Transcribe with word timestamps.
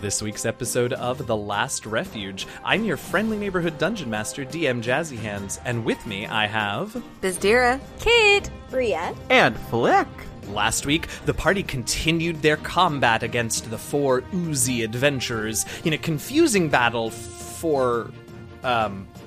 this 0.00 0.22
week's 0.22 0.46
episode 0.46 0.92
of 0.94 1.26
The 1.26 1.36
Last 1.36 1.84
Refuge. 1.86 2.46
I'm 2.64 2.84
your 2.84 2.96
friendly 2.96 3.36
neighborhood 3.36 3.78
dungeon 3.78 4.08
master, 4.10 4.44
DM 4.44 4.82
Jazzy 4.82 5.18
Hands, 5.18 5.60
and 5.64 5.84
with 5.84 6.04
me 6.06 6.26
I 6.26 6.46
have. 6.46 7.00
Bizdira. 7.20 7.80
Kid. 7.98 8.48
Bria. 8.70 9.14
And 9.28 9.56
Flick. 9.68 10.08
Last 10.48 10.86
week, 10.86 11.06
the 11.26 11.34
party 11.34 11.62
continued 11.62 12.40
their 12.42 12.56
combat 12.56 13.22
against 13.22 13.70
the 13.70 13.78
four 13.78 14.24
oozy 14.34 14.82
adventurers 14.82 15.64
in 15.84 15.92
a 15.92 15.98
confusing 15.98 16.68
battle 16.68 17.10
for, 17.10 18.10
um, 18.64 19.06
cu- 19.14 19.19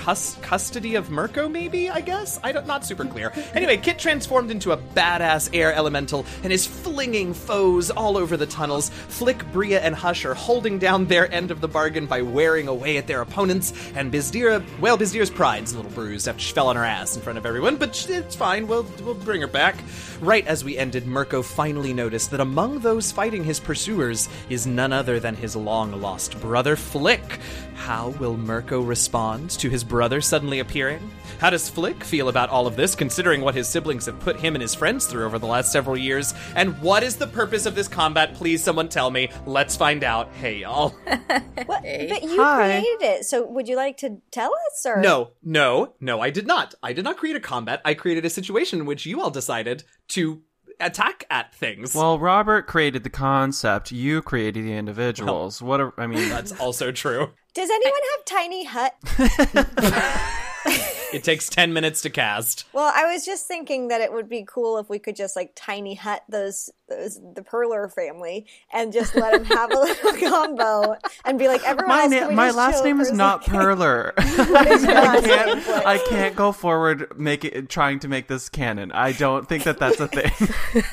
cus- 0.00 0.36
custody 0.40 0.94
of 0.94 1.10
Mirko, 1.10 1.48
maybe, 1.48 1.90
I 1.90 2.00
guess? 2.00 2.40
I 2.42 2.52
don't, 2.52 2.66
not 2.66 2.84
super 2.86 3.04
clear. 3.04 3.32
Anyway, 3.54 3.76
Kit 3.76 3.98
transformed 3.98 4.50
into 4.50 4.72
a 4.72 4.76
badass 4.76 5.50
air 5.52 5.74
elemental 5.74 6.24
and 6.42 6.52
is 6.52 6.66
flinging 6.66 7.34
foes 7.34 7.90
all 7.90 8.16
over 8.16 8.36
the 8.36 8.46
tunnels. 8.46 8.88
Flick, 8.88 9.44
Bria, 9.52 9.80
and 9.80 9.94
Hush 9.94 10.24
are 10.24 10.34
holding 10.34 10.78
down 10.78 11.06
their 11.06 11.30
end 11.32 11.50
of 11.50 11.60
the 11.60 11.68
bargain 11.68 12.06
by 12.06 12.22
wearing 12.22 12.66
away 12.66 12.96
at 12.96 13.06
their 13.06 13.20
opponents, 13.20 13.72
and 13.94 14.12
Bizdira, 14.12 14.64
well, 14.80 14.96
Bizdira's 14.96 15.30
pride's 15.30 15.72
a 15.72 15.76
little 15.76 15.90
bruised 15.92 16.28
after 16.28 16.40
she 16.40 16.54
fell 16.54 16.68
on 16.68 16.76
her 16.76 16.84
ass 16.84 17.16
in 17.16 17.22
front 17.22 17.38
of 17.38 17.44
everyone, 17.44 17.76
but 17.76 18.08
it's 18.08 18.34
fine, 18.34 18.66
we'll, 18.66 18.86
we'll 19.04 19.14
bring 19.14 19.42
her 19.42 19.46
back. 19.46 19.76
Right 20.20 20.46
as 20.46 20.64
we 20.64 20.78
ended, 20.78 21.06
Mirko 21.06 21.42
finally 21.42 21.92
noticed 21.92 22.30
that 22.30 22.40
among 22.40 22.80
those 22.80 23.12
fighting 23.12 23.44
his 23.44 23.60
pursuers 23.60 24.28
is 24.48 24.66
none 24.66 24.92
other 24.92 25.20
than 25.20 25.34
his 25.34 25.56
long 25.56 26.00
lost 26.00 26.40
brother 26.40 26.76
Flick. 26.76 27.40
How 27.74 28.08
will 28.20 28.36
Mirko 28.36 28.82
respond 28.82 29.50
to 29.50 29.70
his 29.70 29.84
brother 29.90 30.20
suddenly 30.20 30.60
appearing? 30.60 31.10
How 31.40 31.50
does 31.50 31.68
Flick 31.68 32.04
feel 32.04 32.28
about 32.28 32.48
all 32.48 32.66
of 32.66 32.76
this, 32.76 32.94
considering 32.94 33.40
what 33.40 33.54
his 33.54 33.68
siblings 33.68 34.06
have 34.06 34.18
put 34.20 34.38
him 34.38 34.54
and 34.54 34.62
his 34.62 34.74
friends 34.74 35.06
through 35.06 35.24
over 35.26 35.38
the 35.38 35.46
last 35.46 35.72
several 35.72 35.96
years? 35.96 36.32
And 36.54 36.80
what 36.80 37.02
is 37.02 37.16
the 37.16 37.26
purpose 37.26 37.66
of 37.66 37.74
this 37.74 37.88
combat? 37.88 38.34
Please, 38.34 38.62
someone 38.62 38.88
tell 38.88 39.10
me. 39.10 39.30
Let's 39.46 39.76
find 39.76 40.04
out. 40.04 40.32
Hey, 40.34 40.58
y'all. 40.60 40.94
What? 41.66 41.82
But 41.82 42.22
you 42.22 42.36
Hi. 42.42 42.80
created 42.80 43.02
it, 43.02 43.24
so 43.26 43.46
would 43.46 43.68
you 43.68 43.76
like 43.76 43.98
to 43.98 44.18
tell 44.30 44.50
us? 44.52 44.86
Or 44.86 45.00
No, 45.00 45.32
no, 45.42 45.94
no, 46.00 46.20
I 46.20 46.30
did 46.30 46.46
not. 46.46 46.74
I 46.82 46.92
did 46.92 47.04
not 47.04 47.16
create 47.16 47.36
a 47.36 47.40
combat. 47.40 47.80
I 47.84 47.94
created 47.94 48.24
a 48.24 48.30
situation 48.30 48.80
in 48.80 48.86
which 48.86 49.04
you 49.06 49.20
all 49.20 49.30
decided 49.30 49.84
to 50.08 50.42
attack 50.80 51.24
at 51.30 51.54
things. 51.54 51.94
Well, 51.94 52.18
Robert 52.18 52.66
created 52.66 53.04
the 53.04 53.10
concept. 53.10 53.92
You 53.92 54.22
created 54.22 54.64
the 54.64 54.72
individuals. 54.72 55.62
Oh. 55.62 55.66
What? 55.66 55.80
A, 55.80 55.92
I 55.98 56.06
mean, 56.06 56.28
That's 56.30 56.58
also 56.58 56.90
true. 56.92 57.32
Does 57.52 57.68
anyone 57.68 58.00
have 58.12 58.24
tiny 58.26 58.64
hut? 58.64 58.94
It 61.12 61.24
takes 61.24 61.48
10 61.48 61.72
minutes 61.72 62.00
to 62.02 62.10
cast. 62.10 62.64
Well, 62.72 62.92
I 62.94 63.12
was 63.12 63.24
just 63.24 63.46
thinking 63.46 63.88
that 63.88 64.00
it 64.00 64.12
would 64.12 64.28
be 64.28 64.44
cool 64.46 64.78
if 64.78 64.88
we 64.88 64.98
could 64.98 65.16
just 65.16 65.36
like 65.36 65.52
tiny 65.54 65.94
hut 65.94 66.22
those 66.28 66.70
those 66.88 67.20
the 67.36 67.42
Perler 67.42 67.92
family 67.92 68.46
and 68.72 68.92
just 68.92 69.14
let 69.14 69.32
them 69.32 69.44
have 69.44 69.70
a 69.70 69.78
little 69.78 70.12
combo 70.30 70.96
and 71.24 71.38
be 71.38 71.46
like 71.46 71.62
everyone 71.64 71.88
my 71.88 72.02
else. 72.02 72.10
na- 72.10 72.30
my 72.30 72.50
last 72.50 72.84
name 72.84 73.00
is 73.00 73.12
not 73.12 73.44
second?" 73.44 73.60
Perler. 73.60 74.12
I 74.18 75.20
can't. 75.20 75.86
I 75.86 75.98
can't 75.98 76.36
go 76.36 76.52
forward 76.52 77.12
making 77.18 77.68
trying 77.68 78.00
to 78.00 78.08
make 78.08 78.26
this 78.28 78.48
canon. 78.48 78.90
I 78.92 79.12
don't 79.12 79.48
think 79.48 79.64
that 79.64 79.78
that's 79.78 80.00
a 80.00 80.08
thing. 80.08 80.32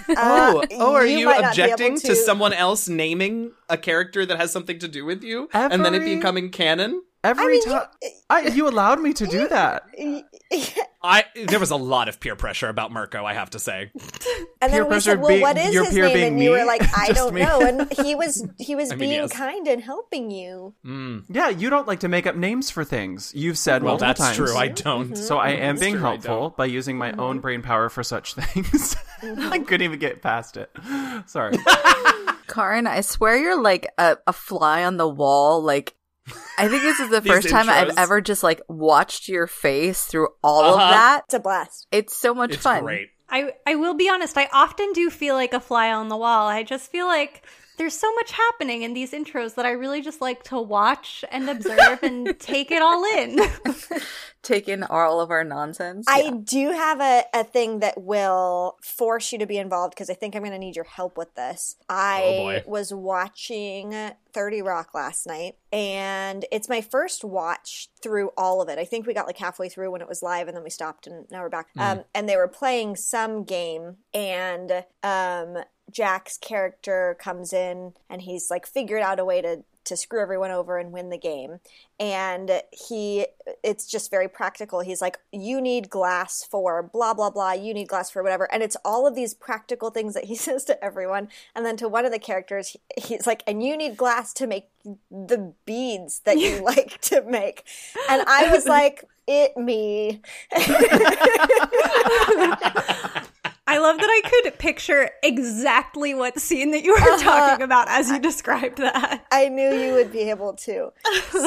Uh, 0.09 0.54
oh, 0.54 0.64
oh, 0.72 0.94
are 0.94 1.06
you 1.06 1.20
you, 1.20 1.26
might 1.26 1.42
not 1.42 1.56
be 1.56 1.62
objecting 1.64 2.00
to... 2.00 2.08
to- 2.08 2.16
someone 2.16 2.54
else 2.54 2.88
naming 2.88 3.52
a 3.70 3.78
character 3.78 4.26
that 4.26 4.38
has 4.38 4.52
something 4.52 4.80
to 4.80 4.88
do 4.88 5.06
with 5.06 5.24
you 5.24 5.50
and 5.54 5.84
then 5.86 5.94
it 5.96 6.04
becoming 6.04 6.50
canon? 6.50 7.02
Every 7.28 7.45
mean, 7.45 7.61
you- 7.66 7.72
time, 7.72 7.88
eh, 8.03 8.09
I 8.30 8.42
you 8.47 8.67
allowed 8.67 9.02
me 9.02 9.14
to 9.14 9.28
do 9.28 9.47
that. 9.50 9.83
I 11.03 11.25
there 11.45 11.59
was 11.59 11.72
a 11.72 11.75
lot 11.75 12.09
of 12.09 12.19
peer 12.19 12.36
pressure 12.36 12.69
about 12.69 12.92
Mirko, 12.92 13.23
I 13.25 13.34
have 13.34 13.50
to 13.52 13.59
say. 13.59 13.91
And 14.62 14.72
Peer 14.72 14.81
then 14.81 14.84
we 14.84 14.90
pressure 14.90 15.12
said, 15.12 15.19
"Well, 15.19 15.29
being- 15.29 15.41
what 15.41 15.57
is 15.57 15.74
your 15.74 15.85
his 15.85 15.94
peer 15.94 16.06
name?" 16.06 16.13
being 16.13 16.34
And 16.34 16.44
you 16.44 16.52
were 16.52 16.66
like, 16.66 16.81
"I 16.97 17.12
don't 17.13 17.34
me. 17.34 17.41
know." 17.41 17.62
And 17.62 17.94
he 17.94 18.16
was 18.16 18.46
he 18.57 18.75
was 18.81 18.91
I 18.91 18.96
mean, 18.96 19.09
being 19.09 19.22
yes. 19.22 19.34
kind 19.34 19.68
and 19.68 19.81
helping 19.81 20.31
you. 20.31 20.74
Mm. 20.85 21.25
Yeah, 21.29 21.50
you 21.50 21.69
don't 21.69 21.88
like 21.88 22.00
to 22.02 22.07
make 22.07 22.25
up 22.25 22.35
names 22.35 22.69
for 22.69 22.84
things. 22.84 23.34
You've 23.35 23.57
said 23.57 23.84
Well, 23.84 23.94
multiple 23.94 24.07
that's 24.07 24.19
times. 24.19 24.38
Mm-hmm. 24.38 24.46
true. 24.46 24.57
I 24.57 24.68
don't. 24.69 25.16
So 25.16 25.38
I 25.38 25.50
am 25.50 25.78
being 25.78 25.94
true, 25.94 26.02
helpful 26.02 26.50
by 26.57 26.66
using 26.66 26.97
my 26.97 27.12
own 27.12 27.35
mm-hmm. 27.35 27.41
brain 27.41 27.62
power 27.62 27.90
for 27.90 28.03
such 28.03 28.34
things. 28.34 28.96
I 29.22 29.25
mm-hmm. 29.25 29.63
couldn't 29.63 29.84
even 29.84 30.00
get 30.00 30.22
past 30.22 30.57
it. 30.57 30.72
Sorry. 31.25 31.57
Karin, 32.47 32.88
I 32.88 33.02
swear 33.02 33.38
you're 33.38 33.62
like 33.62 33.88
a, 33.97 34.18
a 34.25 34.34
fly 34.34 34.84
on 34.85 34.97
the 34.97 35.07
wall. 35.07 35.62
Like, 35.62 35.94
I 36.58 36.68
think 36.68 36.82
this 36.84 37.00
is 37.00 37.10
the 37.10 37.22
first 37.26 37.50
time 37.50 37.70
I've 37.70 37.98
ever 37.98 38.22
just 38.22 38.44
like 38.44 38.62
watched 38.68 39.28
your 39.28 39.48
face 39.48 40.06
through 40.06 40.30
all 40.44 40.64
of 40.66 40.80
Uh-huh. 40.80 40.92
that. 40.92 41.22
It's 41.26 41.34
a 41.34 41.40
blast. 41.40 41.88
It's 41.92 42.16
so 42.16 42.34
much 42.34 42.54
It's 42.54 42.64
fun. 42.64 42.84
great. 42.84 43.10
I 43.30 43.54
I 43.66 43.76
will 43.76 43.94
be 43.94 44.10
honest. 44.10 44.38
I 44.38 44.50
often 44.54 44.92
do 44.94 45.10
feel 45.10 45.36
like 45.36 45.54
a 45.54 45.60
fly 45.60 45.92
on 45.92 46.08
the 46.10 46.18
wall. 46.18 46.48
I 46.48 46.64
just 46.64 46.90
feel 46.92 47.08
like 47.08 47.44
there's 47.78 47.96
so 47.98 48.12
much 48.16 48.32
happening 48.32 48.82
in 48.84 48.94
these 48.94 49.12
intros 49.12 49.56
that 49.56 49.66
I 49.66 49.72
really 49.72 50.02
just 50.02 50.20
like 50.22 50.44
to 50.46 50.60
watch 50.60 51.24
and 51.32 51.50
observe 51.50 52.02
and 52.04 52.38
take 52.40 52.72
it 52.72 52.82
all 52.82 53.04
in. 53.18 53.40
Take 54.44 54.70
in 54.70 54.84
all 54.84 55.20
of 55.20 55.30
our 55.30 55.44
nonsense. 55.44 56.06
I 56.08 56.20
Yeah. 56.22 56.32
do 56.42 56.72
have 56.72 57.02
a, 57.02 57.24
a 57.34 57.44
thing 57.44 57.80
that 57.80 58.00
will 58.02 58.78
force 58.82 59.34
you 59.34 59.40
to 59.40 59.46
be 59.46 59.58
involved 59.58 59.94
because 59.94 60.10
I 60.10 60.14
think 60.14 60.36
I'm 60.36 60.42
going 60.42 60.54
to 60.54 60.58
need 60.60 60.76
your 60.78 60.86
help 60.86 61.18
with 61.18 61.36
this. 61.36 61.76
I 61.90 62.62
Oh, 62.66 62.70
was 62.72 62.94
watching 62.94 63.94
30 64.32 64.62
Rock 64.62 64.94
last 64.94 65.28
night 65.28 65.56
and 65.74 66.46
it's 66.50 66.70
my 66.70 66.80
first 66.80 67.26
watch 67.26 67.90
through 68.02 68.30
all 68.38 68.62
of 68.62 68.70
it. 68.70 68.80
I 68.80 68.86
think 68.86 69.06
we 69.06 69.14
got 69.14 69.28
like 69.28 69.38
halfway 69.38 69.68
through 69.68 69.92
when 69.92 70.02
it 70.02 70.08
was 70.08 70.24
live 70.24 70.48
and 70.48 70.56
then 70.56 70.64
we 70.64 70.70
stopped 70.70 71.08
and 71.08 71.26
now 71.30 71.42
we're 71.42 71.50
back. 71.50 71.68
Um, 71.78 72.06
and 72.16 72.30
they 72.30 72.38
were 72.38 72.48
playing 72.48 72.96
some 72.96 73.44
game 73.44 73.98
and 74.14 74.86
um, 75.04 75.58
Jack's 75.92 76.38
character 76.38 77.18
comes 77.20 77.53
in 77.53 77.94
and 78.09 78.22
he's 78.22 78.50
like 78.50 78.68
figured 78.68 79.02
out 79.02 79.20
a 79.20 79.25
way 79.25 79.42
to 79.42 79.64
to 79.86 79.96
screw 79.96 80.22
everyone 80.22 80.52
over 80.52 80.78
and 80.78 80.92
win 80.92 81.09
the 81.09 81.18
game. 81.18 81.59
And 81.98 82.62
he 82.72 83.25
it's 83.64 83.90
just 83.90 84.12
very 84.12 84.28
practical. 84.28 84.81
He's 84.81 85.02
like 85.02 85.18
you 85.31 85.62
need 85.62 85.90
glass 85.90 86.44
for 86.44 86.84
blah 86.84 87.14
blah 87.14 87.30
blah. 87.30 87.53
You 87.53 87.74
need 87.74 87.88
glass 87.88 88.12
for 88.12 88.22
whatever. 88.22 88.52
And 88.53 88.62
it's 88.62 88.76
all 88.84 89.08
of 89.08 89.16
these 89.16 89.34
practical 89.34 89.90
things 89.90 90.14
that 90.14 90.26
he 90.26 90.36
says 90.47 90.66
to 90.66 90.84
everyone. 90.84 91.30
And 91.56 91.66
then 91.66 91.78
to 91.78 91.88
one 91.88 92.06
of 92.06 92.12
the 92.12 92.20
characters 92.20 92.70
he- 92.70 92.81
he's 93.02 93.26
like 93.26 93.44
and 93.47 93.64
you 93.64 93.78
need 93.78 93.96
glass 93.96 94.34
to 94.34 94.47
make 94.47 94.66
the 95.09 95.53
beads 95.66 96.20
that 96.26 96.38
you 96.38 96.58
like 96.64 97.00
to 97.02 97.22
make. 97.24 97.64
And 98.09 98.24
i 98.28 98.52
was 98.52 98.66
like 98.66 99.06
it 99.28 99.58
me 99.58 100.22
I 103.67 103.79
love 103.79 103.97
that 103.97 104.09
I 104.09 104.29
could 104.29 104.57
picture 104.59 105.09
exactly 105.22 106.13
what 106.13 106.39
scene 106.39 106.72
that 106.72 106.83
you 106.83 106.94
were 106.94 107.00
uh-huh. 107.00 107.23
talking 107.23 107.63
about 107.63 107.89
as 107.89 108.09
you 108.09 108.17
described 108.19 108.78
that. 108.78 109.25
I 109.29 109.50
knew 109.50 109.73
you 109.73 109.94
would 109.94 110.11
be 110.11 110.29
able 110.29 110.53
to. 110.53 110.94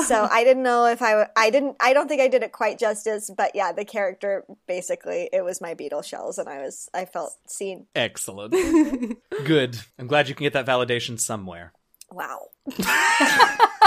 So 0.07 0.29
I 0.31 0.45
didn't 0.45 0.63
know 0.63 0.85
if 0.85 1.01
I, 1.01 1.29
I 1.35 1.49
didn't, 1.49 1.77
I 1.81 1.95
don't 1.95 2.09
think 2.09 2.21
I 2.21 2.29
did 2.29 2.43
it 2.43 2.53
quite 2.53 2.79
justice, 2.79 3.31
but 3.35 3.53
yeah, 3.55 3.73
the 3.73 3.87
character 3.87 4.45
basically, 4.69 5.31
it 5.33 5.43
was 5.43 5.63
my 5.63 5.73
beetle 5.73 6.03
shells 6.03 6.39
and 6.39 6.49
I 6.49 6.59
was, 6.59 6.91
I 6.93 7.07
felt 7.07 7.33
seen. 7.47 7.87
Excellent. 7.95 8.53
Good. 9.45 9.79
I'm 9.99 10.07
glad 10.07 10.29
you 10.29 10.35
can 10.35 10.45
get 10.45 10.53
that 10.53 10.67
validation 10.67 11.19
somewhere. 11.19 11.73
Wow. 12.13 12.49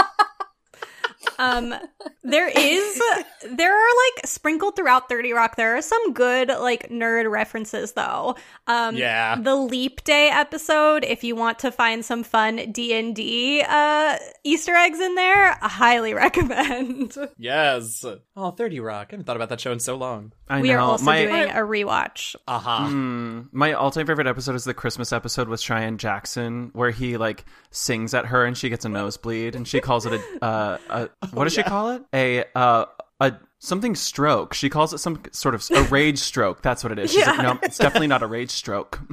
Um, 1.38 1.74
there 2.22 2.48
is, 2.48 3.02
there 3.50 3.74
are 3.74 3.94
like 4.16 4.26
sprinkled 4.26 4.76
throughout 4.76 5.08
30 5.08 5.32
Rock, 5.32 5.56
there 5.56 5.76
are 5.76 5.82
some 5.82 6.12
good 6.12 6.48
like 6.48 6.88
nerd 6.90 7.30
references 7.30 7.92
though. 7.92 8.36
Um, 8.66 8.96
Yeah. 8.96 9.36
The 9.36 9.54
Leap 9.54 10.04
Day 10.04 10.30
episode, 10.30 11.04
if 11.04 11.24
you 11.24 11.36
want 11.36 11.58
to 11.60 11.70
find 11.70 12.04
some 12.04 12.22
fun 12.22 12.72
D&D, 12.72 13.62
uh, 13.68 14.16
Easter 14.44 14.74
eggs 14.74 15.00
in 15.00 15.14
there, 15.14 15.58
I 15.62 15.68
highly 15.68 16.14
recommend. 16.24 17.16
Yes. 17.38 18.04
Oh, 18.36 18.50
30 18.50 18.80
Rock. 18.80 19.08
I 19.10 19.12
haven't 19.12 19.24
thought 19.24 19.36
about 19.36 19.48
that 19.50 19.60
show 19.60 19.72
in 19.72 19.80
so 19.80 19.96
long. 19.96 20.32
I 20.48 20.60
we 20.60 20.68
know. 20.68 20.74
are 20.74 20.80
also 20.80 21.04
my, 21.04 21.24
doing 21.24 21.50
a 21.50 21.54
rewatch. 21.60 22.36
Aha. 22.46 22.88
Mm, 22.90 23.48
my 23.52 23.72
all-time 23.72 24.06
favorite 24.06 24.26
episode 24.26 24.54
is 24.54 24.64
the 24.64 24.74
Christmas 24.74 25.12
episode 25.12 25.48
with 25.48 25.60
Cheyenne 25.60 25.96
Jackson, 25.98 26.70
where 26.74 26.90
he 26.90 27.16
like 27.16 27.44
sings 27.70 28.12
at 28.12 28.26
her 28.26 28.44
and 28.44 28.56
she 28.56 28.68
gets 28.68 28.84
a 28.84 28.88
nosebleed, 28.88 29.54
and 29.56 29.66
she 29.66 29.80
calls 29.80 30.04
it 30.06 30.12
a, 30.12 30.44
uh, 30.44 30.78
a 30.90 31.23
what 31.32 31.44
does 31.44 31.54
she 31.54 31.62
call 31.62 31.90
it? 31.90 32.02
A 32.12 32.44
uh, 32.54 32.86
a 33.20 33.34
something 33.58 33.94
stroke. 33.94 34.54
She 34.54 34.68
calls 34.68 34.92
it 34.92 34.98
some 34.98 35.22
sort 35.32 35.54
of 35.54 35.68
a 35.70 35.82
rage 35.90 36.18
stroke. 36.18 36.62
That's 36.62 36.82
what 36.82 36.92
it 36.92 36.98
is. 36.98 37.12
She's 37.12 37.26
like, 37.26 37.42
no, 37.42 37.58
it's 37.62 37.78
definitely 37.78 38.08
not 38.08 38.22
a 38.22 38.26
rage 38.26 38.50
stroke. 38.50 39.00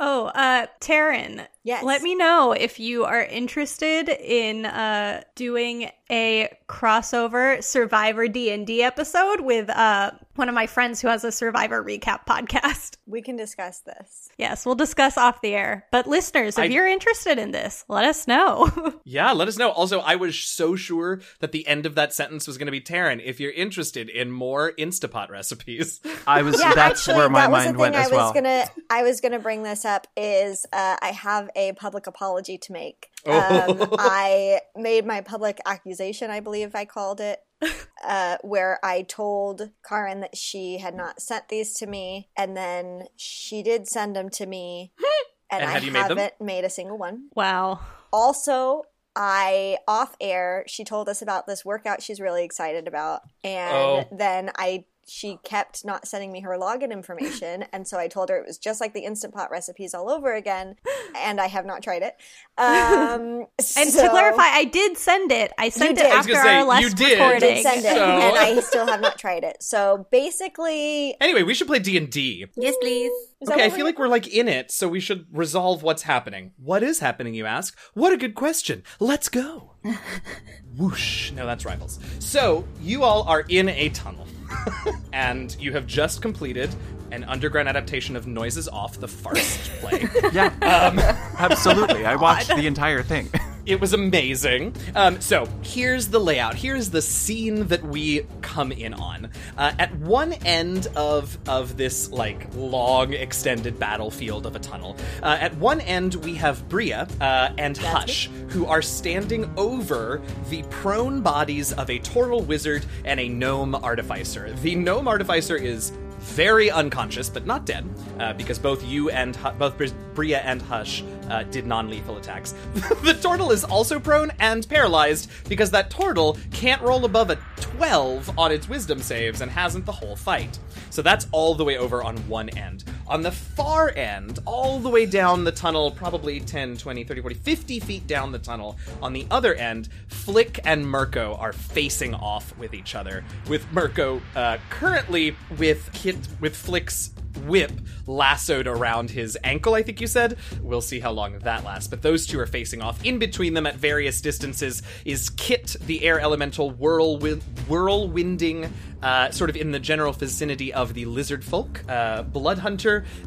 Oh, 0.02 0.26
uh, 0.28 0.66
Taryn. 0.80 1.46
Yes. 1.62 1.84
Let 1.84 2.00
me 2.02 2.14
know 2.14 2.52
if 2.52 2.80
you 2.80 3.04
are 3.04 3.22
interested 3.22 4.08
in 4.08 4.64
uh 4.66 5.22
doing 5.34 5.90
a 6.10 6.48
crossover 6.68 7.62
Survivor 7.62 8.26
D 8.28 8.50
and 8.50 8.66
D 8.66 8.82
episode 8.82 9.40
with 9.42 9.68
uh 9.70 10.12
one 10.36 10.48
of 10.48 10.54
my 10.54 10.66
friends 10.66 11.00
who 11.02 11.08
has 11.08 11.22
a 11.22 11.30
Survivor 11.30 11.84
recap 11.84 12.24
podcast. 12.26 12.96
We 13.06 13.20
can 13.20 13.36
discuss 13.36 13.80
this. 13.80 14.30
Yes, 14.38 14.64
we'll 14.64 14.74
discuss 14.76 15.18
off 15.18 15.42
the 15.42 15.52
air. 15.54 15.86
But 15.92 16.06
listeners, 16.06 16.56
if 16.56 16.62
I- 16.62 16.66
you're 16.66 16.86
interested 16.86 17.38
in 17.38 17.50
this, 17.50 17.84
let 17.88 18.04
us 18.04 18.26
know. 18.26 18.70
Yeah, 19.04 19.32
let 19.32 19.48
us 19.48 19.58
know. 19.58 19.70
Also, 19.70 19.98
I 20.00 20.14
was 20.14 20.38
so 20.38 20.76
sure 20.76 21.20
that 21.40 21.50
the 21.50 21.66
end 21.66 21.84
of 21.84 21.96
that 21.96 22.12
sentence 22.12 22.46
was 22.46 22.56
going 22.58 22.66
to 22.66 22.70
be 22.72 22.80
Taryn. 22.80 23.20
If 23.24 23.40
you're 23.40 23.50
interested 23.50 24.08
in 24.08 24.30
more 24.30 24.70
Instapot 24.78 25.30
recipes, 25.30 26.00
I 26.28 26.42
was. 26.42 26.60
Yeah, 26.60 26.74
that's 26.74 27.00
actually, 27.08 27.16
where 27.18 27.28
my 27.28 27.40
that 27.40 27.50
was 27.50 27.64
mind 27.64 27.68
the 27.68 27.72
thing 27.72 27.80
went 27.80 27.96
I 27.96 28.00
as 28.02 28.10
was 28.10 28.16
well. 28.16 28.32
gonna, 28.32 28.64
I 28.88 29.02
was 29.02 29.20
gonna 29.20 29.40
bring 29.40 29.64
this 29.64 29.84
up 29.84 30.06
is 30.16 30.64
uh, 30.72 30.96
I 31.02 31.08
have 31.08 31.49
a 31.56 31.72
public 31.72 32.06
apology 32.06 32.58
to 32.58 32.72
make. 32.72 33.08
Oh. 33.26 33.80
Um, 33.82 33.94
I 33.98 34.60
made 34.76 35.06
my 35.06 35.20
public 35.20 35.60
accusation, 35.66 36.30
I 36.30 36.40
believe 36.40 36.74
I 36.74 36.84
called 36.84 37.20
it, 37.20 37.40
uh, 38.04 38.36
where 38.42 38.78
I 38.82 39.02
told 39.02 39.70
Karen 39.86 40.20
that 40.20 40.36
she 40.36 40.78
had 40.78 40.94
not 40.94 41.20
sent 41.20 41.48
these 41.48 41.74
to 41.74 41.86
me, 41.86 42.28
and 42.36 42.56
then 42.56 43.04
she 43.16 43.62
did 43.62 43.86
send 43.88 44.16
them 44.16 44.28
to 44.30 44.46
me, 44.46 44.92
and, 45.50 45.62
And 45.62 45.70
I 45.70 45.72
have 45.74 45.84
you 45.84 45.92
made 45.92 46.08
them? 46.08 46.18
haven't 46.18 46.40
made 46.40 46.64
a 46.64 46.70
single 46.70 46.98
one. 46.98 47.28
Wow. 47.34 47.80
Also, 48.12 48.82
I 49.16 49.78
off 49.88 50.14
air, 50.20 50.64
she 50.68 50.84
told 50.84 51.08
us 51.08 51.20
about 51.20 51.46
this 51.46 51.64
workout 51.64 52.00
she's 52.02 52.20
really 52.20 52.44
excited 52.44 52.86
about, 52.88 53.22
and 53.44 53.74
Oh. 53.74 54.04
then 54.12 54.50
I 54.56 54.84
she 55.10 55.38
kept 55.42 55.84
not 55.84 56.06
sending 56.06 56.30
me 56.30 56.40
her 56.40 56.56
login 56.56 56.92
information, 56.92 57.64
and 57.72 57.86
so 57.86 57.98
I 57.98 58.06
told 58.08 58.28
her 58.28 58.36
it 58.38 58.46
was 58.46 58.58
just 58.58 58.80
like 58.80 58.94
the 58.94 59.00
instant 59.00 59.34
pot 59.34 59.50
recipes 59.50 59.92
all 59.94 60.08
over 60.08 60.32
again, 60.34 60.76
and 61.18 61.40
I 61.40 61.48
have 61.48 61.66
not 61.66 61.82
tried 61.82 62.02
it. 62.02 62.14
Um, 62.56 63.46
And 63.76 63.90
to 63.92 64.08
clarify, 64.08 64.42
I 64.42 64.64
did 64.72 64.96
send 64.96 65.32
it. 65.32 65.52
I 65.58 65.68
sent 65.68 65.92
it 65.98 66.02
did. 66.02 66.06
I 66.06 66.16
was 66.16 66.26
after 66.26 66.34
say, 66.42 66.56
our 66.58 66.64
last 66.64 66.82
you 66.82 66.90
did. 66.90 67.18
recording. 67.18 67.40
did 67.40 67.62
send 67.62 67.84
it, 67.84 67.94
So- 67.94 68.04
and 68.04 68.36
I 68.38 68.60
still 68.70 68.86
have 68.86 69.00
not 69.00 69.18
tried 69.18 69.44
it. 69.44 69.62
So 69.62 70.06
basically, 70.10 71.16
Anyway, 71.20 71.42
we 71.42 71.54
should 71.54 71.66
play 71.66 71.78
D 71.80 71.96
and 71.96 72.10
D. 72.10 72.46
Yes, 72.56 72.74
please. 72.80 73.10
is 73.40 73.50
Okay, 73.50 73.64
I 73.64 73.70
feel 73.70 73.84
like 73.84 73.98
we're 73.98 74.08
like 74.08 74.28
in 74.28 74.48
it, 74.48 74.70
so 74.70 74.88
we 74.88 75.00
should 75.00 75.26
resolve 75.32 75.82
what's 75.82 76.02
happening. 76.02 76.52
What 76.56 76.82
is 76.82 77.00
happening, 77.00 77.34
you 77.34 77.46
ask? 77.46 77.76
What 77.94 78.12
a 78.12 78.16
good 78.16 78.34
question. 78.34 78.82
Let's 78.98 79.28
go. 79.28 79.69
Whoosh. 80.76 81.32
No, 81.32 81.46
that's 81.46 81.64
rivals. 81.64 81.98
So, 82.18 82.64
you 82.80 83.02
all 83.02 83.22
are 83.24 83.44
in 83.48 83.68
a 83.68 83.88
tunnel. 83.90 84.26
and 85.12 85.56
you 85.60 85.72
have 85.72 85.86
just 85.86 86.22
completed 86.22 86.74
an 87.12 87.24
underground 87.24 87.68
adaptation 87.68 88.16
of 88.16 88.26
Noises 88.26 88.68
Off, 88.68 88.98
the 88.98 89.08
Farce 89.08 89.68
play. 89.80 90.08
Yeah, 90.32 90.46
um, 90.62 90.98
absolutely. 91.38 92.04
I 92.04 92.16
watched 92.16 92.48
the 92.48 92.66
entire 92.66 93.02
thing. 93.02 93.28
It 93.70 93.80
was 93.80 93.92
amazing. 93.92 94.74
Um, 94.96 95.20
so 95.20 95.48
here's 95.62 96.08
the 96.08 96.18
layout. 96.18 96.56
Here's 96.56 96.90
the 96.90 97.00
scene 97.00 97.68
that 97.68 97.84
we 97.84 98.26
come 98.40 98.72
in 98.72 98.92
on. 98.94 99.30
Uh, 99.56 99.72
at 99.78 99.94
one 99.98 100.32
end 100.32 100.88
of 100.96 101.38
of 101.48 101.76
this 101.76 102.10
like 102.10 102.48
long 102.56 103.12
extended 103.12 103.78
battlefield 103.78 104.44
of 104.44 104.56
a 104.56 104.58
tunnel, 104.58 104.96
uh, 105.22 105.38
at 105.40 105.54
one 105.58 105.80
end 105.82 106.16
we 106.16 106.34
have 106.34 106.68
Bria 106.68 107.06
uh, 107.20 107.50
and 107.58 107.78
Hush, 107.78 108.28
who 108.48 108.66
are 108.66 108.82
standing 108.82 109.48
over 109.56 110.20
the 110.48 110.64
prone 110.64 111.20
bodies 111.20 111.72
of 111.72 111.90
a 111.90 112.00
Tortle 112.00 112.44
wizard 112.44 112.84
and 113.04 113.20
a 113.20 113.28
gnome 113.28 113.76
artificer. 113.76 114.52
The 114.52 114.74
gnome 114.74 115.06
artificer 115.06 115.54
is 115.54 115.92
very 116.20 116.70
unconscious, 116.70 117.28
but 117.28 117.46
not 117.46 117.66
dead, 117.66 117.88
uh, 118.18 118.32
because 118.34 118.58
both 118.58 118.84
you 118.84 119.10
and 119.10 119.34
Hu- 119.36 119.52
both 119.52 119.76
Bri- 119.76 119.92
Bria 120.14 120.38
and 120.40 120.60
Hush 120.62 121.02
uh, 121.28 121.44
did 121.44 121.66
non-lethal 121.66 122.16
attacks. 122.16 122.54
the 123.02 123.18
turtle 123.20 123.50
is 123.50 123.64
also 123.64 123.98
prone 123.98 124.30
and 124.38 124.68
paralyzed 124.68 125.30
because 125.48 125.70
that 125.70 125.90
turtle 125.90 126.36
can't 126.52 126.82
roll 126.82 127.04
above 127.04 127.30
a 127.30 127.38
12 127.60 128.38
on 128.38 128.52
its 128.52 128.68
wisdom 128.68 129.00
saves 129.00 129.40
and 129.40 129.50
hasn't 129.50 129.86
the 129.86 129.92
whole 129.92 130.16
fight. 130.16 130.58
So 130.90 131.02
that's 131.02 131.26
all 131.32 131.54
the 131.54 131.64
way 131.64 131.78
over 131.78 132.02
on 132.02 132.16
one 132.28 132.48
end. 132.50 132.84
On 133.10 133.22
the 133.22 133.32
far 133.32 133.92
end, 133.96 134.38
all 134.46 134.78
the 134.78 134.88
way 134.88 135.04
down 135.04 135.42
the 135.42 135.50
tunnel, 135.50 135.90
probably 135.90 136.38
10, 136.38 136.76
20, 136.76 137.02
30, 137.02 137.20
40, 137.20 137.34
50 137.34 137.80
feet 137.80 138.06
down 138.06 138.30
the 138.30 138.38
tunnel, 138.38 138.78
on 139.02 139.12
the 139.12 139.26
other 139.32 139.52
end, 139.54 139.88
Flick 140.06 140.60
and 140.64 140.86
Mirko 140.86 141.34
are 141.40 141.52
facing 141.52 142.14
off 142.14 142.56
with 142.56 142.72
each 142.72 142.94
other, 142.94 143.24
with 143.48 143.66
Mirko 143.72 144.22
uh, 144.36 144.58
currently 144.70 145.34
with 145.58 145.90
Kit 145.92 146.16
with 146.38 146.54
Flick's 146.54 147.10
whip 147.46 147.72
lassoed 148.06 148.66
around 148.66 149.10
his 149.10 149.38
ankle, 149.44 149.74
I 149.74 149.82
think 149.82 150.00
you 150.00 150.06
said. 150.06 150.38
We'll 150.60 150.80
see 150.80 151.00
how 151.00 151.12
long 151.12 151.38
that 151.38 151.64
lasts. 151.64 151.88
But 151.88 152.02
those 152.02 152.26
two 152.26 152.38
are 152.40 152.46
facing 152.46 152.82
off. 152.82 153.04
In 153.04 153.18
between 153.18 153.54
them 153.54 153.66
at 153.66 153.76
various 153.76 154.20
distances 154.20 154.82
is 155.04 155.30
Kit, 155.30 155.76
the 155.86 156.04
air 156.04 156.20
elemental, 156.20 156.70
whirlwind, 156.70 157.42
whirlwinding, 157.68 158.70
uh, 159.02 159.30
sort 159.30 159.50
of 159.50 159.56
in 159.56 159.70
the 159.70 159.78
general 159.78 160.12
vicinity 160.12 160.72
of 160.72 160.94
the 160.94 161.04
lizard 161.06 161.44
folk. 161.44 161.82
Uh, 161.88 162.22
Blood 162.22 162.58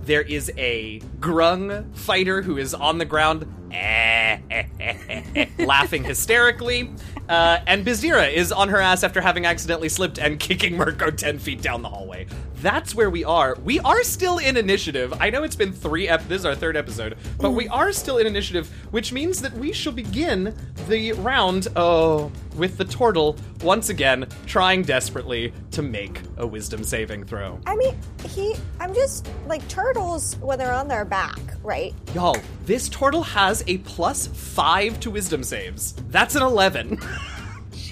There 0.03 0.21
is 0.21 0.51
a 0.57 0.99
grung 1.19 1.95
fighter 1.95 2.41
who 2.41 2.57
is 2.57 2.73
on 2.73 2.97
the 2.97 3.05
ground. 3.05 3.45
laughing 5.57 6.03
hysterically. 6.03 6.91
Uh, 7.27 7.59
and 7.65 7.85
Bizdira 7.85 8.31
is 8.31 8.51
on 8.51 8.69
her 8.69 8.79
ass 8.79 9.03
after 9.03 9.21
having 9.21 9.45
accidentally 9.45 9.89
slipped 9.89 10.19
and 10.19 10.39
kicking 10.39 10.77
Mirko 10.77 11.09
10 11.09 11.39
feet 11.39 11.61
down 11.61 11.81
the 11.81 11.89
hallway. 11.89 12.27
That's 12.63 12.95
where 12.95 13.10
we 13.10 13.25
are. 13.25 13.57
We 13.65 13.81
are 13.81 14.04
still 14.04 14.38
in 14.38 14.56
initiative. 14.56 15.13
I 15.19 15.30
know 15.30 15.44
it's 15.44 15.57
been 15.57 15.74
three 15.74 16.07
ep- 16.07 16.25
this 16.30 16.39
is 16.39 16.45
our 16.45 16.56
third 16.56 16.77
episode, 16.77 17.18
but 17.38 17.51
we 17.51 17.65
mm. 17.65 17.74
are 17.74 17.92
still 17.92 18.19
in 18.19 18.25
initiative, 18.25 18.69
which 18.92 19.12
means 19.12 19.42
that 19.42 19.51
we 19.51 19.74
shall 19.74 19.92
begin 19.92 20.56
the 20.88 21.12
round 21.12 21.68
oh 21.75 22.31
with 22.56 22.77
the 22.77 22.86
turtle 22.86 23.36
once 23.63 23.89
again 23.89 24.25
trying 24.45 24.81
desperately 24.81 25.51
to 25.71 25.81
make 25.81 26.21
a 26.38 26.48
wisdom 26.48 26.86
saving 26.86 27.25
throw. 27.25 27.60
I 27.65 27.75
mean, 27.75 27.98
he. 28.30 28.56
I'm 28.80 28.94
just 28.94 29.30
like 29.45 29.68
turtles 29.68 30.38
when 30.38 30.57
they're 30.57 30.71
on 30.71 30.88
their 30.88 31.04
back, 31.04 31.42
right? 31.63 31.94
Y'all, 32.16 32.38
this 32.66 32.88
turtle 32.88 33.24
has 33.24 33.62
a 33.68 33.80
plus 33.80 34.27
5 34.27 35.01
to 35.01 35.12
wisdom 35.12 35.44
saves. 35.44 35.95
That's 36.07 36.36
an 36.36 36.44
11. 36.44 36.98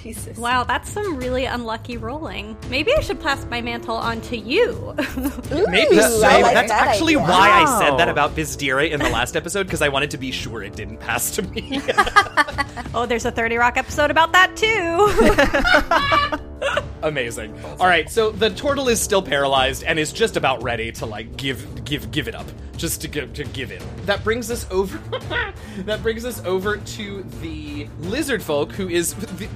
Jesus. 0.01 0.38
Wow, 0.38 0.63
that's 0.63 0.89
some 0.89 1.18
really 1.18 1.45
unlucky 1.45 1.98
rolling. 1.98 2.57
Maybe 2.69 2.92
I 2.95 3.01
should 3.01 3.19
pass 3.19 3.45
my 3.45 3.62
mantle 3.62 3.95
on 3.95 4.21
to 4.21 4.38
you. 4.38 4.95
Maybe 5.51 6.00
so. 6.00 6.19
Like 6.19 6.53
That's 6.53 6.71
that 6.71 6.88
actually 6.88 7.15
idea. 7.15 7.27
why 7.27 7.50
I 7.50 7.80
said 7.80 7.98
that 7.98 8.09
about 8.09 8.36
Bizdira 8.36 8.89
in 8.89 9.00
the 9.00 9.09
last 9.09 9.36
episode 9.36 9.68
because 9.68 9.81
I 9.81 9.89
wanted 9.89 10.12
to 10.12 10.18
be 10.18 10.31
sure 10.31 10.63
it 10.63 10.75
didn't 10.75 10.98
pass 10.98 11.31
to 11.31 11.44
me. 11.44 11.81
oh, 12.94 13.06
there's 13.07 13.25
a 13.25 13.31
30 13.31 13.57
Rock 13.57 13.77
episode 13.77 14.09
about 14.12 14.31
that 14.31 14.56
too. 14.56 16.39
Amazing. 17.03 17.59
All 17.80 17.88
right, 17.88 18.09
so 18.09 18.31
the 18.31 18.50
turtle 18.50 18.88
is 18.88 19.01
still 19.01 19.21
paralyzed 19.21 19.83
and 19.83 19.98
is 19.98 20.13
just 20.13 20.38
about 20.38 20.62
ready 20.63 20.92
to 20.94 21.06
like 21.06 21.36
give 21.36 21.83
give 21.83 22.12
give 22.12 22.27
it 22.27 22.36
up, 22.36 22.45
just 22.77 23.01
to 23.01 23.07
give 23.07 23.33
to 23.33 23.44
give 23.44 23.71
in. 23.71 23.81
That 24.06 24.24
brings 24.24 24.51
us 24.51 24.68
over. 24.69 24.98
that 25.80 26.03
brings 26.03 26.25
us 26.25 26.44
over 26.45 26.77
to 26.77 27.24
the 27.42 27.88
lizard 28.00 28.44
folk, 28.44 28.71
who 28.71 28.88
is 28.88 29.15
the, 29.15 29.50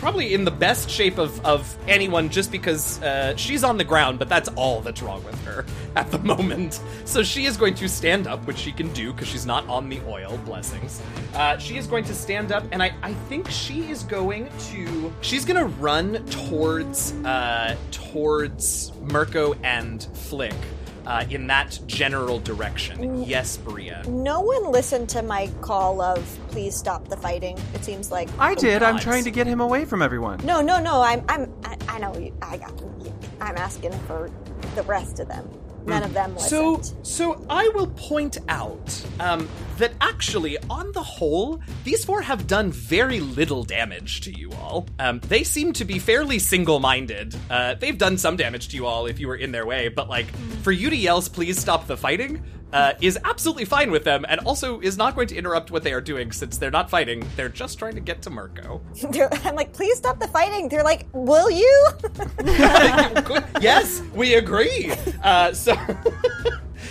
probably 0.00 0.32
in 0.34 0.44
the 0.44 0.50
best 0.50 0.90
shape 0.90 1.18
of 1.18 1.44
of 1.44 1.76
anyone, 1.86 2.30
just 2.30 2.50
because 2.50 3.00
uh, 3.02 3.36
she's 3.36 3.62
on 3.62 3.76
the 3.76 3.84
ground, 3.84 4.18
but 4.18 4.28
that's 4.28 4.48
all 4.56 4.80
that's 4.80 5.02
wrong 5.02 5.22
with 5.24 5.38
her 5.44 5.64
at 5.96 6.10
the 6.10 6.18
moment. 6.18 6.80
So 7.04 7.22
she 7.22 7.44
is 7.44 7.56
going 7.56 7.74
to 7.74 7.88
stand 7.88 8.26
up, 8.26 8.46
which 8.46 8.58
she 8.58 8.72
can 8.72 8.92
do 8.92 9.12
because 9.12 9.28
she's 9.28 9.46
not 9.46 9.66
on 9.68 9.88
the 9.88 10.00
oil. 10.08 10.38
Blessings. 10.44 11.00
Uh, 11.34 11.58
she 11.58 11.76
is 11.76 11.86
going 11.86 12.04
to 12.04 12.14
stand 12.14 12.50
up, 12.50 12.64
and 12.72 12.82
I 12.82 12.94
I 13.02 13.12
think 13.28 13.48
she 13.50 13.90
is 13.90 14.02
going 14.02 14.48
to 14.70 15.12
she's 15.20 15.44
going 15.44 15.58
to 15.58 15.66
run 15.76 16.24
towards 16.26 17.12
uh 17.24 17.76
towards 17.90 18.92
Mirko 19.02 19.54
and 19.62 20.02
Flick. 20.14 20.54
Uh, 21.06 21.24
in 21.30 21.46
that 21.46 21.78
general 21.86 22.38
direction. 22.38 23.22
Yes, 23.24 23.56
Bria. 23.56 24.02
No 24.06 24.40
one 24.40 24.70
listened 24.70 25.08
to 25.10 25.22
my 25.22 25.48
call 25.60 26.00
of 26.00 26.22
please 26.48 26.76
stop 26.76 27.08
the 27.08 27.16
fighting. 27.16 27.58
It 27.74 27.84
seems 27.84 28.10
like 28.10 28.28
I 28.38 28.54
did. 28.54 28.82
I'm 28.82 28.98
trying 28.98 29.24
to 29.24 29.30
get 29.30 29.46
him 29.46 29.60
away 29.60 29.84
from 29.84 30.02
everyone. 30.02 30.40
no, 30.44 30.60
no, 30.60 30.80
no. 30.80 31.00
I'm, 31.00 31.24
I'm, 31.28 31.52
I, 31.64 31.76
I 31.88 31.98
know. 31.98 32.14
You, 32.16 32.34
I 32.42 32.58
got. 32.58 32.78
You. 33.02 33.14
I'm 33.40 33.56
asking 33.56 33.92
for 34.00 34.30
the 34.74 34.82
rest 34.82 35.20
of 35.20 35.28
them. 35.28 35.48
None 35.86 36.02
of 36.02 36.14
them 36.14 36.38
So, 36.38 36.80
so 37.02 37.44
I 37.48 37.68
will 37.74 37.88
point 37.88 38.38
out 38.48 39.04
um, 39.18 39.48
that 39.78 39.92
actually, 40.00 40.58
on 40.68 40.92
the 40.92 41.02
whole, 41.02 41.60
these 41.84 42.04
four 42.04 42.22
have 42.22 42.46
done 42.46 42.70
very 42.70 43.20
little 43.20 43.64
damage 43.64 44.20
to 44.22 44.36
you 44.36 44.52
all. 44.52 44.86
Um, 44.98 45.20
they 45.20 45.42
seem 45.42 45.72
to 45.74 45.84
be 45.84 45.98
fairly 45.98 46.38
single-minded. 46.38 47.34
Uh, 47.48 47.74
they've 47.74 47.96
done 47.96 48.18
some 48.18 48.36
damage 48.36 48.68
to 48.68 48.76
you 48.76 48.86
all 48.86 49.06
if 49.06 49.18
you 49.18 49.28
were 49.28 49.36
in 49.36 49.52
their 49.52 49.66
way, 49.66 49.88
but 49.88 50.08
like 50.08 50.26
for 50.62 50.72
you 50.72 50.90
to 50.90 50.96
yell, 50.96 51.22
"Please 51.22 51.58
stop 51.58 51.86
the 51.86 51.96
fighting." 51.96 52.42
Uh, 52.72 52.92
is 53.00 53.18
absolutely 53.24 53.64
fine 53.64 53.90
with 53.90 54.04
them, 54.04 54.24
and 54.28 54.40
also 54.40 54.78
is 54.80 54.96
not 54.96 55.16
going 55.16 55.26
to 55.26 55.36
interrupt 55.36 55.70
what 55.70 55.82
they 55.82 55.92
are 55.92 56.00
doing 56.00 56.30
since 56.30 56.56
they're 56.56 56.70
not 56.70 56.88
fighting. 56.88 57.24
They're 57.34 57.48
just 57.48 57.78
trying 57.78 57.94
to 57.94 58.00
get 58.00 58.22
to 58.22 58.30
Mirko. 58.30 58.80
I'm 59.44 59.56
like, 59.56 59.72
please 59.72 59.98
stop 59.98 60.20
the 60.20 60.28
fighting. 60.28 60.68
They're 60.68 60.84
like, 60.84 61.06
will 61.12 61.50
you? 61.50 61.86
yes, 63.60 64.02
we 64.14 64.34
agree. 64.34 64.92
Uh, 65.22 65.52
so, 65.52 65.76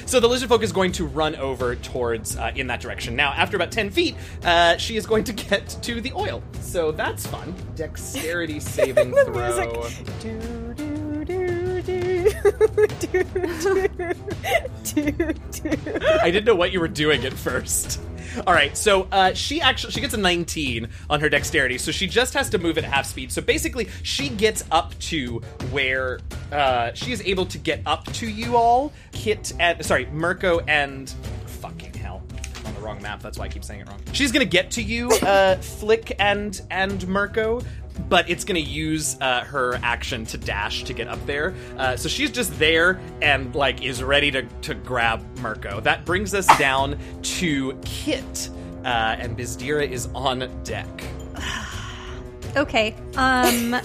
so 0.05 0.19
the 0.19 0.27
lizard 0.27 0.49
folk 0.49 0.61
is 0.61 0.71
going 0.71 0.91
to 0.91 1.05
run 1.07 1.35
over 1.37 1.75
towards 1.75 2.35
uh, 2.37 2.51
in 2.55 2.67
that 2.67 2.79
direction. 2.79 3.15
Now, 3.15 3.31
after 3.31 3.55
about 3.55 3.71
ten 3.71 3.89
feet, 3.89 4.15
uh, 4.43 4.77
she 4.77 4.97
is 4.97 5.07
going 5.07 5.23
to 5.23 5.33
get 5.33 5.67
to 5.81 5.99
the 5.99 6.13
oil. 6.13 6.43
So 6.61 6.91
that's 6.91 7.25
fun. 7.25 7.55
Dexterity 7.75 8.59
saving 8.59 9.11
The 9.11 9.25
throw. 9.25 10.88
I 16.21 16.31
didn't 16.31 16.45
know 16.45 16.55
what 16.55 16.71
you 16.71 16.79
were 16.79 16.87
doing 16.87 17.25
at 17.25 17.33
first. 17.33 17.99
All 18.45 18.53
right, 18.53 18.75
so 18.77 19.07
uh, 19.11 19.33
she 19.33 19.61
actually 19.61 19.91
she 19.91 20.01
gets 20.01 20.13
a 20.13 20.17
19 20.17 20.87
on 21.09 21.19
her 21.19 21.29
dexterity, 21.29 21.77
so 21.77 21.91
she 21.91 22.07
just 22.07 22.33
has 22.33 22.49
to 22.51 22.57
move 22.57 22.77
at 22.77 22.83
half 22.83 23.05
speed. 23.05 23.31
So 23.31 23.41
basically, 23.41 23.89
she 24.03 24.29
gets 24.29 24.63
up 24.71 24.97
to 24.99 25.39
where 25.71 26.19
uh, 26.51 26.93
she 26.93 27.11
is 27.11 27.21
able 27.23 27.45
to 27.47 27.57
get 27.57 27.81
up 27.85 28.05
to 28.13 28.27
you 28.27 28.55
all. 28.55 28.93
Kit 29.11 29.53
and 29.59 29.83
sorry, 29.83 30.05
Mirko 30.07 30.59
and 30.67 31.09
fucking 31.45 31.93
hell 31.93 32.21
on 32.65 32.73
the 32.75 32.81
wrong 32.81 33.01
map. 33.01 33.21
That's 33.21 33.37
why 33.37 33.45
I 33.45 33.49
keep 33.49 33.63
saying 33.63 33.81
it 33.81 33.87
wrong. 33.87 33.99
She's 34.13 34.31
gonna 34.31 34.45
get 34.45 34.71
to 34.71 34.83
you, 34.83 35.09
uh, 35.09 35.55
Flick 35.57 36.15
and 36.19 36.59
and 36.69 37.07
Mirko, 37.07 37.61
but 38.07 38.29
it's 38.29 38.43
gonna 38.43 38.59
use 38.59 39.17
uh, 39.21 39.41
her 39.41 39.79
action 39.83 40.25
to 40.27 40.37
dash 40.37 40.83
to 40.83 40.93
get 40.93 41.07
up 41.07 41.23
there. 41.25 41.53
Uh, 41.77 41.97
so 41.97 42.07
she's 42.07 42.31
just 42.31 42.57
there 42.59 42.99
and 43.21 43.53
like 43.55 43.83
is 43.83 44.03
ready 44.03 44.31
to 44.31 44.43
to 44.61 44.73
grab 44.73 45.23
Mirko. 45.39 45.79
That 45.81 46.05
brings 46.05 46.33
us 46.33 46.47
down 46.57 46.97
to 47.21 47.77
Kit, 47.83 48.49
uh, 48.83 49.17
and 49.19 49.37
Bizdira 49.37 49.89
is 49.89 50.07
on 50.15 50.49
deck. 50.63 51.03
Okay. 52.55 52.95
Um. 53.15 53.79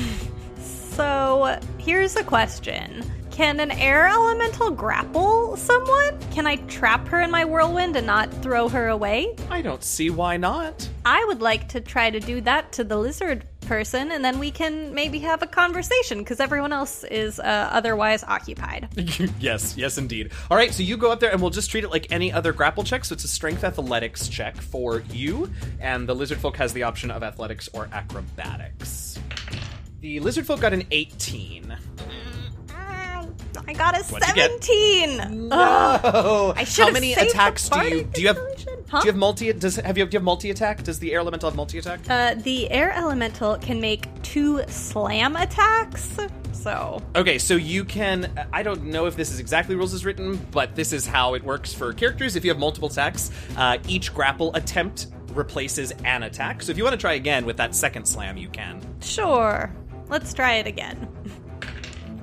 so 0.58 1.60
here's 1.76 2.16
a 2.16 2.24
question. 2.24 3.04
Can 3.36 3.60
an 3.60 3.70
air 3.72 4.08
elemental 4.08 4.70
grapple 4.70 5.58
someone? 5.58 6.18
Can 6.30 6.46
I 6.46 6.56
trap 6.68 7.06
her 7.08 7.20
in 7.20 7.30
my 7.30 7.44
whirlwind 7.44 7.94
and 7.94 8.06
not 8.06 8.32
throw 8.42 8.66
her 8.70 8.88
away? 8.88 9.36
I 9.50 9.60
don't 9.60 9.84
see 9.84 10.08
why 10.08 10.38
not. 10.38 10.88
I 11.04 11.22
would 11.26 11.42
like 11.42 11.68
to 11.68 11.82
try 11.82 12.08
to 12.08 12.18
do 12.18 12.40
that 12.40 12.72
to 12.72 12.84
the 12.84 12.96
lizard 12.96 13.44
person, 13.66 14.10
and 14.10 14.24
then 14.24 14.38
we 14.38 14.50
can 14.50 14.94
maybe 14.94 15.18
have 15.20 15.42
a 15.42 15.46
conversation 15.46 16.18
because 16.18 16.40
everyone 16.40 16.72
else 16.72 17.04
is 17.04 17.38
uh, 17.38 17.68
otherwise 17.72 18.24
occupied. 18.24 18.88
yes, 19.40 19.76
yes, 19.76 19.98
indeed. 19.98 20.32
All 20.50 20.56
right, 20.56 20.72
so 20.72 20.82
you 20.82 20.96
go 20.96 21.12
up 21.12 21.20
there, 21.20 21.30
and 21.30 21.40
we'll 21.40 21.50
just 21.50 21.70
treat 21.70 21.84
it 21.84 21.90
like 21.90 22.06
any 22.10 22.32
other 22.32 22.52
grapple 22.52 22.84
check. 22.84 23.04
So 23.04 23.14
it's 23.14 23.24
a 23.24 23.28
strength 23.28 23.64
athletics 23.64 24.28
check 24.28 24.56
for 24.56 25.00
you, 25.10 25.50
and 25.80 26.08
the 26.08 26.14
lizard 26.14 26.38
folk 26.38 26.56
has 26.56 26.72
the 26.72 26.84
option 26.84 27.10
of 27.10 27.22
athletics 27.22 27.68
or 27.72 27.88
acrobatics. 27.92 29.18
The 30.00 30.20
lizard 30.20 30.46
folk 30.46 30.60
got 30.60 30.72
an 30.72 30.84
18. 30.90 31.76
I 33.68 33.72
got 33.72 33.98
a 33.98 34.04
What'd 34.04 34.28
you 34.28 34.34
get? 34.34 34.62
17. 34.62 35.48
Oh, 35.50 36.54
I 36.56 36.64
should've 36.64 36.88
how 36.88 36.92
many 36.92 37.14
attacks 37.14 37.68
do 37.68 37.80
you 37.82 38.04
do? 38.04 38.20
You 38.20 38.28
have 38.28 38.38
inspiration. 38.86 39.00
do 39.00 39.06
you 39.06 39.12
have 39.12 39.18
multi? 39.18 39.52
Does 39.52 39.76
have 39.76 39.98
you 39.98 40.04
do 40.06 40.14
you 40.14 40.18
have 40.18 40.24
multi 40.24 40.50
attack? 40.50 40.82
Does 40.82 40.98
the 40.98 41.12
air 41.12 41.20
elemental 41.20 41.50
have 41.50 41.56
multi 41.56 41.78
attack? 41.78 42.00
Uh, 42.08 42.34
the 42.34 42.70
air 42.70 42.92
elemental 42.92 43.56
can 43.58 43.80
make 43.80 44.06
two 44.22 44.62
slam 44.68 45.36
attacks. 45.36 46.16
So 46.52 47.02
Okay, 47.14 47.38
so 47.38 47.54
you 47.54 47.84
can. 47.84 48.30
I 48.52 48.62
don't 48.62 48.84
know 48.84 49.06
if 49.06 49.16
this 49.16 49.30
is 49.30 49.38
exactly 49.40 49.74
rules 49.76 49.94
as 49.94 50.04
written, 50.04 50.36
but 50.50 50.74
this 50.74 50.92
is 50.92 51.06
how 51.06 51.34
it 51.34 51.44
works 51.44 51.72
for 51.72 51.92
characters. 51.92 52.34
If 52.36 52.44
you 52.44 52.50
have 52.50 52.58
multiple 52.58 52.88
attacks, 52.88 53.30
uh, 53.56 53.78
each 53.86 54.12
grapple 54.14 54.54
attempt 54.54 55.08
replaces 55.32 55.92
an 56.04 56.22
attack. 56.22 56.62
So 56.62 56.72
if 56.72 56.78
you 56.78 56.82
want 56.84 56.94
to 56.94 57.00
try 57.00 57.12
again 57.14 57.44
with 57.44 57.56
that 57.58 57.74
second 57.74 58.06
slam, 58.06 58.36
you 58.36 58.48
can. 58.48 58.80
sure, 59.00 59.70
let's 60.08 60.32
try 60.32 60.54
it 60.54 60.66
again. 60.66 61.08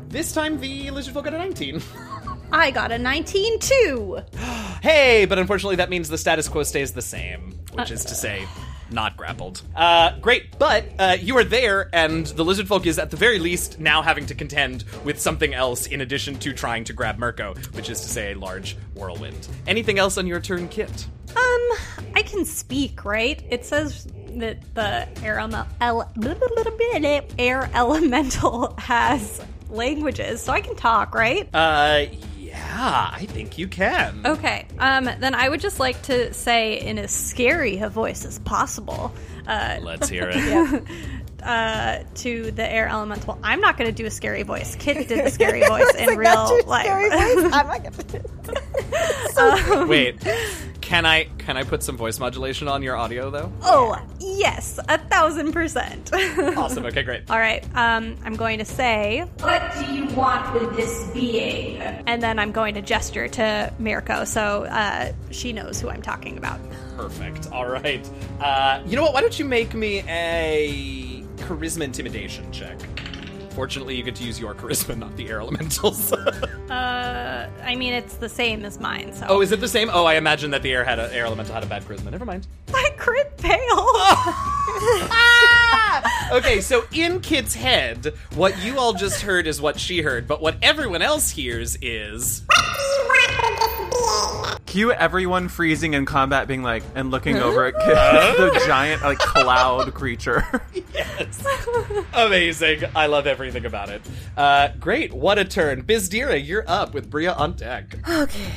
This 0.10 0.32
time 0.34 0.60
the 0.60 0.92
lizard 0.92 1.14
folk 1.14 1.26
got 1.26 1.34
a 1.34 1.38
19. 1.38 1.82
I 2.54 2.70
got 2.70 2.92
a 2.92 3.00
19 3.00 3.60
too. 3.60 4.20
hey, 4.82 5.26
but 5.26 5.40
unfortunately 5.40 5.78
that 5.78 5.90
means 5.90 6.08
the 6.08 6.20
status 6.20 6.48
quo 6.48 6.62
stays 6.62 6.94
the 6.94 7.02
same, 7.02 7.60
which 7.74 7.90
is 7.90 8.06
to 8.06 8.14
say, 8.14 8.48
not 8.92 9.18
grappled. 9.18 9.64
Uh, 9.76 10.18
great, 10.20 10.60
but 10.60 10.86
uh, 11.00 11.18
you 11.20 11.36
are 11.38 11.44
there, 11.44 11.90
and 11.94 12.28
the 12.28 12.46
lizard 12.46 12.68
folk 12.68 12.86
is 12.86 13.00
at 13.00 13.10
the 13.10 13.18
very 13.18 13.40
least 13.40 13.80
now 13.80 14.04
having 14.04 14.28
to 14.28 14.36
contend 14.36 14.84
with 15.04 15.20
something 15.20 15.56
else 15.56 15.88
in 15.88 16.02
addition 16.02 16.38
to 16.40 16.54
trying 16.54 16.84
to 16.84 16.94
grab 16.94 17.18
Mirko, 17.18 17.56
which 17.72 17.90
is 17.90 18.02
to 18.02 18.08
say, 18.08 18.34
a 18.34 18.38
large 18.38 18.78
whirlwind. 18.94 19.48
Anything 19.66 19.98
else 19.98 20.20
on 20.20 20.28
your 20.28 20.40
turn, 20.40 20.68
Kit? 20.70 21.08
Um, 21.30 21.70
I 22.14 22.24
can 22.24 22.46
speak, 22.46 23.04
right? 23.04 23.42
It 23.50 23.66
says 23.66 24.06
that 24.36 24.76
the 24.76 25.08
air, 25.24 25.40
ele- 25.40 25.68
ele- 25.82 27.26
air 27.40 27.70
elemental 27.74 28.76
has 28.78 29.42
languages, 29.72 30.44
so 30.44 30.54
I 30.54 30.62
can 30.62 30.76
talk, 30.76 31.16
right? 31.16 31.50
Uh, 31.52 32.06
yeah, 32.54 33.10
I 33.14 33.26
think 33.26 33.58
you 33.58 33.68
can. 33.68 34.22
Okay. 34.26 34.68
Um, 34.78 35.06
then 35.06 35.34
I 35.34 35.50
would 35.50 35.60
just 35.60 35.80
like 35.80 36.02
to 36.04 36.34
say 36.34 36.80
in 36.80 37.00
as 37.00 37.12
scary 37.12 37.78
a 37.78 37.90
voice 37.90 38.26
as 38.26 38.38
possible, 38.40 39.12
uh, 39.48 39.80
Let's 39.82 40.08
hear 40.08 40.30
it. 40.32 40.84
uh, 41.46 42.04
to 42.16 42.52
the 42.52 42.70
air 42.70 42.88
elemental. 42.88 43.40
I'm 43.44 43.62
not 43.62 43.78
going 43.78 43.90
to 43.90 43.96
do 43.96 44.06
a 44.06 44.12
scary 44.12 44.44
voice. 44.44 44.76
Kit 44.76 45.08
did 45.08 45.26
the 45.26 45.32
scary 45.32 45.66
voice 45.66 45.94
in 45.96 46.18
real 46.18 46.60
life. 46.66 46.88
I'm 46.90 47.68
not 47.68 47.84
gonna. 47.84 49.86
Wait, 49.88 50.20
can 50.82 51.06
I 51.06 51.26
can 51.40 51.58
I 51.58 51.64
put 51.64 51.84
some 51.84 51.98
voice 51.98 52.20
modulation 52.20 52.68
on 52.68 52.84
your 52.84 52.96
audio 52.96 53.30
though? 53.30 53.52
oh, 53.64 53.98
yes, 54.20 54.80
a 54.88 54.98
thousand 54.98 55.54
percent. 55.54 56.12
Awesome. 56.64 56.86
Okay, 56.86 57.04
great. 57.04 57.30
All 57.30 57.40
right. 57.40 57.64
Um, 57.76 58.16
I'm 58.24 58.36
going 58.36 58.60
to 58.60 58.66
say, 58.66 59.26
What 59.40 59.62
do 59.80 59.94
you 59.94 60.06
want 60.08 60.54
with 60.54 60.76
this 60.76 61.10
being? 61.14 61.78
and 61.82 62.22
then 62.22 62.40
I'm 62.40 62.52
going 62.52 62.76
to 62.76 62.82
gesture 62.82 63.28
to 63.28 63.74
Mirko 63.80 64.24
so 64.26 64.64
uh, 64.66 65.12
she 65.32 65.52
knows 65.54 65.80
who 65.82 65.90
I'm 65.90 66.02
talking 66.02 66.38
about. 66.38 66.60
Perfect. 66.96 67.52
All 67.52 67.68
right. 67.68 68.08
Uh, 68.40 68.82
you 68.86 68.96
know 68.96 69.04
what? 69.04 69.14
Why 69.14 69.22
don't 69.22 69.38
you 69.38 69.46
make 69.46 69.74
me 69.74 70.04
a 70.08 71.13
charisma 71.38 71.84
intimidation 71.84 72.52
check? 72.52 72.80
Fortunately, 73.52 73.96
you 73.96 74.02
get 74.02 74.16
to 74.16 74.24
use 74.24 74.40
your 74.40 74.56
charisma, 74.56 74.98
not 74.98 75.16
the 75.16 75.30
air 75.30 75.40
elementals. 75.40 76.14
Uh, 76.74 77.48
I 77.64 77.76
mean, 77.76 77.94
it's 77.94 78.16
the 78.16 78.30
same 78.30 78.66
as 78.66 78.80
mine. 78.80 79.14
So 79.14 79.28
oh, 79.30 79.42
is 79.42 79.52
it 79.52 79.60
the 79.60 79.68
same? 79.68 79.92
Oh, 79.94 80.06
I 80.06 80.16
imagine 80.16 80.50
that 80.52 80.64
the 80.64 80.72
air 80.72 80.84
had 80.84 80.98
a, 80.98 81.14
air 81.14 81.26
elemental 81.26 81.54
had 81.54 81.62
a 81.62 81.68
bad 81.68 81.84
charisma. 81.84 82.10
Never 82.10 82.26
mind. 82.26 82.48
I 82.74 82.90
crit 82.98 83.40
fail. 83.40 83.60
Okay, 86.32 86.62
so 86.62 86.84
in 86.92 87.20
Kit's 87.22 87.54
head, 87.54 88.12
what 88.34 88.58
you 88.64 88.80
all 88.80 88.94
just 88.94 89.22
heard 89.22 89.46
is 89.46 89.62
what 89.62 89.80
she 89.80 90.02
heard, 90.02 90.28
but 90.28 90.42
what 90.42 90.58
everyone 90.64 91.04
else 91.04 91.30
hears 91.30 91.78
is 91.80 92.42
Cue 94.66 94.92
everyone 94.92 95.50
freezing 95.50 95.94
in 95.94 96.06
combat, 96.06 96.48
being 96.48 96.64
like, 96.64 96.84
and 96.96 97.12
looking 97.12 97.38
over 97.38 97.66
at 97.66 97.74
Kit, 97.86 97.88
the 98.54 98.64
giant 98.66 99.04
like 99.04 99.20
cloud 99.20 99.94
creature. 99.94 100.44
yes, 100.94 101.46
amazing. 102.14 102.84
I 102.96 103.06
love 103.06 103.28
everything 103.28 103.66
about 103.66 103.90
it. 103.90 104.02
Uh, 104.36 104.70
great, 104.80 105.14
what 105.14 105.38
a 105.38 105.46
turn, 105.46 105.84
Bizdira, 105.84 106.44
you're 106.44 106.66
up 106.68 106.94
with 106.94 107.10
Bria 107.10 107.34
on 107.34 107.54
deck. 107.54 107.96
Okay. 108.10 108.52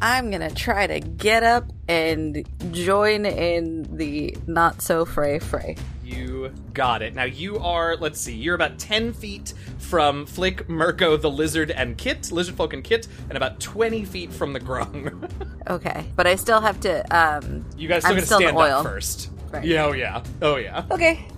I'm 0.00 0.30
gonna 0.30 0.50
try 0.54 0.86
to 0.86 1.00
get 1.00 1.42
up 1.42 1.64
and 1.88 2.46
join 2.70 3.26
in 3.26 3.96
the 3.96 4.36
not 4.46 4.80
so 4.80 5.04
fray 5.04 5.38
fray. 5.38 5.76
You 6.10 6.52
got 6.74 7.02
it. 7.02 7.14
Now 7.14 7.22
you 7.24 7.58
are, 7.58 7.96
let's 7.96 8.20
see, 8.20 8.34
you're 8.34 8.54
about 8.56 8.78
10 8.78 9.12
feet 9.12 9.54
from 9.78 10.26
Flick, 10.26 10.68
Mirko, 10.68 11.16
the 11.16 11.30
lizard, 11.30 11.70
and 11.70 11.96
Kit, 11.96 12.32
lizard 12.32 12.56
folk 12.56 12.72
and 12.72 12.82
Kit, 12.82 13.06
and 13.28 13.36
about 13.36 13.60
20 13.60 14.04
feet 14.04 14.32
from 14.32 14.52
the 14.52 14.60
grung. 14.60 15.30
Okay, 15.68 16.06
but 16.16 16.26
I 16.26 16.34
still 16.34 16.60
have 16.60 16.80
to. 16.80 17.04
Um, 17.16 17.64
you 17.76 17.86
guys 17.86 18.02
still 18.02 18.10
I'm 18.12 18.16
gotta 18.16 18.26
still 18.26 18.40
stand 18.40 18.56
oil. 18.56 18.78
up 18.78 18.82
first. 18.84 19.30
Right. 19.52 19.62
Yeah, 19.64 19.84
oh 19.84 19.92
yeah. 19.92 20.24
Oh 20.42 20.56
yeah. 20.56 20.84
Okay. 20.90 21.28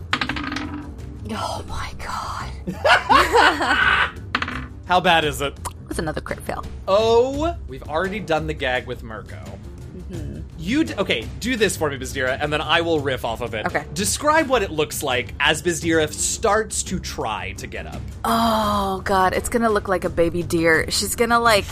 Oh 1.35 1.62
my 1.69 1.93
god, 1.99 2.50
How 4.87 5.00
bad 5.00 5.25
is 5.26 5.43
it? 5.43 5.59
that's 5.87 5.99
another 5.99 6.23
crit 6.23 6.41
fail. 6.41 6.64
Oh, 6.88 7.55
we've 7.69 7.83
already 7.83 8.21
done 8.21 8.47
the 8.47 8.55
gag 8.55 8.87
with 8.87 9.02
Mirko. 9.02 9.38
You 10.62 10.85
d- 10.85 10.95
okay? 10.97 11.26
Do 11.40 11.57
this 11.57 11.76
for 11.76 11.90
me, 11.90 11.99
Bizdira, 11.99 12.38
and 12.40 12.52
then 12.52 12.61
I 12.61 12.83
will 12.83 13.00
riff 13.00 13.25
off 13.25 13.40
of 13.40 13.52
it. 13.52 13.66
Okay. 13.66 13.85
Describe 13.95 14.49
what 14.49 14.62
it 14.62 14.71
looks 14.71 15.02
like 15.02 15.35
as 15.40 15.61
Bizdira 15.61 16.11
starts 16.12 16.85
to 16.85 17.00
try 17.00 17.50
to 17.59 17.66
get 17.66 17.85
up. 17.87 18.00
Oh 18.25 19.02
god, 19.04 19.35
it's 19.35 19.49
gonna 19.49 19.69
look 19.71 19.88
like 19.88 20.04
a 20.04 20.09
baby 20.09 20.45
deer. 20.45 20.88
She's 20.88 21.16
gonna 21.16 21.40
like 21.40 21.64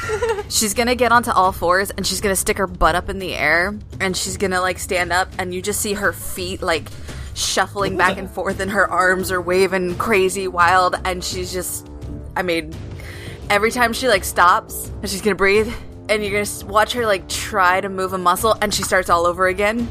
she's 0.48 0.72
gonna 0.72 0.94
get 0.94 1.12
onto 1.12 1.30
all 1.30 1.52
fours 1.52 1.90
and 1.90 2.06
she's 2.06 2.22
gonna 2.22 2.34
stick 2.36 2.56
her 2.56 2.66
butt 2.66 2.94
up 2.94 3.10
in 3.10 3.18
the 3.18 3.34
air 3.34 3.78
and 4.00 4.16
she's 4.16 4.38
gonna 4.38 4.62
like 4.62 4.78
stand 4.78 5.12
up 5.12 5.28
and 5.38 5.52
you 5.52 5.60
just 5.60 5.82
see 5.82 5.92
her 5.92 6.14
feet 6.14 6.62
like 6.62 6.88
shuffling 7.34 7.98
back 7.98 8.16
and 8.16 8.30
forth 8.30 8.60
and 8.60 8.70
her 8.70 8.90
arms 8.90 9.30
are 9.30 9.42
waving 9.42 9.94
crazy 9.96 10.48
wild 10.48 10.96
and 11.04 11.22
she's 11.22 11.52
just 11.52 11.86
I 12.34 12.42
mean 12.42 12.74
every 13.50 13.70
time 13.70 13.92
she 13.92 14.08
like 14.08 14.24
stops 14.24 14.90
and 15.02 15.08
she's 15.10 15.20
gonna 15.20 15.36
breathe 15.36 15.70
and 16.08 16.24
you're 16.24 16.42
gonna 16.42 16.66
watch 16.66 16.92
her 16.92 17.06
like 17.06 17.28
try 17.28 17.80
to 17.80 17.88
move 17.88 18.12
a 18.12 18.18
muscle 18.18 18.56
and 18.60 18.72
she 18.72 18.82
starts 18.82 19.10
all 19.10 19.26
over 19.26 19.46
again. 19.46 19.88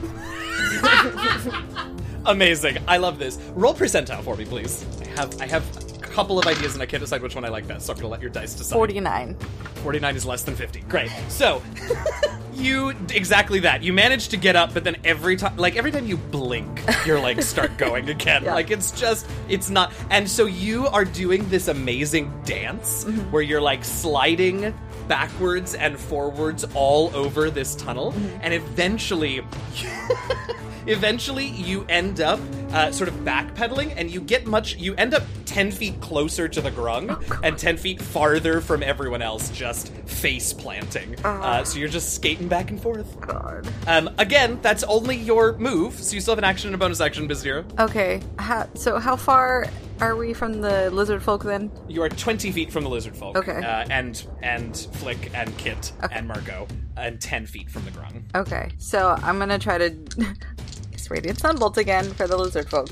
Amazing. 2.25 2.77
I 2.87 2.97
love 2.97 3.19
this. 3.19 3.37
Roll 3.55 3.73
percentile 3.73 4.21
for 4.23 4.35
me, 4.35 4.45
please. 4.45 4.85
I 5.01 5.07
have 5.21 5.41
I 5.41 5.45
have 5.45 5.63
a 5.95 5.99
couple 5.99 6.37
of 6.39 6.45
ideas 6.45 6.73
and 6.73 6.81
I 6.81 6.85
can't 6.85 7.01
decide 7.01 7.21
which 7.21 7.35
one 7.35 7.45
I 7.45 7.49
like 7.49 7.67
best, 7.67 7.85
so 7.85 7.93
I'm 7.93 7.99
gonna 7.99 8.09
let 8.09 8.21
your 8.21 8.29
dice 8.29 8.53
decide. 8.53 8.75
49. 8.75 9.37
49 9.75 10.15
is 10.15 10.25
less 10.25 10.43
than 10.43 10.55
50. 10.55 10.81
Great. 10.81 11.11
So, 11.29 11.61
you 12.53 12.89
exactly 13.13 13.59
that. 13.59 13.83
You 13.83 13.93
manage 13.93 14.29
to 14.29 14.37
get 14.37 14.55
up, 14.55 14.73
but 14.73 14.83
then 14.83 14.97
every 15.03 15.37
time, 15.37 15.55
like 15.57 15.75
every 15.75 15.91
time 15.91 16.05
you 16.05 16.17
blink, 16.17 16.83
you're 17.05 17.19
like 17.19 17.41
start 17.41 17.77
going 17.77 18.09
again. 18.09 18.43
Yeah. 18.43 18.55
Like 18.55 18.71
it's 18.71 18.91
just, 18.91 19.29
it's 19.47 19.69
not. 19.69 19.93
And 20.09 20.29
so 20.29 20.47
you 20.47 20.87
are 20.87 21.05
doing 21.05 21.47
this 21.49 21.67
amazing 21.67 22.33
dance 22.43 23.05
mm-hmm. 23.05 23.31
where 23.31 23.43
you're 23.43 23.61
like 23.61 23.85
sliding 23.85 24.73
backwards 25.07 25.75
and 25.75 25.99
forwards 25.99 26.65
all 26.73 27.15
over 27.15 27.49
this 27.49 27.75
tunnel, 27.75 28.13
and 28.41 28.53
eventually, 28.53 29.41
eventually 30.87 31.45
you 31.45 31.85
end 31.89 32.21
up 32.21 32.39
uh, 32.71 32.91
sort 32.91 33.07
of 33.07 33.15
backpedaling, 33.17 33.93
and 33.95 34.11
you 34.11 34.21
get 34.21 34.45
much. 34.45 34.75
You 34.75 34.95
end 34.95 35.13
up 35.13 35.23
ten 35.45 35.71
feet 35.71 35.99
closer 36.01 36.47
to 36.47 36.61
the 36.61 36.71
grung 36.71 37.39
and 37.43 37.57
ten 37.57 37.77
feet 37.77 38.01
farther 38.01 38.61
from 38.61 38.83
everyone 38.83 39.21
else, 39.21 39.49
just 39.49 39.93
face 40.05 40.53
planting. 40.53 41.15
Uh, 41.25 41.63
so 41.63 41.79
you're 41.79 41.89
just 41.89 42.13
skating 42.13 42.47
back 42.47 42.69
and 42.69 42.81
forth. 42.81 43.19
God. 43.21 43.67
Um, 43.87 44.09
again, 44.17 44.59
that's 44.61 44.83
only 44.83 45.15
your 45.15 45.57
move, 45.57 45.93
so 45.95 46.13
you 46.15 46.21
still 46.21 46.33
have 46.33 46.39
an 46.39 46.43
action 46.43 46.69
and 46.69 46.75
a 46.75 46.77
bonus 46.77 47.01
action, 47.01 47.27
Bizdira. 47.27 47.65
Okay, 47.79 48.21
how, 48.39 48.67
so 48.75 48.99
how 48.99 49.15
far 49.15 49.65
are 50.01 50.15
we 50.15 50.33
from 50.33 50.61
the 50.61 50.89
lizard 50.91 51.21
folk 51.23 51.43
then? 51.43 51.71
You 51.87 52.03
are 52.03 52.09
20 52.09 52.51
feet 52.51 52.71
from 52.71 52.83
the 52.83 52.89
lizard 52.89 53.15
folk. 53.15 53.35
Okay. 53.37 53.57
Uh, 53.63 53.85
and 53.89 54.25
and 54.41 54.75
Flick 54.93 55.31
and 55.33 55.55
Kit 55.57 55.91
and 56.11 56.27
Marco, 56.27 56.67
and 56.95 57.19
10 57.19 57.45
feet 57.45 57.69
from 57.69 57.85
the 57.85 57.91
grung. 57.91 58.23
Okay, 58.35 58.69
so 58.77 59.15
I'm 59.23 59.39
gonna 59.39 59.59
try 59.59 59.77
to 59.77 59.89
use 60.91 61.09
Radiant 61.09 61.39
Sunbolt 61.39 61.77
again 61.77 62.05
for 62.13 62.27
the 62.27 62.37
lizard 62.37 62.69
folk. 62.69 62.89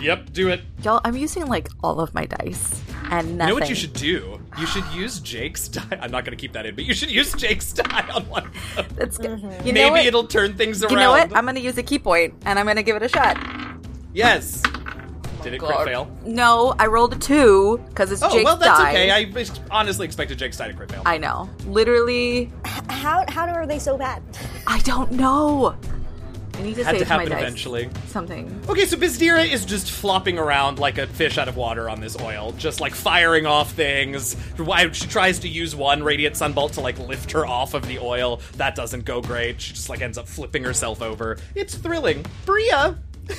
Yep, 0.00 0.32
do 0.32 0.48
it. 0.48 0.60
Y'all, 0.84 1.00
I'm 1.04 1.16
using 1.16 1.46
like 1.46 1.68
all 1.82 2.00
of 2.00 2.14
my 2.14 2.24
dice 2.26 2.80
and 3.10 3.30
You 3.30 3.34
nothing. 3.34 3.48
know 3.48 3.54
what 3.54 3.68
you 3.68 3.74
should 3.74 3.94
do? 3.94 4.40
You 4.56 4.66
should 4.66 4.84
use 4.92 5.18
Jake's 5.18 5.66
die. 5.76 5.98
I'm 6.00 6.10
not 6.12 6.24
going 6.24 6.36
to 6.36 6.40
keep 6.40 6.52
that 6.52 6.66
in, 6.66 6.76
but 6.76 6.84
you 6.84 6.94
should 6.94 7.10
use 7.10 7.32
Jake's 7.32 7.72
die 7.72 8.08
on 8.14 8.22
one. 8.28 8.48
of. 8.76 8.94
That's 8.94 9.18
good. 9.18 9.30
Mm-hmm. 9.40 9.66
You 9.66 9.72
know 9.72 9.80
Maybe 9.80 9.90
what? 9.90 10.06
it'll 10.06 10.26
turn 10.28 10.56
things 10.56 10.82
around. 10.84 10.92
You 10.92 10.98
know 10.98 11.10
what? 11.10 11.34
I'm 11.36 11.44
gonna 11.46 11.58
use 11.60 11.76
a 11.78 11.82
ki 11.82 11.98
point 11.98 12.34
and 12.44 12.58
I'm 12.60 12.66
gonna 12.66 12.82
give 12.84 12.94
it 12.94 13.02
a 13.02 13.08
shot. 13.08 13.36
Yes. 14.14 14.62
Oh 15.38 15.42
Did 15.44 15.54
it 15.54 15.58
crit 15.58 15.70
God. 15.70 15.86
fail? 15.86 16.10
No, 16.24 16.74
I 16.78 16.86
rolled 16.86 17.12
a 17.14 17.18
two 17.18 17.78
because 17.88 18.10
it's 18.12 18.22
Oh, 18.22 18.30
Jake's 18.30 18.44
well, 18.44 18.56
that's 18.56 18.78
die. 18.78 18.90
okay. 18.90 19.10
I 19.10 19.20
ex- 19.38 19.60
honestly 19.70 20.04
expected 20.06 20.38
Jake's 20.38 20.56
die 20.56 20.68
to 20.68 20.74
crit 20.74 20.90
fail. 20.90 21.02
I 21.06 21.18
know. 21.18 21.48
Literally, 21.66 22.52
How 22.88 23.24
how 23.28 23.46
are 23.46 23.66
they 23.66 23.78
so 23.78 23.96
bad? 23.96 24.22
I 24.66 24.80
don't 24.80 25.12
know. 25.12 25.76
I 26.54 26.62
need 26.62 26.74
to 26.74 26.82
Had 26.84 26.92
to 26.94 26.98
save 26.98 27.08
my 27.08 27.14
happen 27.14 27.30
dice. 27.30 27.40
eventually. 27.40 27.88
Something. 28.08 28.60
Okay, 28.68 28.84
so 28.84 28.96
Bizdira 28.96 29.48
is 29.48 29.64
just 29.64 29.92
flopping 29.92 30.40
around 30.40 30.80
like 30.80 30.98
a 30.98 31.06
fish 31.06 31.38
out 31.38 31.46
of 31.46 31.56
water 31.56 31.88
on 31.88 32.00
this 32.00 32.18
oil, 32.20 32.50
just 32.58 32.80
like 32.80 32.96
firing 32.96 33.46
off 33.46 33.70
things. 33.74 34.34
Why 34.56 34.90
she 34.90 35.06
tries 35.06 35.38
to 35.40 35.48
use 35.48 35.76
one 35.76 36.02
radiant 36.02 36.34
sunbolt 36.34 36.72
to 36.72 36.80
like 36.80 36.98
lift 36.98 37.30
her 37.30 37.46
off 37.46 37.74
of 37.74 37.86
the 37.86 38.00
oil. 38.00 38.40
That 38.56 38.74
doesn't 38.74 39.04
go 39.04 39.20
great. 39.22 39.60
She 39.60 39.72
just 39.72 39.88
like 39.88 40.00
ends 40.02 40.18
up 40.18 40.26
flipping 40.26 40.64
herself 40.64 41.00
over. 41.00 41.38
It's 41.54 41.76
thrilling. 41.76 42.26
Bria. 42.44 42.98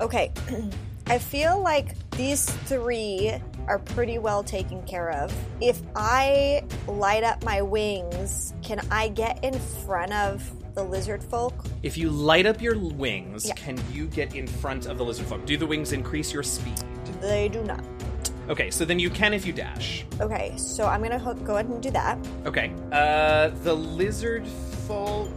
Okay. 0.00 0.32
I 1.06 1.18
feel 1.18 1.60
like 1.60 1.94
these 2.12 2.46
three 2.46 3.32
are 3.66 3.78
pretty 3.78 4.18
well 4.18 4.42
taken 4.42 4.82
care 4.84 5.10
of. 5.10 5.34
If 5.60 5.80
I 5.94 6.64
light 6.86 7.24
up 7.24 7.44
my 7.44 7.60
wings, 7.60 8.54
can 8.62 8.80
I 8.90 9.08
get 9.08 9.42
in 9.44 9.58
front 9.58 10.12
of 10.14 10.50
the 10.74 10.82
lizard 10.82 11.22
folk? 11.22 11.52
If 11.82 11.98
you 11.98 12.10
light 12.10 12.46
up 12.46 12.60
your 12.62 12.78
wings, 12.78 13.46
Yeah. 13.46 13.54
can 13.54 13.78
you 13.92 14.06
get 14.06 14.34
in 14.34 14.46
front 14.46 14.86
of 14.86 14.96
the 14.98 15.04
lizard 15.04 15.26
folk? 15.26 15.44
Do 15.44 15.56
the 15.58 15.66
wings 15.66 15.92
increase 15.92 16.32
your 16.32 16.42
speed? 16.42 16.80
They 17.20 17.48
do 17.50 17.62
not. 17.64 17.84
Okay, 18.48 18.70
so 18.70 18.84
then 18.84 18.98
you 18.98 19.08
can 19.10 19.32
if 19.34 19.46
you 19.46 19.52
dash. 19.52 20.04
Okay, 20.20 20.54
so 20.56 20.84
I'm 20.86 21.02
gonna 21.02 21.18
ho- 21.18 21.34
go 21.34 21.54
ahead 21.54 21.66
and 21.66 21.82
do 21.82 21.90
that. 21.92 22.18
Okay. 22.46 22.72
Uh, 22.92 23.48
the 23.62 23.74
lizard 23.74 24.46
folk. 24.86 25.30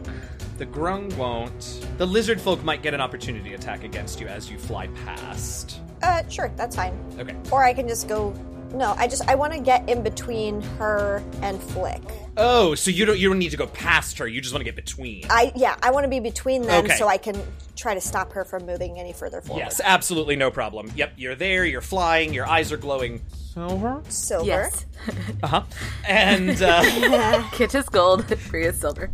The 0.57 0.65
grung 0.65 1.15
won't. 1.17 1.85
The 1.97 2.05
lizard 2.07 2.41
folk 2.41 2.63
might 2.63 2.81
get 2.81 2.95
an 2.95 3.01
opportunity 3.01 3.53
attack 3.53 3.83
against 3.83 4.19
you 4.19 4.27
as 4.27 4.49
you 4.49 4.57
fly 4.57 4.87
past. 5.05 5.79
Uh, 6.01 6.27
sure, 6.29 6.51
that's 6.55 6.75
fine. 6.75 6.97
Okay. 7.19 7.35
Or 7.51 7.63
I 7.63 7.73
can 7.73 7.87
just 7.87 8.07
go. 8.07 8.33
No, 8.73 8.95
I 8.97 9.07
just 9.07 9.27
I 9.29 9.35
want 9.35 9.53
to 9.53 9.59
get 9.59 9.87
in 9.87 10.01
between 10.01 10.61
her 10.61 11.23
and 11.41 11.61
Flick. 11.61 12.01
Oh, 12.37 12.75
so 12.75 12.91
you 12.91 13.05
don't 13.05 13.17
you 13.17 13.29
don't 13.29 13.39
need 13.39 13.51
to 13.51 13.57
go 13.57 13.67
past 13.67 14.17
her. 14.19 14.27
You 14.27 14.41
just 14.41 14.53
want 14.53 14.61
to 14.61 14.65
get 14.65 14.75
between. 14.75 15.25
I 15.29 15.51
yeah, 15.55 15.75
I 15.81 15.91
want 15.91 16.03
to 16.03 16.09
be 16.09 16.19
between 16.19 16.61
them 16.63 16.85
Okay. 16.85 16.95
so 16.95 17.07
I 17.07 17.17
can 17.17 17.41
try 17.75 17.93
to 17.93 18.01
stop 18.01 18.33
her 18.33 18.43
from 18.45 18.65
moving 18.65 18.99
any 18.99 19.13
further 19.13 19.41
forward. 19.41 19.61
yes, 19.61 19.81
absolutely 19.83 20.35
no 20.35 20.49
problem. 20.51 20.91
Yep, 20.95 21.13
you're 21.17 21.35
there. 21.35 21.65
You're 21.65 21.81
flying. 21.81 22.33
Your 22.33 22.47
eyes 22.47 22.71
are 22.71 22.77
glowing 22.77 23.21
silver. 23.53 24.01
Silver. 24.09 24.45
Yes. 24.47 24.85
Uh 25.43 25.47
huh. 25.47 25.63
And 26.07 26.59
uh, 26.61 27.43
Kit 27.53 27.73
is 27.75 27.87
gold, 27.87 28.25
Bria 28.49 28.69
is 28.69 28.79
silver. 28.79 29.11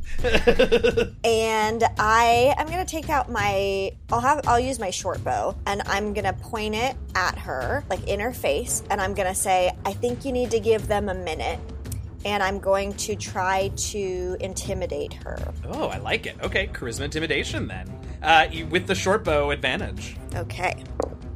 and 1.23 1.83
I 1.99 2.53
am 2.57 2.67
gonna 2.67 2.85
take 2.85 3.09
out 3.09 3.29
my 3.29 3.91
I'll 4.11 4.21
have 4.21 4.47
I'll 4.47 4.59
use 4.59 4.79
my 4.79 4.89
short 4.89 5.23
bow 5.23 5.55
and 5.67 5.81
I'm 5.85 6.13
gonna 6.13 6.33
point 6.33 6.75
it 6.75 6.95
at 7.15 7.37
her, 7.37 7.83
like 7.89 8.07
in 8.07 8.19
her 8.21 8.31
face, 8.33 8.83
and 8.89 9.01
I'm 9.01 9.13
gonna 9.13 9.35
say, 9.35 9.71
I 9.85 9.93
think 9.93 10.23
you 10.25 10.31
need 10.31 10.51
to 10.51 10.59
give 10.59 10.87
them 10.87 11.09
a 11.09 11.13
minute. 11.13 11.59
And 12.25 12.41
I'm 12.41 12.59
going 12.59 12.93
to 12.93 13.15
try 13.15 13.69
to 13.75 14.37
intimidate 14.39 15.13
her. 15.25 15.37
oh, 15.67 15.87
I 15.87 15.97
like 15.97 16.25
it. 16.25 16.37
Okay, 16.41 16.67
charisma 16.67 17.05
intimidation 17.05 17.67
then. 17.67 17.91
Uh, 18.21 18.47
you, 18.49 18.65
with 18.67 18.87
the 18.87 18.95
short 18.95 19.23
bow 19.23 19.51
advantage. 19.51 20.15
Okay. 20.35 20.75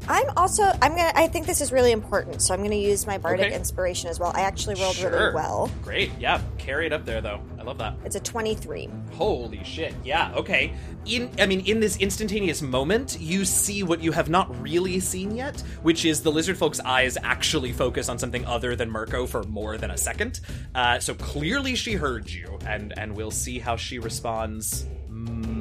I'm 0.10 0.26
also 0.38 0.64
I'm 0.82 0.96
gonna 0.96 1.12
I 1.16 1.28
think 1.28 1.46
this 1.48 1.62
is 1.62 1.72
really 1.72 1.92
important, 1.92 2.42
so 2.42 2.54
I'm 2.54 2.64
gonna 2.64 2.76
use 2.76 3.06
my 3.06 3.18
bardic 3.18 3.48
Okay. 3.48 3.56
inspiration 3.56 4.10
as 4.10 4.20
well. 4.20 4.32
I 4.36 4.42
actually 4.42 4.76
rolled 4.82 4.96
Sure. 4.96 5.12
really 5.12 5.34
well. 5.36 5.70
Great. 5.84 6.12
Yeah, 6.20 6.42
carry 6.58 6.86
it 6.86 6.94
up 6.94 7.06
there 7.06 7.22
though. 7.22 7.42
I 7.60 7.64
love 7.64 7.78
that. 7.80 7.96
It's 8.06 8.16
a 8.16 8.20
23. 8.20 8.90
Holy 9.14 9.64
shit. 9.64 9.94
Yeah, 10.04 10.32
okay. 10.36 10.74
In 11.06 11.30
I 11.40 11.46
mean 11.46 11.62
in 11.62 11.80
this 11.80 11.98
instantaneous 11.98 12.62
moment, 12.62 13.18
you 13.20 13.44
see 13.46 13.84
what 13.84 14.02
you 14.02 14.12
have 14.14 14.30
not 14.30 14.62
really 14.62 15.00
seen 15.00 15.36
yet, 15.36 15.60
which 15.82 16.06
is 16.06 16.22
the 16.22 16.32
lizard 16.32 16.58
folk's 16.58 16.80
eyes 16.80 17.18
actually 17.24 17.74
focus 17.74 18.08
on 18.10 18.18
something 18.18 18.46
other 18.46 18.76
than 18.76 18.90
Mirko 18.90 19.26
for 19.26 19.44
more 19.44 19.78
than 19.78 19.92
a 19.92 19.98
second. 19.98 20.40
Uh, 20.74 21.00
so 21.00 21.14
clearly 21.16 21.76
she 21.76 21.94
heard 21.94 22.30
you 22.30 22.58
and 22.66 22.98
and 22.98 23.16
we'll 23.16 23.32
see 23.32 23.60
how 23.60 23.76
she 23.76 24.00
responds 24.00 24.86
mm, 25.12 25.57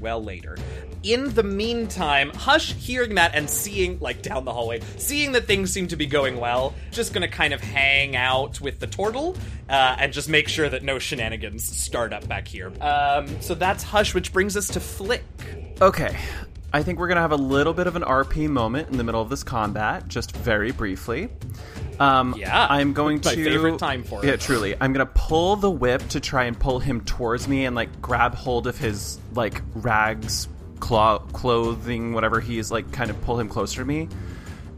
well 0.00 0.22
later. 0.22 0.56
In 1.02 1.32
the 1.34 1.42
meantime, 1.42 2.30
Hush 2.30 2.74
hearing 2.74 3.14
that 3.14 3.34
and 3.34 3.48
seeing, 3.48 3.98
like 4.00 4.22
down 4.22 4.44
the 4.44 4.52
hallway, 4.52 4.80
seeing 4.96 5.32
that 5.32 5.46
things 5.46 5.72
seem 5.72 5.88
to 5.88 5.96
be 5.96 6.06
going 6.06 6.38
well, 6.38 6.74
just 6.90 7.14
gonna 7.14 7.28
kind 7.28 7.54
of 7.54 7.60
hang 7.60 8.16
out 8.16 8.60
with 8.60 8.80
the 8.80 8.86
turtle 8.86 9.36
uh, 9.68 9.96
and 9.98 10.12
just 10.12 10.28
make 10.28 10.48
sure 10.48 10.68
that 10.68 10.82
no 10.82 10.98
shenanigans 10.98 11.64
start 11.64 12.12
up 12.12 12.26
back 12.28 12.46
here. 12.46 12.72
Um, 12.80 13.40
so 13.40 13.54
that's 13.54 13.82
Hush, 13.82 14.14
which 14.14 14.32
brings 14.32 14.56
us 14.56 14.68
to 14.68 14.80
Flick. 14.80 15.24
Okay. 15.80 16.16
I 16.72 16.82
think 16.84 16.98
we're 17.00 17.08
going 17.08 17.16
to 17.16 17.22
have 17.22 17.32
a 17.32 17.36
little 17.36 17.74
bit 17.74 17.86
of 17.88 17.96
an 17.96 18.02
RP 18.02 18.48
moment 18.48 18.90
in 18.90 18.96
the 18.96 19.02
middle 19.04 19.20
of 19.20 19.28
this 19.28 19.42
combat, 19.42 20.06
just 20.06 20.36
very 20.36 20.70
briefly. 20.70 21.28
Um, 21.98 22.34
Yeah. 22.38 22.66
I'm 22.70 22.92
going 22.92 23.16
My 23.24 23.34
to. 23.34 23.44
favorite 23.44 23.78
time 23.78 24.04
for 24.04 24.24
it. 24.24 24.28
Yeah, 24.28 24.36
truly. 24.36 24.76
I'm 24.80 24.92
going 24.92 25.04
to 25.06 25.12
pull 25.12 25.56
the 25.56 25.70
whip 25.70 26.06
to 26.10 26.20
try 26.20 26.44
and 26.44 26.58
pull 26.58 26.78
him 26.78 27.00
towards 27.00 27.48
me 27.48 27.64
and, 27.64 27.74
like, 27.74 28.00
grab 28.00 28.34
hold 28.36 28.68
of 28.68 28.78
his, 28.78 29.18
like, 29.34 29.62
rags, 29.74 30.46
clo- 30.78 31.26
clothing, 31.32 32.12
whatever 32.12 32.38
he 32.40 32.58
is, 32.58 32.70
like, 32.70 32.92
kind 32.92 33.10
of 33.10 33.20
pull 33.22 33.38
him 33.40 33.48
closer 33.48 33.80
to 33.80 33.84
me. 33.84 34.08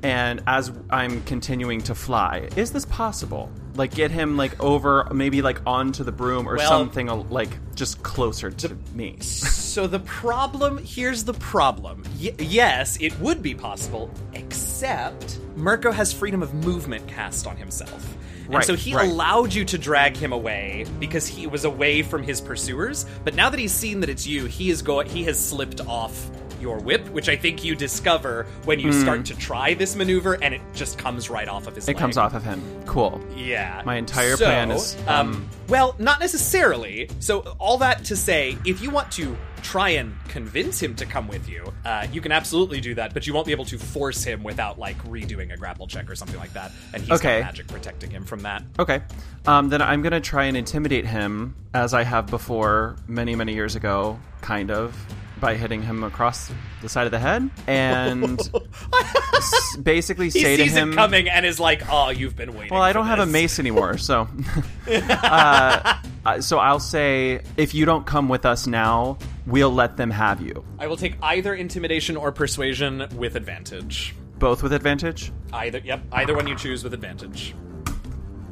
And 0.03 0.43
as 0.47 0.73
I'm 0.91 1.23
continuing 1.25 1.83
to 1.83 1.95
fly, 1.95 2.49
is 2.57 2.73
this 2.73 2.87
possible? 2.87 3.51
Like, 3.75 3.95
get 3.95 4.11
him, 4.11 4.37
like, 4.37 4.63
over, 4.63 5.09
maybe, 5.13 5.41
like, 5.41 5.61
onto 5.67 6.05
the 6.05 6.13
broom 6.13 6.47
or 6.49 6.57
Well- 6.57 6.69
something, 6.69 7.09
uh, 7.09 7.17
like, 7.31 7.49
just 7.75 8.03
closer 8.03 8.51
to 8.51 8.77
me. 8.95 9.17
So 9.21 9.87
the 9.87 10.01
problem 10.01 10.79
here's 10.85 11.25
the 11.25 11.33
problem. 11.33 12.05
Y- 12.21 12.35
yes, 12.39 12.99
it 13.01 13.19
would 13.21 13.43
be 13.43 13.55
possible, 13.55 14.11
except 14.35 15.39
Mirko 15.57 15.91
has 15.93 16.13
freedom 16.13 16.43
of 16.43 16.53
movement 16.53 17.07
cast 17.09 17.47
on 17.47 17.57
himself. 17.57 18.17
And 18.45 18.55
Right, 18.57 18.65
so 18.67 18.75
he 18.75 18.95
right. 18.95 19.09
allowed 19.09 19.55
you 19.55 19.65
to 19.65 19.79
drag 19.79 20.17
him 20.17 20.33
away 20.33 20.85
because 21.01 21.27
he 21.27 21.47
was 21.47 21.65
away 21.65 22.03
from 22.03 22.23
his 22.23 22.41
pursuers. 22.41 23.07
But 23.25 23.35
now 23.35 23.49
that 23.49 23.59
he's 23.59 23.73
seen 23.73 24.01
that 24.01 24.11
it's 24.11 24.27
you, 24.27 24.45
he 24.47 24.69
is 24.69 24.83
go 24.83 25.01
he 25.01 25.25
has 25.25 25.39
slipped 25.43 25.81
off 25.87 26.31
your 26.63 26.79
whip, 26.79 27.07
which 27.11 27.29
I 27.29 27.37
think 27.37 27.63
you 27.65 27.75
discover 27.75 28.47
when 28.65 28.79
you 28.81 28.93
start 28.93 29.27
to 29.27 29.37
try 29.37 29.75
this 29.75 29.95
maneuver, 29.97 30.35
and 30.43 30.55
it 30.55 30.63
just 30.73 30.97
comes 30.97 31.29
right 31.29 31.49
off 31.49 31.67
of 31.67 31.75
his. 31.75 31.85
Hmm. 31.85 31.91
It 31.91 31.99
comes 31.99 32.17
off 32.17 32.33
of 32.35 32.45
him. 32.45 32.63
Cool. 32.87 33.21
Yeah. 33.37 33.83
My 33.85 33.97
entire 33.97 34.37
So, 34.37 34.47
plan 34.47 34.71
is, 34.71 34.97
um, 35.07 35.33
um, 35.33 35.49
well, 35.69 35.95
not 35.99 36.21
necessarily. 36.21 37.11
So 37.19 37.41
all 37.59 37.77
that 37.79 38.05
to 38.05 38.17
say, 38.17 38.57
if 38.65 38.81
you 38.81 38.91
want 38.91 39.11
to 39.13 39.37
try 39.63 39.91
and 39.91 40.15
convince 40.29 40.83
him 40.83 40.95
to 40.97 41.07
come 41.07 41.29
with 41.29 41.49
you, 41.49 41.73
uh, 41.85 42.07
you 42.13 42.21
can 42.21 42.33
absolutely 42.33 42.81
do 42.81 42.95
that, 42.95 43.15
but 43.15 43.27
you 43.27 43.35
won't 43.35 43.47
be 43.47 43.53
able 43.53 43.65
to 43.65 43.79
force 43.79 44.25
him 44.25 44.43
without 44.43 44.79
like 44.79 44.99
redoing 45.05 45.53
a 45.53 45.57
grapple 45.57 45.87
check 45.87 46.11
or 46.11 46.17
something 46.17 46.39
like 46.39 46.53
that. 46.53 46.73
And 46.95 47.03
he's 47.03 47.13
Okay. 47.13 47.41
got 47.41 47.47
magic 47.47 47.69
protecting 47.69 48.11
him 48.11 48.25
from 48.25 48.41
that. 48.41 48.63
Okay. 48.79 49.03
Um, 49.47 49.69
then 49.69 49.81
I'm 49.83 50.03
going 50.03 50.13
to 50.13 50.21
try 50.21 50.45
and 50.45 50.57
intimidate 50.57 51.07
him 51.07 51.55
as 51.75 51.95
I 51.95 52.03
have 52.03 52.27
before 52.27 52.97
many, 53.07 53.35
many 53.37 53.55
years 53.55 53.77
ago, 53.77 54.19
kind 54.41 54.71
of, 54.71 54.97
by 55.43 55.57
hitting 55.57 55.83
him 55.83 56.05
across 56.05 56.51
the 56.81 56.89
side 56.89 57.05
of 57.05 57.11
the 57.11 57.19
head 57.19 57.51
and 57.67 58.41
s- 59.35 59.77
basically 59.77 60.27
He 60.31 60.41
say 60.41 60.57
to 60.57 60.63
sees 60.63 60.73
him. 60.73 60.93
it 60.93 60.95
coming 60.95 61.29
and 61.29 61.45
is 61.45 61.59
like, 61.61 61.83
"Oh, 61.91 62.09
you've 62.11 62.37
been 62.37 62.55
waiting." 62.55 62.73
Well, 62.73 62.81
I 62.81 62.93
for 62.93 63.01
don't 63.01 63.07
have 63.07 63.19
a 63.19 63.27
this." 63.27 63.33
mace 63.33 63.59
anymore, 63.59 63.99
so. 63.99 64.29
uh, 64.89 65.99
uh, 66.25 66.41
so 66.41 66.59
I'll 66.59 66.79
say, 66.81 67.43
if 67.57 67.75
you 67.75 67.85
don't 67.85 68.07
come 68.07 68.29
with 68.29 68.47
us 68.47 68.67
now, 68.69 69.19
we'll 69.47 69.73
let 69.75 69.97
them 69.97 70.11
have 70.11 70.41
you. 70.41 70.65
I 70.79 70.87
will 70.87 70.97
take 70.97 71.17
either 71.23 71.55
intimidation 71.55 72.17
or 72.17 72.31
persuasion 72.33 73.09
with 73.17 73.35
advantage. 73.35 74.15
Both 74.39 74.63
with 74.63 74.73
advantage. 74.73 75.33
Either, 75.53 75.79
yep, 75.79 76.03
either 76.13 76.35
one 76.37 76.47
you 76.47 76.57
choose 76.57 76.83
with 76.85 76.95
advantage. 76.95 77.55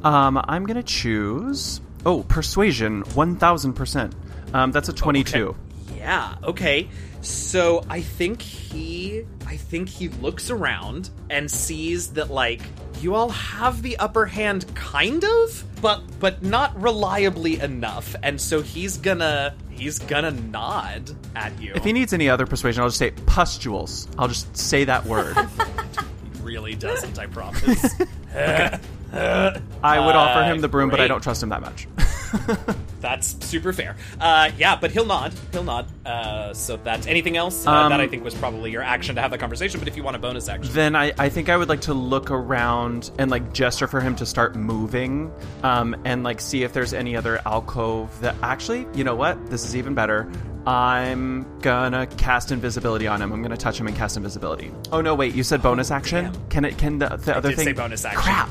Um, 0.03 0.41
I'm 0.47 0.65
gonna 0.65 0.83
choose. 0.83 1.79
Oh, 2.05 2.23
persuasion, 2.23 3.01
one 3.13 3.37
thousand 3.37 3.73
percent. 3.73 4.13
Um, 4.53 4.71
that's 4.73 4.89
a 4.89 4.93
twenty-two. 4.93 5.55
Yeah, 6.01 6.35
okay. 6.43 6.89
So 7.21 7.85
I 7.87 8.01
think 8.01 8.41
he 8.41 9.23
I 9.45 9.55
think 9.55 9.87
he 9.87 10.09
looks 10.09 10.49
around 10.49 11.11
and 11.29 11.49
sees 11.49 12.13
that 12.13 12.31
like 12.31 12.61
you 13.01 13.13
all 13.13 13.29
have 13.29 13.83
the 13.83 13.97
upper 13.97 14.25
hand 14.25 14.73
kind 14.73 15.23
of, 15.23 15.63
but 15.79 16.01
but 16.19 16.41
not 16.41 16.79
reliably 16.81 17.59
enough. 17.59 18.15
And 18.23 18.41
so 18.41 18.63
he's 18.63 18.97
gonna 18.97 19.53
he's 19.69 19.99
gonna 19.99 20.31
nod 20.31 21.15
at 21.35 21.59
you. 21.61 21.73
If 21.75 21.83
he 21.83 21.93
needs 21.93 22.13
any 22.13 22.27
other 22.27 22.47
persuasion, 22.47 22.81
I'll 22.81 22.89
just 22.89 22.97
say 22.97 23.11
pustules. 23.27 24.07
I'll 24.17 24.27
just 24.27 24.57
say 24.57 24.83
that 24.85 25.05
word. 25.05 25.37
He 26.33 26.41
really 26.57 26.73
doesn't, 26.73 27.19
I 27.19 27.27
promise. 27.27 27.93
I 28.33 29.59
would 29.99 30.15
offer 30.15 30.43
him 30.43 30.59
the 30.61 30.67
broom, 30.67 30.89
but 30.89 30.99
I 30.99 31.07
don't 31.07 31.21
trust 31.21 31.43
him 31.43 31.49
that 31.49 31.61
much. 31.61 31.87
That's 33.01 33.35
super 33.45 33.73
fair. 33.73 33.95
Uh, 34.19 34.51
yeah, 34.57 34.75
but 34.79 34.91
he'll 34.91 35.05
nod. 35.05 35.33
He'll 35.51 35.63
nod. 35.63 35.87
Uh, 36.05 36.53
so 36.53 36.77
that's 36.77 37.07
anything 37.07 37.35
else? 37.37 37.65
Uh, 37.67 37.71
Um, 37.71 37.89
that 37.89 37.99
I 37.99 38.07
think 38.07 38.23
was 38.23 38.35
probably 38.35 38.71
your 38.71 38.83
action 38.83 39.15
to 39.15 39.21
have 39.21 39.31
that 39.31 39.39
conversation. 39.39 39.79
But 39.79 39.87
if 39.87 39.97
you 39.97 40.03
want 40.03 40.15
a 40.15 40.19
bonus 40.19 40.47
action, 40.47 40.73
then 40.73 40.95
I, 40.95 41.11
I 41.17 41.29
think 41.29 41.49
I 41.49 41.57
would 41.57 41.69
like 41.69 41.81
to 41.81 41.93
look 41.93 42.31
around 42.31 43.11
and 43.17 43.29
like 43.31 43.53
gesture 43.53 43.87
for 43.87 43.99
him 43.99 44.15
to 44.17 44.25
start 44.25 44.55
moving, 44.55 45.31
um, 45.63 45.95
and 46.05 46.23
like 46.23 46.39
see 46.39 46.63
if 46.63 46.73
there's 46.73 46.93
any 46.93 47.15
other 47.15 47.41
alcove 47.45 48.19
that 48.21 48.35
actually, 48.43 48.87
you 48.93 49.03
know 49.03 49.15
what? 49.15 49.49
This 49.49 49.65
is 49.65 49.75
even 49.75 49.93
better. 49.93 50.31
I'm 50.67 51.59
gonna 51.61 52.05
cast 52.05 52.51
invisibility 52.51 53.07
on 53.07 53.21
him. 53.21 53.33
I'm 53.33 53.41
gonna 53.41 53.57
touch 53.57 53.79
him 53.79 53.87
and 53.87 53.95
cast 53.97 54.15
invisibility. 54.15 54.71
Oh 54.91 55.01
no, 55.01 55.15
wait! 55.15 55.33
You 55.33 55.43
said 55.43 55.61
bonus 55.63 55.89
action. 55.89 56.25
damn. 56.25 56.49
Can 56.49 56.65
it? 56.65 56.77
Can 56.77 56.99
the, 56.99 57.09
the 57.17 57.35
other 57.35 57.49
did 57.49 57.55
thing? 57.57 57.65
say 57.65 57.73
bonus 57.73 58.05
action. 58.05 58.21
Crap. 58.21 58.49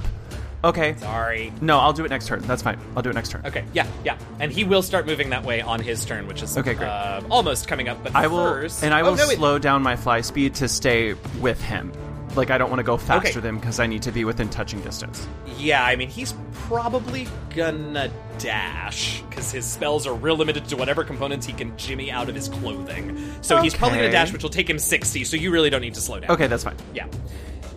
Okay. 0.63 0.95
sorry. 0.99 1.53
No, 1.61 1.79
I'll 1.79 1.93
do 1.93 2.05
it 2.05 2.11
next 2.11 2.27
turn. 2.27 2.41
That's 2.43 2.63
fine. 2.63 2.79
I'll 2.95 3.03
do 3.03 3.11
it 3.11 3.15
next 3.15 3.31
turn. 3.31 3.43
Okay, 3.47 3.65
yeah, 3.73 3.87
yeah, 4.05 4.19
and 4.39 4.53
he 4.53 4.65
will 4.65 4.83
start 4.83 5.07
moving 5.07 5.31
that 5.31 5.45
way 5.45 5.61
on 5.63 5.81
his 5.81 6.05
turn, 6.05 6.27
which 6.27 6.43
is 6.43 6.57
Okay, 6.59 6.75
great. 6.75 6.87
Uh, 6.89 7.23
almost 7.31 7.67
coming 7.69 7.89
up. 7.89 8.03
But 8.03 8.15
I 8.15 8.27
will, 8.27 8.39
first, 8.39 8.83
and 8.85 8.93
I 8.93 9.01
Oh, 9.01 9.11
will 9.11 9.17
no, 9.17 9.29
wait. 9.29 9.37
slow 9.39 9.59
down 9.59 9.83
my 9.83 9.97
fly 9.97 10.21
speed 10.21 10.55
to 10.57 10.69
stay 10.69 11.15
with 11.41 11.61
him. 11.63 11.93
Like 12.37 12.51
I 12.51 12.59
don't 12.59 12.69
want 12.71 12.79
to 12.79 12.85
go 12.85 12.97
faster 12.97 13.29
Okay. 13.31 13.41
than 13.41 13.57
him 13.57 13.59
because 13.59 13.81
I 13.81 13.89
need 13.89 14.03
to 14.03 14.13
be 14.13 14.25
within 14.25 14.49
touching 14.51 14.81
distance. 14.83 15.27
Yeah, 15.59 15.85
I 15.85 15.97
mean 15.97 16.09
he's 16.09 16.33
probably 16.53 17.27
gonna 17.57 18.09
dash 18.39 19.21
because 19.29 19.51
his 19.51 19.65
spells 19.65 20.07
are 20.07 20.15
real 20.15 20.37
limited 20.37 20.65
to 20.67 20.77
whatever 20.77 21.03
components 21.03 21.45
he 21.45 21.53
can 21.53 21.77
jimmy 21.77 22.09
out 22.13 22.29
of 22.29 22.37
his 22.37 22.49
clothing. 22.49 23.19
So 23.41 23.61
he's 23.61 23.75
probably 23.75 23.99
gonna 23.99 24.13
dash, 24.13 24.33
which 24.33 24.45
will 24.45 24.51
take 24.51 24.71
him 24.71 24.79
sixty. 24.79 25.25
So 25.25 25.37
you 25.37 25.51
really 25.51 25.71
don't 25.71 25.81
need 25.81 25.95
to 25.95 26.01
slow 26.01 26.21
down. 26.21 26.31
Okay, 26.31 26.47
that's 26.47 26.63
fine. 26.63 26.77
Yeah. 26.95 27.07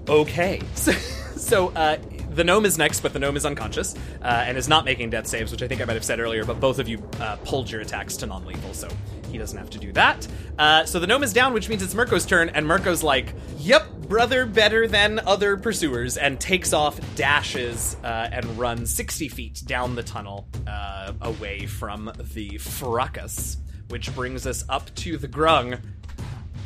Okay. 0.08 0.62
So, 0.76 0.92
so 1.36 1.68
uh, 1.70 1.98
the 2.36 2.44
gnome 2.44 2.66
is 2.66 2.78
next, 2.78 3.02
but 3.02 3.14
the 3.14 3.20
gnome 3.20 3.38
is 3.38 3.46
unconscious 3.46 3.96
uh, 4.22 4.44
and 4.46 4.58
is 4.58 4.68
not 4.68 4.86
making 4.86 5.10
death 5.10 5.28
saves, 5.28 5.52
which 5.52 5.62
I 5.62 5.68
think 5.68 5.82
I 5.82 5.86
might 5.86 5.94
have 5.94 6.04
said 6.04 6.20
earlier. 6.20 6.46
But 6.46 6.60
both 6.60 6.80
of 6.80 6.88
you 6.88 7.02
uh, 7.20 7.38
pulled 7.46 7.70
your 7.70 7.82
attacks 7.82 8.18
to 8.18 8.26
non-lethal, 8.26 8.74
so 8.74 8.90
he 9.32 9.38
doesn't 9.38 9.58
have 9.58 9.70
to 9.72 9.80
do 9.80 9.92
that. 9.94 10.28
Uh, 10.58 10.86
so 10.86 11.00
the 11.00 11.08
gnome 11.08 11.24
is 11.24 11.34
down, 11.34 11.54
which 11.54 11.70
means 11.70 11.82
it's 11.82 11.94
Mirko's 11.94 12.26
turn, 12.26 12.50
and 12.50 12.66
Mirko's 12.68 13.04
like, 13.04 13.34
"Yep, 13.58 13.92
brother, 14.08 14.46
better 14.46 14.88
than 14.88 15.20
other 15.20 15.58
pursuers," 15.58 16.18
and 16.18 16.40
takes 16.40 16.74
off, 16.74 17.00
dashes, 17.16 17.98
uh, 18.04 18.30
and 18.32 18.46
runs 18.58 18.94
sixty 18.94 19.28
feet 19.28 19.62
down 19.66 19.96
the 19.96 20.04
tunnel 20.04 20.48
uh, 20.68 21.14
away 21.22 21.66
from 21.66 22.12
the 22.34 22.58
fracas, 22.58 23.58
which 23.90 24.14
brings 24.14 24.46
us 24.46 24.64
up 24.70 24.94
to 24.96 25.18
the 25.18 25.28
grung. 25.28 25.80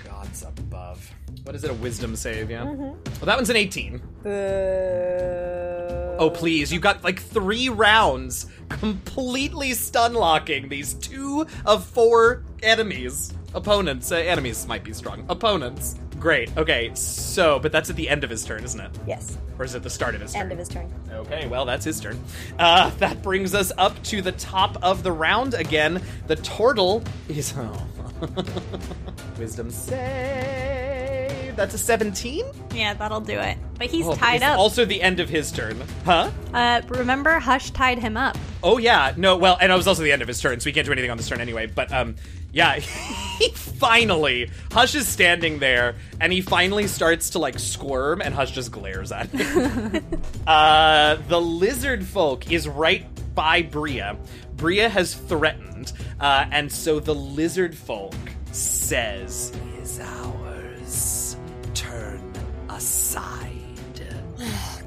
Gods 0.03 0.43
above. 0.43 1.13
What 1.43 1.56
is 1.56 1.63
it? 1.63 1.71
A 1.71 1.73
wisdom 1.76 2.15
save, 2.15 2.50
yeah? 2.50 2.63
Well, 2.65 2.95
that 3.23 3.38
one's 3.38 3.50
an 3.50 3.56
18. 3.56 4.02
Oh, 6.19 6.30
please. 6.34 6.73
You've 6.73 6.82
got 6.82 7.04
like 7.04 7.21
three 7.21 7.69
rounds 7.69 8.47
completely 8.69 9.73
stun 9.73 10.13
locking 10.13 10.67
these 10.67 10.93
two 10.95 11.45
of 11.65 11.86
four 11.86 12.43
enemies. 12.63 13.34
Opponents. 13.54 14.12
Uh, 14.12 14.15
enemies 14.15 14.67
might 14.67 14.84
be 14.84 14.93
strong. 14.93 15.26
Opponents. 15.30 15.95
Great. 16.19 16.56
Okay, 16.58 16.91
so, 16.95 17.60
but 17.60 17.71
that's 17.71 17.89
at 17.91 17.95
the 17.95 18.10
end 18.10 18.23
of 18.23 18.30
his 18.30 18.43
turn, 18.43 18.63
isn't 18.63 18.80
it? 18.80 18.89
Yes. 19.08 19.38
Or 19.60 19.65
is 19.65 19.76
it 19.76 19.84
the 19.84 19.89
start 19.89 20.15
of 20.15 20.21
his 20.21 20.34
turn? 20.34 20.41
End 20.43 20.52
of 20.52 20.58
his 20.58 20.67
turn. 20.67 20.91
Okay, 21.12 21.47
well, 21.47 21.63
that's 21.63 21.86
his 21.86 22.00
turn. 22.00 22.19
Uh, 22.58 22.89
that 22.97 23.21
brings 23.21 23.54
us 23.54 23.71
up 23.78 24.02
to 24.04 24.21
the 24.21 24.32
top 24.34 24.78
of 24.84 25.04
the 25.04 25.12
round 25.12 25.54
again. 25.54 26.02
The 26.28 26.36
turtle 26.38 27.04
is. 27.30 27.54
Oh. 27.67 27.88
Wisdom 29.38 29.69
save. 29.69 30.66
That's 31.58 31.74
a 31.74 31.78
17? 31.78 32.46
Yeah, 32.74 32.93
that'll 32.93 33.20
do 33.20 33.38
it. 33.39 33.58
But 33.80 33.88
he's 33.88 34.06
Oh, 34.06 34.13
tied 34.15 34.36
it's 34.36 34.46
up. 34.46 34.60
Also, 34.60 34.86
the 34.86 35.02
end 35.02 35.20
of 35.20 35.28
his 35.28 35.52
turn. 35.52 35.82
Huh? 36.06 36.30
uh, 36.54 36.82
remember, 36.88 37.39
Hush 37.39 37.72
tied 37.72 37.98
him 38.00 38.15
up. 38.15 38.38
Oh, 38.63 38.78
yeah. 38.78 39.13
No, 39.17 39.36
well, 39.38 39.58
and 39.60 39.72
it 39.72 39.76
was 39.76 39.88
also 39.88 40.04
the 40.04 40.12
end 40.12 40.22
of 40.22 40.28
his 40.28 40.39
turn, 40.39 40.60
so 40.60 40.67
we 40.67 40.72
can't 40.72 40.86
do 40.86 40.91
anything 40.91 41.10
on 41.12 41.17
this 41.17 41.28
turn 41.28 41.41
anyway. 41.41 41.65
But, 41.65 41.91
um, 41.91 42.15
yeah, 42.54 42.76
he 43.39 43.50
finally. 43.50 44.52
Hush 44.72 44.93
is 44.96 45.08
standing 45.08 45.58
there, 45.60 45.96
and 46.22 46.32
he 46.32 46.41
finally 46.41 46.86
starts 46.88 47.32
to, 47.32 47.39
like, 47.39 47.58
squirm, 47.60 48.22
and 48.22 48.34
Hush 48.36 48.52
just 48.52 48.72
glares 48.72 49.12
at 49.12 49.28
him. 49.28 50.04
Uh, 50.48 51.17
the 51.28 51.41
lizard 51.41 52.06
folk 52.06 52.50
is 52.52 52.67
right 52.70 53.06
by 53.36 53.62
Bria. 53.63 54.15
Bria 54.56 54.88
has 54.88 55.13
threatened, 55.13 55.91
uh, 56.22 56.46
and 56.52 56.72
so 56.72 57.00
the 57.02 57.13
lizard 57.13 57.76
folk 57.76 58.15
says, 58.54 59.52
aside." 62.78 63.52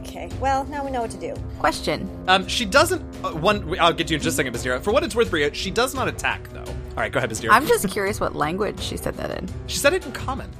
Okay. 0.00 0.28
Well, 0.40 0.64
now 0.66 0.84
we 0.84 0.90
know 0.90 1.02
what 1.02 1.10
to 1.12 1.20
do. 1.20 1.34
Question. 1.58 2.08
Um, 2.26 2.46
she 2.48 2.64
doesn't. 2.64 3.00
Uh, 3.24 3.30
one, 3.32 3.78
I'll 3.78 3.92
get 3.92 4.08
to 4.08 4.12
you 4.12 4.16
in 4.16 4.22
just 4.22 4.34
a 4.34 4.36
second, 4.36 4.54
Bizdira. 4.54 4.82
For 4.82 4.92
what 4.92 5.04
it's 5.04 5.14
worth, 5.14 5.30
Bria, 5.30 5.54
she 5.54 5.70
does 5.70 5.94
not 5.94 6.08
attack 6.08 6.48
though. 6.52 6.64
All 6.64 6.96
right, 6.96 7.12
go 7.12 7.18
ahead, 7.18 7.30
Bizdira. 7.30 7.50
I'm 7.52 7.66
just 7.66 7.88
curious 7.88 8.20
what 8.20 8.34
language 8.34 8.80
she 8.80 8.96
said 8.96 9.14
that 9.16 9.30
in. 9.38 9.48
She 9.66 9.78
said 9.78 9.92
it 9.94 10.04
in 10.04 10.12
common. 10.12 10.50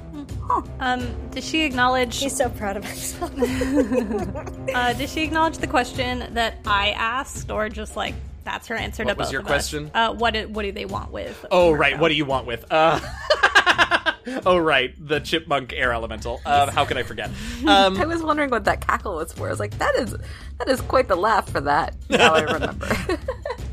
Um, 0.79 1.07
does 1.31 1.45
she 1.47 1.63
acknowledge? 1.63 2.13
She's 2.13 2.35
so 2.35 2.49
proud 2.49 2.77
of 2.77 2.83
herself. 2.85 3.31
Uh, 4.73 4.93
does 4.93 5.11
she 5.11 5.21
acknowledge 5.21 5.57
the 5.57 5.67
question 5.67 6.33
that 6.33 6.59
I 6.65 6.91
asked, 6.91 7.51
or 7.51 7.67
just 7.67 7.97
like 7.97 8.15
that's 8.45 8.67
her 8.67 8.75
answer 8.75 9.03
to 9.03 9.07
What 9.07 9.17
was 9.17 9.31
your 9.31 9.43
question? 9.43 9.91
Uh, 9.93 10.13
what 10.13 10.33
do, 10.33 10.47
what 10.47 10.63
do 10.63 10.71
they 10.71 10.85
want 10.85 11.11
with? 11.11 11.45
Oh, 11.51 11.71
right. 11.73 11.99
What 11.99 12.07
do 12.07 12.15
you 12.15 12.25
want 12.25 12.47
with? 12.47 12.65
Uh, 12.71 12.99
oh, 14.45 14.57
right. 14.57 14.93
The 15.07 15.19
chipmunk 15.19 15.73
air 15.73 15.93
elemental. 15.93 16.41
Um, 16.45 16.69
how 16.69 16.85
could 16.85 16.97
I 16.97 17.03
forget? 17.03 17.29
Um, 17.65 17.97
I 18.01 18.05
was 18.05 18.21
wondering 18.23 18.49
what 18.49 18.65
that 18.65 18.85
cackle 18.85 19.15
was 19.15 19.33
for. 19.33 19.47
I 19.47 19.49
was 19.49 19.59
like, 19.59 19.77
that 19.79 19.95
is 19.95 20.15
that 20.59 20.67
is 20.69 20.81
quite 20.81 21.07
the 21.07 21.15
laugh 21.15 21.49
for 21.49 21.61
that. 21.61 21.95
Now 22.09 22.33
I 22.33 22.41
remember. 22.41 22.87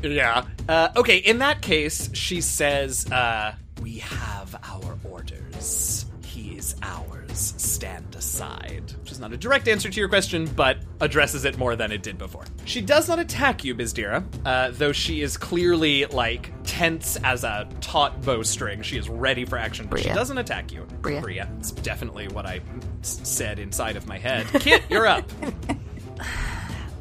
Yeah. 0.01 0.45
Uh, 0.67 0.87
okay, 0.95 1.17
in 1.17 1.39
that 1.39 1.61
case, 1.61 2.09
she 2.13 2.39
says, 2.41 3.05
uh, 3.11 3.53
We 3.81 3.97
have 3.97 4.55
our 4.63 4.97
orders. 5.03 6.05
He 6.23 6.55
is 6.57 6.75
ours. 6.81 7.53
Stand 7.57 8.15
aside. 8.15 8.93
Which 9.01 9.11
is 9.11 9.19
not 9.19 9.33
a 9.33 9.37
direct 9.37 9.67
answer 9.67 9.89
to 9.89 9.99
your 9.99 10.07
question, 10.09 10.45
but 10.55 10.77
addresses 11.01 11.43
it 11.45 11.57
more 11.57 11.75
than 11.75 11.91
it 11.91 12.01
did 12.03 12.17
before. 12.17 12.45
She 12.65 12.81
does 12.81 13.07
not 13.09 13.19
attack 13.19 13.63
you, 13.63 13.75
Bizdira, 13.75 14.23
uh, 14.45 14.71
though 14.71 14.91
she 14.93 15.21
is 15.21 15.35
clearly, 15.37 16.05
like, 16.05 16.51
tense 16.79 17.17
as 17.25 17.43
a 17.43 17.67
taut 17.81 18.21
bowstring. 18.21 18.81
She 18.83 18.97
is 18.97 19.09
ready 19.09 19.43
for 19.43 19.57
action, 19.57 19.87
but 19.87 19.99
she 19.99 20.07
doesn't 20.07 20.37
attack 20.37 20.71
you. 20.71 20.87
Bria. 21.01 21.19
Bria. 21.19 21.49
It's 21.59 21.71
definitely 21.71 22.29
what 22.29 22.45
I 22.45 22.61
s- 23.01 23.19
said 23.23 23.59
inside 23.59 23.97
of 23.97 24.07
my 24.07 24.17
head. 24.17 24.47
Kit, 24.61 24.83
you're 24.89 25.05
up. 25.07 25.29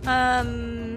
Um. 0.07 0.88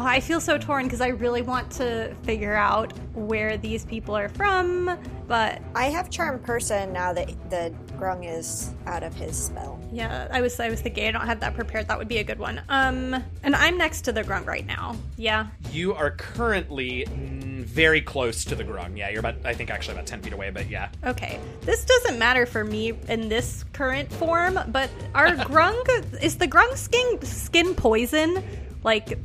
Oh, 0.00 0.06
I 0.06 0.20
feel 0.20 0.40
so 0.40 0.56
torn 0.58 0.84
because 0.84 1.00
I 1.00 1.08
really 1.08 1.42
want 1.42 1.72
to 1.72 2.14
figure 2.22 2.54
out 2.54 2.92
where 3.16 3.56
these 3.56 3.84
people 3.84 4.16
are 4.16 4.28
from, 4.28 4.96
but 5.26 5.60
I 5.74 5.86
have 5.86 6.08
charm 6.08 6.38
person 6.38 6.92
now 6.92 7.12
that 7.12 7.26
the 7.50 7.74
grung 7.98 8.24
is 8.24 8.72
out 8.86 9.02
of 9.02 9.12
his 9.14 9.36
spell. 9.36 9.80
yeah, 9.90 10.28
I 10.30 10.40
was 10.40 10.60
I 10.60 10.70
was 10.70 10.80
thinking 10.80 11.08
I 11.08 11.10
don't 11.10 11.26
have 11.26 11.40
that 11.40 11.54
prepared. 11.54 11.88
That 11.88 11.98
would 11.98 12.06
be 12.06 12.18
a 12.18 12.24
good 12.24 12.38
one. 12.38 12.62
Um, 12.68 13.24
and 13.42 13.56
I'm 13.56 13.76
next 13.76 14.02
to 14.02 14.12
the 14.12 14.22
grung 14.22 14.46
right 14.46 14.64
now. 14.64 14.94
Yeah. 15.16 15.48
You 15.72 15.94
are 15.94 16.12
currently 16.12 17.04
very 17.08 18.00
close 18.00 18.44
to 18.44 18.54
the 18.54 18.62
grung. 18.62 18.96
Yeah, 18.96 19.08
you're 19.08 19.18
about, 19.18 19.34
I 19.44 19.52
think, 19.52 19.68
actually 19.68 19.94
about 19.94 20.06
10 20.06 20.22
feet 20.22 20.32
away, 20.32 20.50
but 20.50 20.70
yeah. 20.70 20.90
Okay. 21.04 21.40
This 21.62 21.84
doesn't 21.84 22.20
matter 22.20 22.46
for 22.46 22.62
me 22.62 22.92
in 23.08 23.28
this 23.28 23.64
current 23.72 24.12
form, 24.12 24.60
but 24.68 24.90
our 25.16 25.26
grung 25.50 26.22
is 26.22 26.36
the 26.36 26.46
grung 26.46 26.76
skin 26.76 27.20
skin 27.22 27.74
poison 27.74 28.44
like 28.84 29.18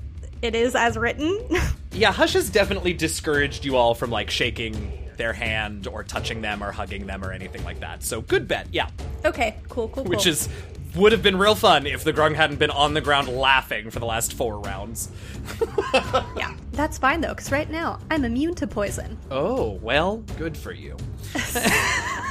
it 0.44 0.56
is 0.56 0.76
as 0.76 0.98
written. 0.98 1.40
Yeah, 1.96 2.12
Hush 2.12 2.34
has 2.34 2.50
definitely 2.50 2.94
discouraged 2.94 3.66
you 3.66 3.78
all 3.78 3.94
from, 3.94 4.10
like, 4.10 4.32
shaking 4.32 4.92
their 5.16 5.32
hand 5.32 5.86
or 5.86 6.04
touching 6.04 6.42
them 6.42 6.64
or 6.64 6.72
hugging 6.72 7.06
them 7.06 7.24
or 7.24 7.32
anything 7.32 7.64
like 7.64 7.82
that. 7.82 8.02
So, 8.02 8.20
good 8.22 8.48
bet, 8.48 8.68
yeah. 8.72 8.90
okay. 9.24 9.58
Cool. 9.70 9.90
Cool. 9.90 10.04
Cool. 10.04 10.10
Which 10.10 10.24
cool. 10.24 10.32
is, 10.32 10.50
would 10.96 11.12
have 11.12 11.22
been 11.22 11.38
real 11.38 11.54
fun 11.54 11.86
if 11.86 12.04
the 12.04 12.12
grung 12.12 12.34
hadn't 12.34 12.58
been 12.58 12.72
on 12.72 12.96
the 12.96 13.02
ground 13.02 13.28
laughing 13.28 13.92
for 13.92 14.00
the 14.00 14.08
last 14.08 14.34
four 14.34 14.60
rounds. 14.60 15.12
yeah. 15.94 16.56
That's 16.72 16.98
fine 16.98 17.22
though, 17.22 17.30
because 17.36 17.52
right 17.52 17.70
now 17.70 18.00
I'm 18.10 18.26
immune 18.26 18.56
to 18.56 18.66
poison. 18.66 19.20
Oh, 19.30 19.74
well, 19.84 20.18
good 20.38 20.58
for 20.58 20.72
you. 20.72 20.98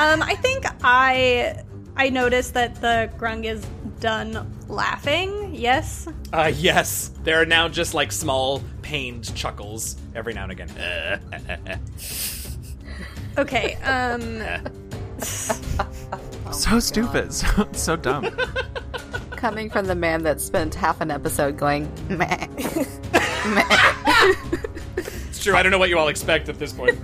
Um, 0.00 0.22
I 0.22 0.34
think 0.36 0.64
I 0.82 1.62
I 1.96 2.08
noticed 2.08 2.54
that 2.54 2.80
the 2.80 3.12
grung 3.18 3.44
is 3.44 3.64
done 4.02 4.52
laughing. 4.68 5.54
Yes. 5.54 6.08
Uh, 6.32 6.52
yes, 6.54 7.10
there 7.22 7.40
are 7.40 7.46
now 7.46 7.68
just, 7.68 7.94
like, 7.94 8.10
small, 8.12 8.60
pained 8.82 9.34
chuckles 9.34 9.96
every 10.14 10.34
now 10.34 10.42
and 10.42 10.52
again. 10.52 11.80
Okay. 13.38 13.74
Um. 13.76 14.42
so 16.52 16.78
stupid. 16.80 17.32
So, 17.32 17.68
so 17.72 17.96
dumb. 17.96 18.24
Coming 19.30 19.70
from 19.70 19.86
the 19.86 19.94
man 19.94 20.22
that 20.24 20.40
spent 20.40 20.74
half 20.74 21.00
an 21.00 21.10
episode 21.10 21.56
going, 21.56 21.90
meh. 22.08 22.46
meh. 23.46 24.34
It's 24.96 25.42
true. 25.42 25.56
I 25.56 25.62
don't 25.62 25.72
know 25.72 25.78
what 25.78 25.88
you 25.88 25.98
all 25.98 26.08
expect 26.08 26.48
at 26.48 26.58
this 26.58 26.72
point. 26.72 26.98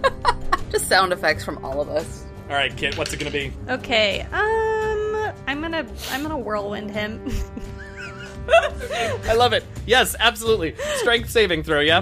Just 0.71 0.89
sound 0.89 1.13
effects 1.13 1.45
from 1.45 1.65
all 1.65 1.81
of 1.81 1.89
us. 1.89 2.25
all 2.49 2.55
right, 2.55 2.77
Kit, 2.77 2.99
what's 2.99 3.13
it 3.13 3.19
gonna 3.19 3.31
be? 3.31 3.53
Okay. 3.69 4.27
Um. 4.33 4.68
I'm 5.47 5.61
gonna. 5.61 5.87
I'm 6.11 6.23
gonna 6.23 6.39
whirlwind 6.39 6.91
him. 6.91 7.27
I 8.51 9.35
love 9.35 9.53
it. 9.53 9.65
Yes, 9.87 10.17
absolutely. 10.19 10.75
Strength 10.97 11.31
saving 11.31 11.63
throw. 11.63 11.81
Yeah. 11.81 11.99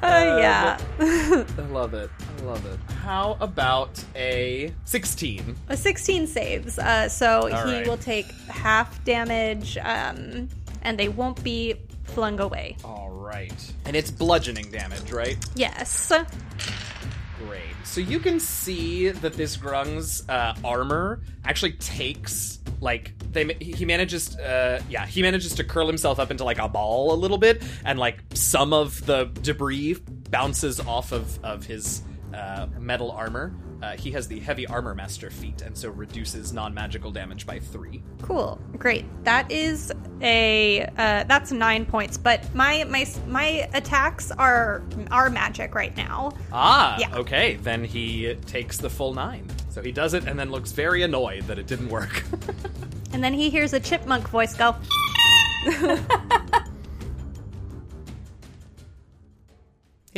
Uh, 0.00 0.38
yeah. 0.40 0.78
I 1.00 1.44
love 1.72 1.92
it. 1.94 2.08
I 2.38 2.42
love 2.44 2.64
it. 2.66 2.78
How 3.02 3.36
about 3.40 4.02
a 4.14 4.72
sixteen? 4.84 5.56
A 5.68 5.76
16 5.76 6.26
saves. 6.28 6.78
Uh, 6.78 7.08
so 7.08 7.42
All 7.42 7.66
he 7.66 7.78
right. 7.78 7.86
will 7.86 7.96
take 7.96 8.26
half 8.48 9.02
damage. 9.04 9.76
Um. 9.78 10.48
And 10.82 10.96
they 10.98 11.08
won't 11.08 11.42
be 11.42 11.74
flung 12.04 12.38
away. 12.38 12.76
All 12.84 13.10
right. 13.10 13.72
And 13.84 13.96
it's 13.96 14.12
bludgeoning 14.12 14.70
damage, 14.70 15.10
right? 15.10 15.36
Yes. 15.56 16.12
Great. 17.46 17.62
So 17.84 18.00
you 18.00 18.18
can 18.18 18.40
see 18.40 19.10
that 19.10 19.34
this 19.34 19.56
Grung's 19.56 20.28
uh, 20.28 20.54
armor 20.64 21.20
actually 21.44 21.72
takes 21.72 22.58
like 22.80 23.12
they 23.32 23.56
he 23.60 23.84
manages 23.84 24.36
uh 24.36 24.80
yeah 24.88 25.04
he 25.04 25.20
manages 25.20 25.52
to 25.54 25.64
curl 25.64 25.88
himself 25.88 26.20
up 26.20 26.30
into 26.30 26.44
like 26.44 26.58
a 26.58 26.68
ball 26.68 27.12
a 27.12 27.16
little 27.16 27.38
bit 27.38 27.60
and 27.84 27.98
like 27.98 28.22
some 28.34 28.72
of 28.72 29.04
the 29.04 29.24
debris 29.42 29.96
bounces 30.30 30.78
off 30.78 31.10
of 31.10 31.42
of 31.44 31.64
his 31.64 32.02
uh, 32.34 32.66
metal 32.78 33.10
armor. 33.10 33.52
Uh, 33.82 33.96
he 33.96 34.10
has 34.10 34.26
the 34.26 34.40
heavy 34.40 34.66
armor 34.66 34.94
master 34.94 35.30
feat 35.30 35.62
and 35.62 35.76
so 35.76 35.90
reduces 35.90 36.52
non-magical 36.52 37.12
damage 37.12 37.46
by 37.46 37.58
three. 37.60 38.02
Cool. 38.22 38.60
Great. 38.76 39.04
That 39.24 39.50
is 39.52 39.92
a 40.20 40.82
uh, 40.98 41.24
that's 41.24 41.52
nine 41.52 41.86
points. 41.86 42.16
But 42.18 42.52
my 42.54 42.82
my 42.84 43.06
my 43.28 43.68
attacks 43.74 44.30
are 44.32 44.82
are 45.12 45.30
magic 45.30 45.74
right 45.76 45.96
now. 45.96 46.32
Ah, 46.52 46.96
Yeah. 46.98 47.14
okay. 47.16 47.54
Then 47.56 47.84
he 47.84 48.34
takes 48.46 48.78
the 48.78 48.90
full 48.90 49.14
nine. 49.14 49.46
So 49.70 49.80
he 49.82 49.92
does 49.92 50.14
it 50.14 50.24
and 50.26 50.36
then 50.38 50.50
looks 50.50 50.72
very 50.72 51.02
annoyed 51.02 51.44
that 51.46 51.58
it 51.58 51.66
didn't 51.66 51.88
work. 51.88 52.24
And 53.10 53.24
then 53.24 53.32
he 53.32 53.48
hears 53.48 53.72
a 53.72 53.80
chipmunk 53.80 54.28
voice 54.28 54.52
go. 54.54 54.76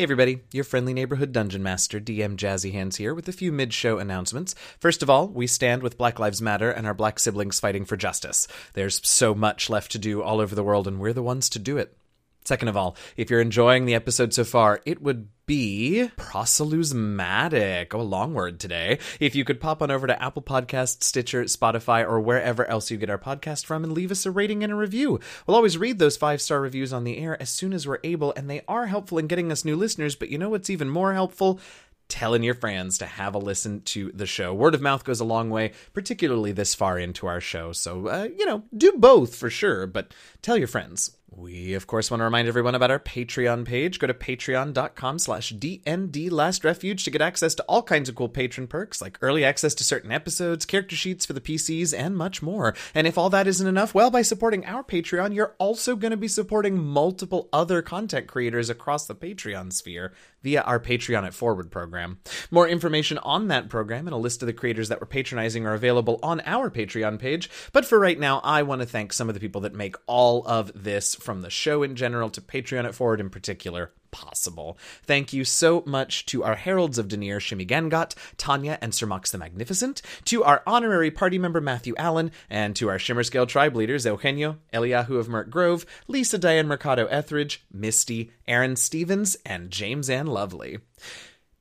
Hey 0.01 0.05
everybody, 0.05 0.41
your 0.51 0.65
friendly 0.65 0.95
neighborhood 0.95 1.31
dungeon 1.31 1.63
master, 1.63 2.01
DM 2.01 2.37
Jazzy 2.37 2.73
Hands 2.73 2.97
here 2.97 3.13
with 3.13 3.29
a 3.29 3.33
few 3.33 3.53
mid-show 3.53 3.99
announcements. 3.99 4.55
First 4.79 5.03
of 5.03 5.11
all, 5.11 5.29
we 5.29 5.47
stand 5.47 5.83
with 5.83 5.99
Black 5.99 6.19
Lives 6.19 6.41
Matter 6.41 6.71
and 6.71 6.87
our 6.87 6.95
black 6.95 7.19
siblings 7.19 7.61
fighting 7.61 7.85
for 7.85 7.99
justice. 7.99 8.49
There's 8.73 9.07
so 9.07 9.35
much 9.35 9.69
left 9.69 9.93
to 9.93 9.99
do 9.99 10.23
all 10.23 10.41
over 10.41 10.55
the 10.55 10.65
world 10.65 10.89
and 10.89 10.99
we're 10.99 11.13
the 11.13 11.23
ones 11.23 11.51
to 11.51 11.59
do 11.59 11.77
it. 11.77 11.99
Second 12.47 12.69
of 12.69 12.79
all, 12.79 12.97
if 13.19 13.29
you're 13.29 13.43
enjoying 13.43 13.85
the 13.85 13.95
episode 13.95 14.33
so 14.33 14.43
far, 14.43 14.81
it 14.87 15.03
would 15.03 15.29
be 15.51 16.09
proselyusmatic. 16.17 17.89
Oh, 17.93 18.01
a 18.01 18.03
long 18.03 18.35
word 18.35 18.61
today. 18.61 19.01
If 19.19 19.35
you 19.35 19.45
could 19.45 19.61
pop 19.61 19.83
on 19.83 19.91
over 19.91 20.07
to 20.07 20.23
Apple 20.23 20.43
Podcasts, 20.43 21.03
Stitcher, 21.03 21.43
Spotify, 21.43 22.07
or 22.07 22.21
wherever 22.21 22.65
else 22.67 22.89
you 22.89 22.97
get 22.97 23.11
our 23.11 23.19
podcast 23.19 23.67
from 23.67 23.83
and 23.83 23.93
leave 23.93 24.13
us 24.13 24.25
a 24.25 24.31
rating 24.31 24.63
and 24.63 24.73
a 24.73 24.77
review. 24.77 25.19
We'll 25.49 25.57
always 25.57 25.77
read 25.77 25.99
those 25.99 26.17
five 26.17 26.41
star 26.41 26.61
reviews 26.61 26.93
on 26.93 27.03
the 27.03 27.19
air 27.19 27.37
as 27.43 27.51
soon 27.51 27.73
as 27.73 27.85
we're 27.85 27.99
able, 28.05 28.33
and 28.37 28.49
they 28.49 28.63
are 28.69 28.87
helpful 28.87 29.19
in 29.19 29.27
getting 29.27 29.51
us 29.51 29.65
new 29.65 29.75
listeners. 29.75 30.15
But 30.15 30.29
you 30.29 30.39
know 30.39 30.51
what's 30.51 30.71
even 30.71 30.89
more 30.89 31.15
helpful? 31.15 31.59
telling 32.07 32.43
your 32.43 32.55
friends 32.55 32.99
to 32.99 33.07
have 33.07 33.37
a 33.37 33.39
listen 33.39 33.83
to 33.83 34.11
the 34.13 34.27
show. 34.27 34.53
Word 34.53 34.75
of 34.75 34.81
mouth 34.83 35.05
goes 35.05 35.21
a 35.21 35.25
long 35.25 35.49
way, 35.49 35.73
particularly 35.93 36.51
this 36.51 36.75
far 36.75 36.99
into 36.99 37.29
our 37.29 37.41
show. 37.41 37.73
So, 37.73 38.09
uh, 38.09 38.29
you 38.37 38.45
know, 38.45 38.65
do 38.77 38.93
both 38.97 39.37
for 39.37 39.49
sure, 39.49 39.87
but 39.87 40.13
tell 40.43 40.57
your 40.57 40.67
friends. 40.67 41.17
We, 41.33 41.75
of 41.75 41.87
course, 41.87 42.11
want 42.11 42.21
to 42.21 42.25
remind 42.25 42.49
everyone 42.49 42.75
about 42.75 42.91
our 42.91 42.99
Patreon 42.99 43.65
page. 43.65 44.01
Go 44.01 44.09
to 44.09 44.15
patreon.com 44.15 45.21
slash 45.21 45.53
DND 45.53 46.29
Last 46.31 46.65
Refuge 46.65 47.05
to 47.05 47.11
get 47.11 47.23
access 47.23 47.55
to 47.55 47.63
all 47.69 47.85
kinds 47.85 48.09
of 48.09 48.17
cool 48.17 48.29
patron 48.29 48.67
perks, 48.67 49.01
like 49.01 49.17
early 49.23 49.45
access 49.45 49.73
to 49.75 49.85
certain 49.85 50.11
episodes, 50.11 50.67
character 50.67 50.97
sheets 50.97 51.25
for 51.25 51.33
the 51.33 51.41
PCs, 51.41 51.97
and 51.97 52.17
much 52.17 52.43
more. 52.43 52.75
And 52.97 53.07
if 53.07 53.17
all 53.17 53.31
that 53.31 53.47
isn't 53.47 53.67
enough, 53.67 53.95
well, 53.95 54.11
by 54.11 54.23
supporting 54.23 54.67
our 54.67 54.83
Patreon, 54.83 55.33
you're 55.33 55.55
also 55.59 55.95
going 55.95 56.11
to 56.11 56.17
be 56.17 56.29
supporting 56.29 56.83
multiple 56.83 57.49
other 57.53 57.81
content 57.81 58.27
creators 58.27 58.69
across 58.69 59.07
the 59.07 59.15
Patreon 59.15 59.73
sphere 59.73 60.13
via 60.43 60.63
our 60.63 60.81
Patreon 60.81 61.27
at 61.27 61.35
Forward 61.35 61.71
program. 61.71 62.19
More 62.51 62.69
information 62.69 63.19
on 63.19 63.49
that 63.49 63.69
program 63.69 64.07
and 64.07 64.15
a 64.15 64.19
list 64.19 64.43
of 64.43 64.47
the 64.47 64.53
creators 64.53 64.89
that 64.89 65.01
we're 65.01 65.07
patronizing 65.07 65.67
are 65.67 65.75
available 65.75 66.19
on 66.23 66.41
our 66.47 66.71
Patreon 66.71 67.19
page. 67.19 67.51
But 67.73 67.85
for 67.85 67.99
right 67.99 68.19
now, 68.19 68.41
I 68.43 68.63
want 68.63 68.81
to 68.83 68.87
thank 68.87 69.13
some 69.13 69.29
of 69.29 69.35
the 69.35 69.41
people 69.41 69.61
that 69.63 69.75
make 69.75 69.97
all 70.07 70.47
of 70.47 70.73
this, 70.75 71.15
from 71.15 71.43
the 71.43 71.51
show 71.51 71.83
in 71.83 71.97
general 71.97 72.31
to 72.31 72.41
Patreon 72.41 72.85
at 72.85 72.95
Forward 72.95 73.21
in 73.21 73.31
particular, 73.31 73.93
possible. 74.11 74.79
Thank 75.05 75.33
you 75.33 75.45
so 75.45 75.83
much 75.87 76.27
to 76.27 76.45
our 76.45 76.55
Heralds 76.55 76.99
of 76.99 77.09
Deneir, 77.09 77.39
Shimi 77.39 77.67
Gangot, 77.67 78.15
Tanya, 78.37 78.79
and 78.81 78.95
Sir 78.95 79.07
Mox 79.07 79.31
the 79.31 79.39
Magnificent, 79.39 80.03
to 80.27 80.45
our 80.45 80.63
honorary 80.67 81.11
party 81.11 81.39
member 81.39 81.61
Matthew 81.61 81.95
Allen, 81.97 82.31
and 82.49 82.75
to 82.77 82.89
our 82.89 82.99
Shimmer 82.99 83.23
Scale 83.23 83.47
tribe 83.47 83.77
leaders 83.77 84.05
Eugenio, 84.05 84.59
Eliahu 84.73 85.19
of 85.19 85.29
Merk 85.29 85.51
Grove, 85.51 85.87
Lisa 86.09 86.39
Diane 86.39 86.67
Mercado 86.67 87.07
Etheridge, 87.07 87.65
Misty, 87.73 88.33
Aaron 88.47 88.77
Stevens, 88.77 89.37
and 89.45 89.71
James 89.71 90.11
Ann 90.11 90.27
Lovely. 90.27 90.79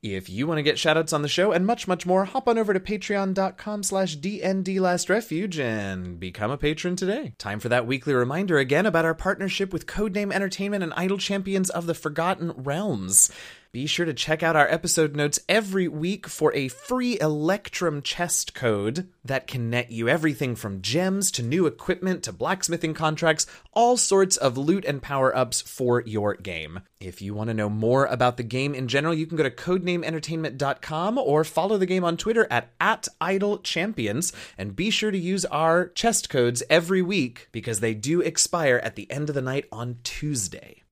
If 0.02 0.30
you 0.30 0.46
want 0.46 0.56
to 0.56 0.62
get 0.62 0.76
shoutouts 0.76 1.12
on 1.12 1.20
the 1.20 1.28
show 1.28 1.52
and 1.52 1.66
much, 1.66 1.86
much 1.86 2.06
more, 2.06 2.24
hop 2.24 2.48
on 2.48 2.56
over 2.56 2.72
to 2.72 2.80
patreon.com 2.80 3.82
slash 3.82 4.16
dndlastrefuge 4.16 5.58
and 5.58 6.18
become 6.18 6.50
a 6.50 6.56
patron 6.56 6.96
today. 6.96 7.34
Time 7.36 7.60
for 7.60 7.68
that 7.68 7.86
weekly 7.86 8.14
reminder 8.14 8.56
again 8.56 8.86
about 8.86 9.04
our 9.04 9.14
partnership 9.14 9.74
with 9.74 9.86
Codename 9.86 10.32
Entertainment 10.32 10.82
and 10.82 10.94
Idle 10.96 11.18
Champions 11.18 11.68
of 11.68 11.84
the 11.84 11.92
Forgotten 11.92 12.52
Realms. 12.52 13.30
Be 13.72 13.86
sure 13.86 14.04
to 14.04 14.12
check 14.12 14.42
out 14.42 14.56
our 14.56 14.66
episode 14.68 15.14
notes 15.14 15.38
every 15.48 15.86
week 15.86 16.26
for 16.26 16.52
a 16.54 16.66
free 16.66 17.16
Electrum 17.20 18.02
chest 18.02 18.52
code 18.52 19.08
that 19.24 19.46
can 19.46 19.70
net 19.70 19.92
you 19.92 20.08
everything 20.08 20.56
from 20.56 20.82
gems 20.82 21.30
to 21.30 21.42
new 21.44 21.66
equipment 21.66 22.24
to 22.24 22.32
blacksmithing 22.32 22.94
contracts, 22.94 23.46
all 23.72 23.96
sorts 23.96 24.36
of 24.36 24.58
loot 24.58 24.84
and 24.84 25.00
power 25.00 25.34
ups 25.36 25.60
for 25.60 26.02
your 26.04 26.34
game. 26.34 26.80
If 26.98 27.22
you 27.22 27.32
want 27.32 27.46
to 27.46 27.54
know 27.54 27.68
more 27.68 28.06
about 28.06 28.38
the 28.38 28.42
game 28.42 28.74
in 28.74 28.88
general, 28.88 29.14
you 29.14 29.24
can 29.24 29.36
go 29.36 29.44
to 29.44 29.50
codenameentertainment.com 29.52 31.18
or 31.18 31.44
follow 31.44 31.78
the 31.78 31.86
game 31.86 32.02
on 32.02 32.16
Twitter 32.16 32.48
at, 32.50 32.72
at 32.80 33.06
@idlechampions 33.20 34.32
and 34.58 34.74
be 34.74 34.90
sure 34.90 35.12
to 35.12 35.18
use 35.18 35.44
our 35.44 35.86
chest 35.90 36.28
codes 36.28 36.64
every 36.68 37.02
week 37.02 37.48
because 37.52 37.78
they 37.78 37.94
do 37.94 38.20
expire 38.20 38.80
at 38.82 38.96
the 38.96 39.08
end 39.12 39.28
of 39.28 39.36
the 39.36 39.40
night 39.40 39.66
on 39.70 39.98
Tuesday. 40.02 40.79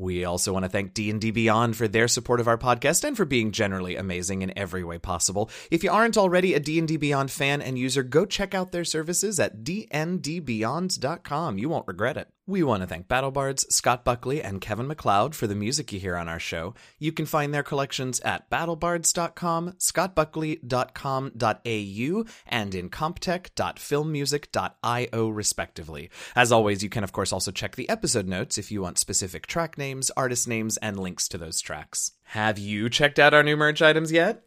We 0.00 0.24
also 0.24 0.54
want 0.54 0.64
to 0.64 0.70
thank 0.70 0.94
D&D 0.94 1.30
Beyond 1.30 1.76
for 1.76 1.86
their 1.86 2.08
support 2.08 2.40
of 2.40 2.48
our 2.48 2.56
podcast 2.56 3.04
and 3.04 3.14
for 3.14 3.26
being 3.26 3.52
generally 3.52 3.96
amazing 3.96 4.40
in 4.40 4.56
every 4.56 4.82
way 4.82 4.96
possible. 4.96 5.50
If 5.70 5.84
you 5.84 5.90
aren't 5.90 6.16
already 6.16 6.54
a 6.54 6.58
D&D 6.58 6.96
Beyond 6.96 7.30
fan 7.30 7.60
and 7.60 7.78
user, 7.78 8.02
go 8.02 8.24
check 8.24 8.54
out 8.54 8.72
their 8.72 8.86
services 8.86 9.38
at 9.38 9.62
dndbeyond.com. 9.62 11.58
You 11.58 11.68
won't 11.68 11.86
regret 11.86 12.16
it. 12.16 12.28
We 12.50 12.62
want 12.64 12.82
to 12.82 12.88
thank 12.88 13.06
BattleBards, 13.06 13.70
Scott 13.70 14.04
Buckley, 14.04 14.42
and 14.42 14.60
Kevin 14.60 14.88
MacLeod 14.88 15.36
for 15.36 15.46
the 15.46 15.54
music 15.54 15.92
you 15.92 16.00
hear 16.00 16.16
on 16.16 16.28
our 16.28 16.40
show. 16.40 16.74
You 16.98 17.12
can 17.12 17.24
find 17.24 17.54
their 17.54 17.62
collections 17.62 18.18
at 18.20 18.50
battlebards.com, 18.50 19.74
scottbuckley.com.au, 19.78 22.24
and 22.46 22.72
incompetech.filmmusic.io, 22.72 25.28
respectively. 25.28 26.10
As 26.34 26.50
always, 26.50 26.82
you 26.82 26.88
can, 26.88 27.04
of 27.04 27.12
course, 27.12 27.32
also 27.32 27.52
check 27.52 27.76
the 27.76 27.88
episode 27.88 28.26
notes 28.26 28.58
if 28.58 28.72
you 28.72 28.82
want 28.82 28.98
specific 28.98 29.46
track 29.46 29.78
names, 29.78 29.89
artist 30.16 30.46
names, 30.46 30.76
and 30.76 30.98
links 30.98 31.28
to 31.28 31.38
those 31.38 31.60
tracks. 31.60 32.12
Have 32.24 32.58
you 32.58 32.88
checked 32.88 33.18
out 33.18 33.34
our 33.34 33.42
new 33.42 33.56
merch 33.56 33.82
items 33.82 34.12
yet? 34.12 34.44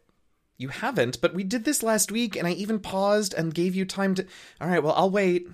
You 0.56 0.68
haven't, 0.68 1.20
but 1.20 1.34
we 1.34 1.44
did 1.44 1.64
this 1.64 1.82
last 1.82 2.12
week, 2.12 2.36
and 2.36 2.46
I 2.46 2.52
even 2.52 2.78
paused 2.78 3.34
and 3.34 3.52
gave 3.52 3.74
you 3.74 3.84
time 3.84 4.14
to. 4.14 4.26
All 4.60 4.68
right, 4.68 4.82
well, 4.82 4.94
I'll 4.96 5.10
wait. 5.10 5.48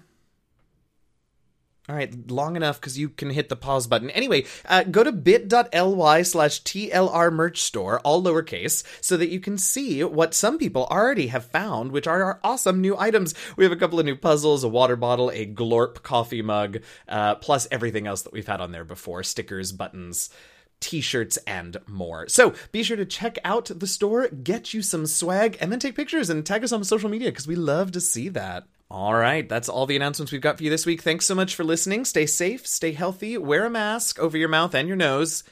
All 1.90 1.96
right, 1.96 2.30
long 2.30 2.54
enough 2.54 2.80
because 2.80 2.96
you 2.96 3.08
can 3.08 3.30
hit 3.30 3.48
the 3.48 3.56
pause 3.56 3.88
button. 3.88 4.10
Anyway, 4.10 4.44
uh, 4.66 4.84
go 4.84 5.02
to 5.02 5.10
bit.ly 5.10 6.22
slash 6.22 6.62
TLR 6.62 7.32
merch 7.32 7.62
store, 7.62 7.98
all 8.04 8.22
lowercase, 8.22 8.84
so 9.00 9.16
that 9.16 9.30
you 9.30 9.40
can 9.40 9.58
see 9.58 10.04
what 10.04 10.32
some 10.32 10.56
people 10.56 10.86
already 10.88 11.26
have 11.26 11.46
found, 11.46 11.90
which 11.90 12.06
are 12.06 12.22
our 12.22 12.40
awesome 12.44 12.80
new 12.80 12.96
items. 12.96 13.34
We 13.56 13.64
have 13.64 13.72
a 13.72 13.76
couple 13.76 13.98
of 13.98 14.06
new 14.06 14.14
puzzles, 14.14 14.62
a 14.62 14.68
water 14.68 14.94
bottle, 14.94 15.30
a 15.30 15.44
Glorp 15.44 16.04
coffee 16.04 16.42
mug, 16.42 16.78
uh, 17.08 17.34
plus 17.34 17.66
everything 17.72 18.06
else 18.06 18.22
that 18.22 18.32
we've 18.32 18.46
had 18.46 18.60
on 18.60 18.70
there 18.70 18.84
before 18.84 19.24
stickers, 19.24 19.72
buttons. 19.72 20.30
t 20.78 21.00
shirts, 21.00 21.38
and 21.38 21.76
more. 21.88 22.28
So 22.28 22.54
be 22.70 22.84
sure 22.84 22.96
to 22.96 23.04
check 23.04 23.36
out 23.44 23.68
the 23.74 23.88
store, 23.88 24.28
get 24.28 24.72
you 24.72 24.80
some 24.80 25.06
swag, 25.06 25.58
and 25.60 25.72
then 25.72 25.80
take 25.80 25.96
pictures 25.96 26.30
and 26.30 26.46
tag 26.46 26.62
us 26.62 26.70
on 26.70 26.84
social 26.84 27.10
media 27.10 27.30
because 27.30 27.48
we 27.48 27.56
love 27.56 27.90
to 27.92 28.00
see 28.00 28.28
that. 28.28 28.68
All 28.90 29.14
right, 29.14 29.48
that's 29.48 29.68
all 29.68 29.86
the 29.86 29.94
announcements 29.94 30.32
we've 30.32 30.40
got 30.40 30.56
for 30.56 30.64
you 30.64 30.70
this 30.70 30.84
week. 30.84 31.02
Thanks 31.02 31.24
so 31.24 31.36
much 31.36 31.54
for 31.54 31.62
listening. 31.62 32.04
Stay 32.04 32.26
safe, 32.26 32.66
stay 32.66 32.90
healthy, 32.90 33.38
wear 33.38 33.66
a 33.66 33.70
mask 33.70 34.18
over 34.18 34.36
your 34.36 34.48
mouth 34.48 34.74
and 34.74 34.88
your 34.88 34.96
nose, 34.96 35.44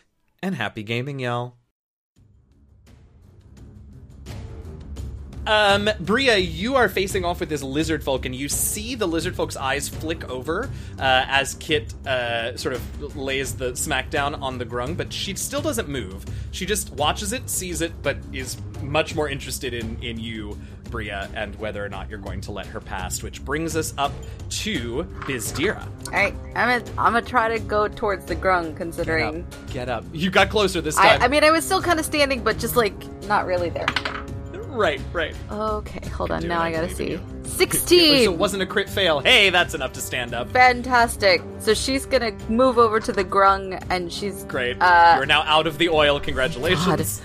and 0.42 0.56
happy 0.56 0.82
gaming, 0.82 1.20
y'all. 1.20 1.54
Um, 5.46 5.88
Bria, 6.00 6.36
you 6.36 6.76
are 6.76 6.90
facing 6.90 7.24
off 7.24 7.40
with 7.40 7.48
this 7.48 7.62
lizard 7.62 8.04
folk, 8.04 8.26
and 8.26 8.34
you 8.34 8.50
see 8.50 8.94
the 8.96 9.06
lizard 9.08 9.34
folk's 9.34 9.56
eyes 9.56 9.88
flick 9.88 10.28
over 10.28 10.68
uh, 10.98 11.24
as 11.26 11.54
Kit 11.54 11.94
uh, 12.06 12.54
sort 12.58 12.74
of 12.74 13.16
lays 13.16 13.54
the 13.54 13.72
smackdown 13.72 14.42
on 14.42 14.58
the 14.58 14.66
grung, 14.66 14.94
but 14.94 15.10
she 15.10 15.34
still 15.36 15.62
doesn't 15.62 15.88
move. 15.88 16.26
She 16.50 16.66
just 16.66 16.90
watches 16.90 17.32
it, 17.32 17.48
sees 17.48 17.80
it, 17.80 17.92
but 18.02 18.18
is 18.30 18.58
much 18.82 19.14
more 19.14 19.28
interested 19.28 19.72
in 19.72 19.96
in 20.02 20.18
you, 20.18 20.58
Bria, 20.90 21.28
and 21.34 21.54
whether 21.56 21.84
or 21.84 21.88
not 21.88 22.08
you're 22.10 22.18
going 22.18 22.40
to 22.42 22.52
let 22.52 22.66
her 22.66 22.80
pass. 22.80 23.22
Which 23.22 23.44
brings 23.44 23.76
us 23.76 23.94
up 23.98 24.12
to 24.50 25.04
Bizdira. 25.20 25.82
All 26.06 26.12
right, 26.12 26.34
I'm 26.54 26.82
gonna 26.82 26.92
I'm 26.98 27.12
gonna 27.12 27.22
try 27.22 27.48
to 27.48 27.58
go 27.58 27.88
towards 27.88 28.24
the 28.26 28.36
grung, 28.36 28.62
Get 28.64 28.70
up. 28.72 28.76
considering. 28.76 29.46
Get 29.70 29.88
up. 29.88 30.04
You 30.12 30.30
got 30.30 30.50
closer 30.50 30.80
this 30.80 30.96
time. 30.96 31.22
I 31.22 31.28
mean, 31.28 31.44
I 31.44 31.50
was 31.50 31.64
still 31.64 31.82
kind 31.82 31.98
of 31.98 32.04
standing, 32.04 32.42
but 32.42 32.58
just 32.58 32.76
like 32.76 32.94
not 33.24 33.46
really 33.46 33.70
there. 33.70 33.86
right, 34.68 35.00
right. 35.12 35.34
Okay, 35.50 36.08
hold 36.10 36.30
on. 36.30 36.42
do 36.42 36.48
Now 36.48 36.60
I 36.60 36.68
I 36.68 36.72
gotta 36.72 36.94
see. 36.94 37.10
you. 37.12 37.20
Sixteen. 37.44 38.24
So 38.26 38.32
it 38.32 38.38
wasn't 38.38 38.62
a 38.62 38.66
crit 38.66 38.88
fail. 38.88 39.20
Hey, 39.20 39.50
that's 39.50 39.74
enough 39.74 39.92
to 39.94 40.00
stand 40.00 40.34
up. 40.34 40.50
Fantastic. 40.50 41.42
So 41.58 41.74
she's 41.74 42.06
gonna 42.06 42.32
move 42.48 42.78
over 42.78 43.00
to 43.00 43.12
the 43.12 43.24
grung, 43.24 43.82
and 43.90 44.12
she's 44.12 44.44
Great. 44.44 44.76
Uh, 44.80 45.14
You're 45.16 45.26
now 45.26 45.42
out 45.42 45.66
of 45.66 45.78
the 45.78 45.88
oil. 45.88 46.20
Congratulations. 46.20 47.20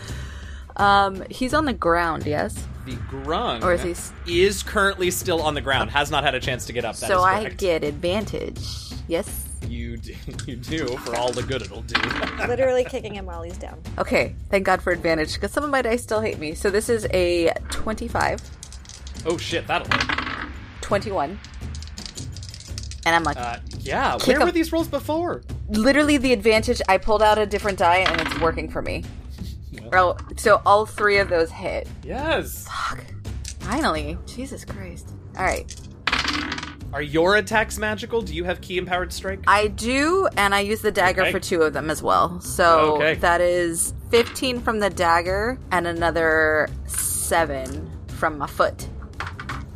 um, 0.77 1.23
he's 1.29 1.53
on 1.53 1.65
the 1.65 1.73
ground. 1.73 2.25
Yes. 2.25 2.67
The 2.85 2.95
grung 3.09 3.63
Or 3.63 3.73
is 3.73 3.81
he 3.83 3.91
s- 3.91 4.11
is 4.27 4.61
currently 4.63 5.09
still 5.09 5.41
on 5.41 5.53
the 5.53 5.61
ground. 5.61 5.89
Has 5.91 6.11
not 6.11 6.23
had 6.23 6.35
a 6.35 6.39
chance 6.39 6.65
to 6.65 6.73
get 6.73 6.83
up. 6.83 6.95
That 6.97 7.07
so 7.07 7.19
is 7.19 7.23
I 7.23 7.49
get 7.49 7.83
advantage. 7.83 8.59
Yes. 9.07 9.47
You 9.69 9.95
do, 9.97 10.13
you 10.47 10.55
do 10.57 10.87
for 10.97 11.15
all 11.15 11.31
the 11.31 11.43
good 11.43 11.61
it'll 11.61 11.81
do. 11.83 11.99
Literally 12.47 12.83
kicking 12.83 13.13
him 13.13 13.25
while 13.25 13.41
he's 13.41 13.57
down. 13.57 13.79
Okay. 13.97 14.35
Thank 14.49 14.65
God 14.65 14.81
for 14.81 14.91
advantage, 14.91 15.33
because 15.35 15.51
some 15.51 15.63
of 15.63 15.69
my 15.69 15.81
dice 15.81 16.03
still 16.03 16.19
hate 16.19 16.39
me. 16.39 16.53
So 16.55 16.69
this 16.69 16.89
is 16.89 17.07
a 17.13 17.53
25, 17.69 18.41
oh 19.25 19.37
shit, 19.37 19.65
that'll. 19.67 19.87
hit. 19.89 20.49
21, 20.81 21.39
and 23.05 23.15
I'm 23.15 23.23
like, 23.23 23.37
Uh, 23.37 23.57
yeah. 23.79 24.17
Where 24.25 24.37
him. 24.39 24.45
were 24.47 24.51
these 24.51 24.71
rolls 24.73 24.87
before? 24.89 25.43
literally 25.69 26.17
the 26.17 26.33
advantage. 26.33 26.81
I 26.89 26.97
pulled 26.97 27.23
out 27.23 27.37
a 27.37 27.45
different 27.45 27.79
die, 27.79 27.99
and 27.99 28.19
it's 28.21 28.39
working 28.41 28.69
for 28.69 28.81
me. 28.81 29.03
Oh, 29.93 30.17
so 30.37 30.61
all 30.65 30.85
three 30.85 31.17
of 31.19 31.29
those 31.29 31.51
hit. 31.51 31.87
Yes. 32.03 32.67
Fuck. 32.67 33.03
Finally. 33.59 34.17
Jesus 34.25 34.65
Christ. 34.65 35.09
All 35.37 35.43
right. 35.45 35.73
Are 36.93 37.01
your 37.01 37.37
attacks 37.37 37.79
magical? 37.79 38.21
Do 38.21 38.35
you 38.35 38.43
have 38.43 38.61
ki 38.61 38.77
empowered 38.77 39.11
strike? 39.11 39.39
I 39.47 39.67
do, 39.67 40.27
and 40.37 40.53
I 40.53 40.59
use 40.59 40.81
the 40.81 40.91
dagger 40.91 41.23
Okay. 41.23 41.31
for 41.31 41.39
two 41.39 41.63
of 41.63 41.73
them 41.73 41.89
as 41.89 42.03
well. 42.03 42.39
So 42.41 42.97
Okay. 42.97 43.15
that 43.15 43.41
is 43.41 43.95
15 44.11 44.61
from 44.61 44.79
the 44.79 44.91
dagger 44.91 45.57
and 45.71 45.87
another 45.87 46.69
7 46.85 47.89
from 48.09 48.37
my 48.37 48.45
foot. 48.45 48.87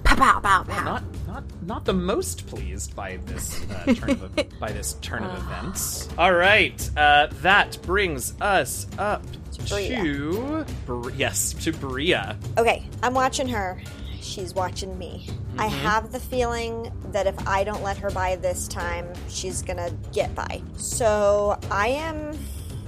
Pow, 0.04 0.16
pow, 0.16 0.40
pow, 0.42 0.64
pow. 0.64 0.84
not 0.84 1.04
not 1.28 1.44
not 1.64 1.86
the 1.86 1.94
most 1.94 2.48
pleased 2.48 2.96
by 2.96 3.18
this 3.26 3.62
uh, 3.70 3.94
turn 3.94 4.10
of 4.12 4.60
by 4.60 4.72
this 4.72 4.94
turn 5.02 5.24
of 5.24 5.36
events. 5.44 6.08
All 6.18 6.34
right, 6.34 6.90
uh, 6.96 7.28
that 7.42 7.78
brings 7.82 8.34
us 8.42 8.86
up 8.98 9.24
Bria. 9.70 10.04
to 10.04 10.66
Br- 10.86 11.12
yes 11.12 11.54
to 11.54 11.72
Bria. 11.72 12.38
Okay, 12.58 12.88
I'm 13.04 13.14
watching 13.14 13.48
her. 13.48 13.82
She's 14.22 14.54
watching 14.54 14.98
me. 14.98 15.28
I 15.58 15.68
mm-hmm. 15.68 15.78
have 15.80 16.12
the 16.12 16.20
feeling 16.20 16.92
that 17.12 17.28
if 17.28 17.48
I 17.48 17.64
don't 17.64 17.82
let 17.82 17.98
her 17.98 18.10
by 18.12 18.36
this 18.36 18.68
time, 18.68 19.08
she's 19.30 19.62
gonna 19.62 19.92
get 20.12 20.34
by. 20.36 20.62
So 20.76 21.60
I 21.72 21.90
am. 21.90 22.38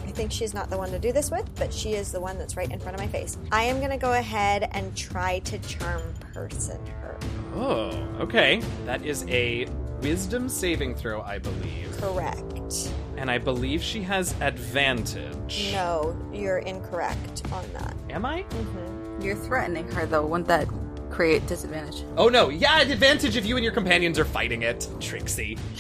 I 0.06 0.12
think 0.12 0.32
she's 0.32 0.54
not 0.54 0.70
the 0.70 0.78
one 0.78 0.92
to 0.92 1.00
do 1.00 1.14
this 1.14 1.32
with, 1.32 1.50
but 1.56 1.74
she 1.74 1.94
is 1.94 2.12
the 2.12 2.20
one 2.20 2.38
that's 2.38 2.58
right 2.58 2.70
in 2.70 2.80
front 2.80 2.96
of 2.96 3.00
my 3.00 3.08
face. 3.08 3.38
I 3.52 3.64
am 3.64 3.80
gonna 3.80 3.98
go 3.98 4.14
ahead 4.14 4.70
and 4.74 4.96
try 4.96 5.40
to 5.40 5.58
charm 5.60 6.02
person 6.34 6.86
her. 7.02 7.18
Oh, 7.56 7.90
okay. 8.20 8.62
That 8.86 9.06
is 9.06 9.26
a 9.30 9.68
wisdom 10.02 10.50
saving 10.50 10.96
throw, 10.96 11.22
I 11.22 11.40
believe, 11.40 11.96
Correct. 11.98 12.92
and 13.18 13.30
I 13.30 13.38
believe 13.38 13.82
she 13.82 14.02
has 14.04 14.34
advantage. 14.42 15.70
No, 15.74 16.18
you're 16.34 16.60
incorrect 16.60 17.44
on 17.52 17.66
that. 17.74 17.96
Am 18.10 18.26
I? 18.26 18.44
Mm-hmm. 18.44 19.22
You're 19.22 19.36
threatening 19.36 19.90
her, 19.92 20.06
though. 20.06 20.26
Wouldn't 20.26 20.48
that 20.48 20.68
create 21.10 21.46
disadvantage? 21.48 22.04
Oh 22.18 22.30
no! 22.30 22.50
Yeah, 22.50 22.82
advantage 22.82 23.36
if 23.36 23.46
you 23.46 23.56
and 23.58 23.64
your 23.64 23.74
companions 23.74 24.18
are 24.20 24.26
fighting 24.26 24.62
it. 24.64 24.88
Trixie. 25.00 25.56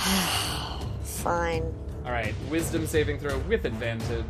Fine. 1.03 1.63
All 2.05 2.11
right, 2.11 2.33
wisdom 2.49 2.87
saving 2.87 3.19
throw 3.19 3.37
with 3.39 3.65
advantage 3.65 4.25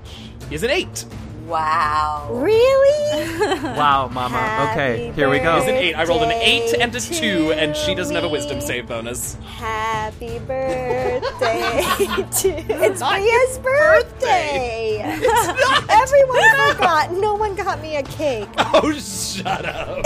is 0.51 0.63
an 0.63 0.69
eight. 0.69 1.05
Wow. 1.49 2.27
Really? 2.31 2.95
Wow, 3.59 4.09
Mama. 4.09 4.69
Okay, 4.71 5.11
here 5.13 5.29
we 5.29 5.39
go. 5.39 5.57
Is 5.57 5.63
an 5.63 5.75
eight. 5.75 5.93
I 5.95 6.03
rolled 6.03 6.23
an 6.23 6.31
eight 6.31 6.73
and 6.79 6.93
a 6.93 6.99
two, 6.99 7.53
and 7.53 7.75
she 7.75 7.95
doesn't 7.95 8.13
have 8.13 8.23
a 8.23 8.29
wisdom 8.29 8.59
save 8.61 8.87
bonus. 8.87 9.35
Happy 9.45 10.37
birthday 10.39 11.21
to 12.31 12.49
it's 12.85 12.99
not 12.99 13.19
Bria's 13.19 13.55
your 13.55 13.63
birthday. 13.63 14.99
Everyone 15.89 16.73
forgot. 16.73 17.11
No 17.13 17.35
one 17.35 17.55
got 17.55 17.81
me 17.81 17.95
a 17.95 18.03
cake. 18.03 18.49
Oh, 18.57 18.91
shut 18.93 19.65
up. 19.65 20.05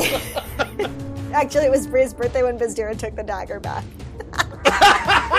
Actually, 1.34 1.65
it 1.65 1.71
was 1.71 1.88
Bria's 1.88 2.13
birthday 2.13 2.43
when 2.43 2.58
Bizdira 2.58 2.97
took 2.97 3.15
the 3.15 3.23
dagger 3.23 3.60
back. 3.60 3.84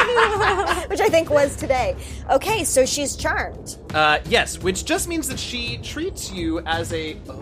Which 0.88 1.01
I 1.01 1.09
think 1.09 1.31
was 1.31 1.57
today. 1.57 1.97
Okay, 2.31 2.64
so 2.64 2.85
she's 2.87 3.17
charmed. 3.17 3.77
uh, 3.95 4.19
yes, 4.27 4.59
which 4.59 4.85
just 4.85 5.09
means 5.09 5.29
that 5.29 5.38
she 5.38 5.79
treats 5.79 6.31
you 6.33 6.61
as 6.61 6.93
a. 6.93 7.17
Oh. 7.29 7.40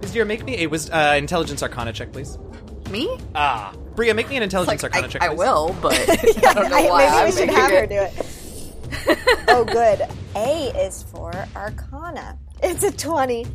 Vizier, 0.00 0.24
make 0.24 0.44
me 0.44 0.62
a 0.64 0.66
wis- 0.66 0.90
uh, 0.90 1.14
intelligence 1.16 1.62
arcana 1.62 1.92
check, 1.92 2.12
please. 2.12 2.38
Me? 2.90 3.18
Ah, 3.34 3.72
Bria, 3.94 4.12
make 4.12 4.28
me 4.28 4.36
an 4.36 4.42
intelligence 4.42 4.82
Like, 4.82 4.92
arcana 4.92 5.06
I, 5.06 5.10
check. 5.10 5.22
I 5.22 5.28
please. 5.28 5.38
will, 5.38 5.76
but 5.80 5.92
I 6.08 6.54
don't 6.54 6.70
know 6.70 6.76
I- 6.76 6.88
why. 6.90 7.04
maybe 7.04 7.16
I'm 7.16 7.24
we 7.26 7.30
should 7.32 7.40
making 7.46 7.54
have 7.60 7.70
her 7.70 7.86
do 7.86 7.94
it. 7.94 9.44
oh, 9.48 9.64
good. 9.64 10.02
A 10.36 10.84
is 10.86 11.02
for 11.04 11.32
Arcana. 11.56 12.38
It's 12.66 12.82
a 12.82 12.90
20. 12.90 13.46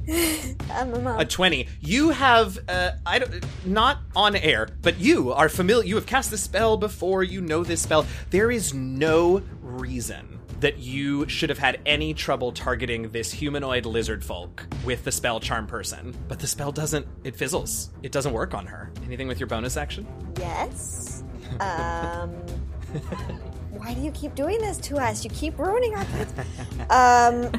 I'm 0.72 0.93
a 0.93 1.00
mom. 1.00 1.19
A 1.19 1.26
twenty. 1.26 1.67
You 1.82 2.10
have, 2.10 2.60
uh, 2.69 2.91
I 3.08 3.17
don't, 3.17 3.43
not 3.65 3.98
on 4.15 4.36
air, 4.36 4.69
but 4.84 5.00
you 5.00 5.32
are 5.34 5.50
familiar. 5.50 5.88
You 5.88 5.95
have 5.95 6.06
cast 6.06 6.30
this 6.30 6.43
spell 6.43 6.78
before. 6.78 7.24
You 7.24 7.41
know 7.41 7.63
this 7.63 7.82
spell. 7.82 8.06
There 8.30 8.52
is 8.52 8.72
no 8.76 9.41
reason 9.62 10.39
that 10.60 10.78
you 10.78 11.28
should 11.28 11.50
have 11.50 11.58
had 11.58 11.82
any 11.88 12.13
trouble 12.13 12.52
targeting 12.52 13.10
this 13.10 13.32
humanoid 13.32 13.88
lizard 13.88 14.24
folk 14.24 14.67
with 14.86 15.04
the 15.06 15.12
spell 15.12 15.39
charm 15.39 15.65
person. 15.65 16.15
But 16.28 16.38
the 16.38 16.48
spell 16.48 16.72
doesn't. 16.72 17.08
It 17.24 17.36
fizzles. 17.36 17.89
It 18.04 18.12
doesn't 18.12 18.32
work 18.32 18.54
on 18.54 18.67
her. 18.67 18.91
Anything 19.06 19.28
with 19.28 19.39
your 19.39 19.48
bonus 19.48 19.76
action? 19.76 20.06
Yes. 20.38 21.24
Um. 21.60 22.36
why 23.80 23.94
do 23.94 24.02
you 24.02 24.12
keep 24.12 24.36
doing 24.36 24.60
this 24.60 24.78
to 24.78 24.98
us? 24.98 25.24
You 25.24 25.30
keep 25.32 25.58
ruining 25.58 25.96
our 25.96 26.06
plans. 26.06 26.34
Um. 26.92 27.52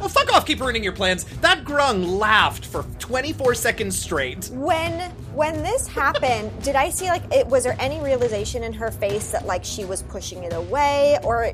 Oh, 0.00 0.08
fuck 0.08 0.30
off! 0.34 0.44
Keep 0.46 0.60
ruining 0.60 0.84
your 0.84 0.92
plans. 0.92 1.24
That 1.40 1.64
grung 1.64 2.18
laughed 2.18 2.66
for 2.66 2.82
24 2.98 3.54
seconds 3.54 3.98
straight. 3.98 4.48
When 4.52 5.10
when 5.34 5.62
this 5.62 5.88
happened, 5.88 6.62
did 6.62 6.76
I 6.76 6.90
see 6.90 7.06
like 7.08 7.22
it? 7.32 7.46
Was 7.46 7.64
there 7.64 7.76
any 7.80 7.98
realization 8.00 8.62
in 8.62 8.72
her 8.74 8.90
face 8.90 9.30
that 9.32 9.46
like 9.46 9.64
she 9.64 9.84
was 9.86 10.02
pushing 10.02 10.44
it 10.44 10.52
away 10.52 11.18
or 11.24 11.52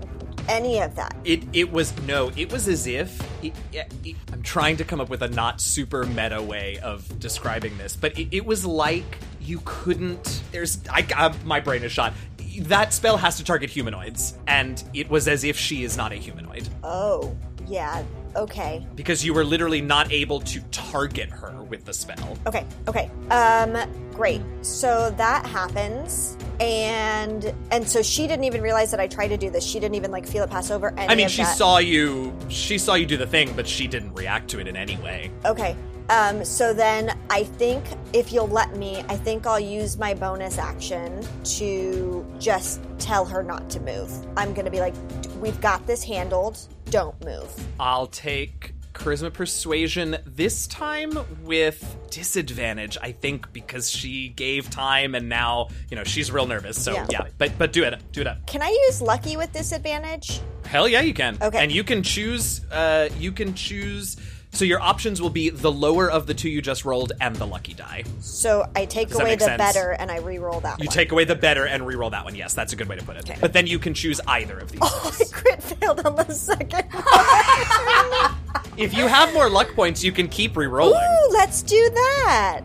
any 0.49 0.81
of 0.81 0.97
that? 0.97 1.15
It 1.25 1.45
it 1.53 1.71
was 1.71 1.97
no. 2.03 2.33
It 2.37 2.53
was 2.53 2.67
as 2.69 2.87
if 2.89 3.19
it, 3.45 3.53
it- 3.73 4.17
I'm 4.33 4.43
trying 4.43 4.77
to 4.79 4.85
come 4.85 5.01
up 5.01 5.09
with 5.09 5.23
a 5.23 5.29
not 5.29 5.61
super 5.61 6.05
meta 6.05 6.43
way 6.43 6.79
of 6.83 7.19
describing 7.21 7.79
this, 7.79 7.95
but 7.97 8.19
it, 8.19 8.29
it 8.33 8.45
was 8.45 8.67
like 8.67 9.19
you 9.41 9.61
couldn't. 9.65 10.43
There's 10.53 10.79
I, 10.91 11.07
I 11.15 11.35
my 11.45 11.61
brain 11.61 11.83
is 11.85 11.93
shot. 11.93 12.13
That 12.61 12.93
spell 12.93 13.17
has 13.17 13.37
to 13.39 13.45
target 13.45 13.71
humanoids, 13.71 14.35
and 14.47 14.83
it 14.95 15.11
was 15.11 15.29
as 15.29 15.45
if 15.45 15.59
she 15.59 15.85
is 15.85 15.97
not 15.97 16.13
a 16.13 16.17
humanoid 16.17 16.69
Oh, 16.83 17.37
yeah. 17.67 18.03
Okay. 18.37 18.87
because 18.95 19.25
you 19.25 19.33
were 19.35 19.45
literally 19.45 19.81
not 19.81 20.11
able 20.13 20.41
to 20.41 20.61
target 20.71 21.31
her 21.31 21.63
with 21.65 21.85
the 21.85 21.93
spell. 21.93 22.39
Okay, 22.47 22.67
okay. 22.89 23.11
Um 23.31 23.77
great. 24.13 24.43
So 24.63 25.13
that 25.17 25.45
happens 25.47 26.37
and 26.61 27.53
and 27.71 27.89
so 27.89 28.03
she 28.03 28.27
didn't 28.27 28.45
even 28.45 28.61
realize 28.63 28.91
that 28.93 29.01
I 29.01 29.07
tried 29.09 29.29
to 29.29 29.37
do 29.37 29.51
this. 29.51 29.65
She 29.65 29.81
didn't 29.81 29.97
even 29.97 30.11
like 30.11 30.27
feel 30.27 30.45
it 30.45 30.51
pass 30.51 30.71
over 30.71 30.91
any 30.97 31.09
I 31.09 31.15
mean, 31.15 31.29
she 31.29 31.43
that. 31.43 31.57
saw 31.57 31.79
you. 31.79 32.37
She 32.49 32.79
saw 32.79 32.95
you 32.95 33.07
do 33.07 33.17
the 33.17 33.27
thing, 33.27 33.53
but 33.57 33.67
she 33.67 33.87
didn't 33.89 34.15
react 34.15 34.49
to 34.51 34.61
it 34.61 34.69
in 34.69 34.77
any 34.77 34.97
way. 34.99 35.31
Okay. 35.45 35.77
Um 36.11 36.45
so 36.45 36.75
then 36.75 37.19
I 37.31 37.45
think 37.45 37.85
if 38.13 38.33
you'll 38.33 38.49
let 38.49 38.77
me, 38.77 39.03
I 39.09 39.17
think 39.17 39.47
I'll 39.47 39.59
use 39.59 39.97
my 39.99 40.15
bonus 40.15 40.59
action 40.59 41.27
to 41.57 42.27
just 42.39 42.81
tell 42.99 43.25
her 43.25 43.43
not 43.43 43.69
to 43.71 43.81
move. 43.81 44.13
I'm 44.37 44.53
going 44.55 44.65
to 44.67 44.71
be 44.71 44.81
like 44.81 44.95
we've 45.41 45.61
got 45.61 45.87
this 45.87 46.05
handled. 46.05 46.59
Don't 46.95 47.25
move. 47.25 47.51
I'll 47.81 48.07
take 48.07 48.73
charisma 48.93 49.33
persuasion 49.33 50.17
this 50.25 50.69
time 50.69 51.19
with 51.43 51.97
disadvantage. 52.11 52.97
I 53.03 53.11
think 53.11 53.53
because 53.53 53.91
she 53.91 54.29
gave 54.29 54.71
time 54.71 55.17
and 55.17 55.29
now 55.29 55.69
you 55.91 55.97
know 55.97 56.05
she's 56.05 56.31
real 56.31 56.47
nervous. 56.47 56.81
So 56.83 56.93
Yeah. 56.93 57.07
yeah, 57.11 57.27
but 57.37 57.59
but 57.59 57.73
do 57.73 57.83
it, 57.83 58.01
do 58.13 58.21
it 58.21 58.29
up. 58.29 58.47
Can 58.47 58.63
I 58.63 58.69
use 58.87 59.03
lucky 59.03 59.37
with 59.37 59.53
disadvantage? 59.53 60.41
Hell 60.67 60.87
yeah, 60.87 61.01
you 61.01 61.15
can. 61.15 61.37
Okay. 61.43 61.59
and 61.59 61.73
you 61.73 61.83
can 61.83 62.05
choose. 62.05 62.65
Uh, 62.71 63.09
you 63.19 63.33
can 63.33 63.55
choose. 63.55 64.17
So 64.55 64.65
your 64.65 64.81
options 64.81 65.21
will 65.21 65.31
be 65.31 65.51
the 65.51 65.71
lower 65.71 66.09
of 66.09 66.27
the 66.29 66.35
two 66.35 66.49
you 66.49 66.63
just 66.63 66.85
rolled 66.85 67.13
and 67.21 67.35
the 67.37 67.45
lucky 67.47 67.75
die. 67.75 68.05
So 68.21 68.65
I 68.77 68.85
take 68.85 69.09
that 69.09 69.17
away 69.17 69.31
make 69.31 69.41
the 69.41 69.47
sense? 69.47 69.59
better 69.59 69.91
and 69.91 70.13
I 70.13 70.19
re-roll 70.19 70.61
that 70.61 70.79
You 70.79 70.87
one. 70.87 70.95
take 70.95 71.11
away 71.11 71.25
the 71.25 71.35
better 71.35 71.67
and 71.67 71.85
re-roll 71.85 72.11
that 72.11 72.25
one. 72.25 72.37
Yes, 72.37 72.55
that's 72.55 72.73
a 72.73 72.77
good 72.77 72.89
way 72.89 72.95
to 72.97 73.03
put 73.05 73.17
it. 73.17 73.29
But 73.41 73.53
then 73.53 73.67
you 73.67 73.81
can 73.81 73.95
choose 73.95 74.21
either 74.29 74.57
of 74.59 74.71
these. 74.71 74.81
Oh, 74.83 75.17
I 75.21 75.25
crit 75.33 75.61
failed 75.61 76.07
on 76.07 76.15
the 76.15 76.33
second. 76.33 76.85
if 78.77 78.95
you 78.95 79.09
have 79.09 79.33
more 79.35 79.51
luck 79.51 79.75
points, 79.75 80.05
you 80.05 80.13
can 80.13 80.29
keep 80.29 80.57
re-rolling. 80.57 81.01
Ooh, 81.03 81.33
let's 81.33 81.61
do 81.63 81.91
that. 81.93 82.61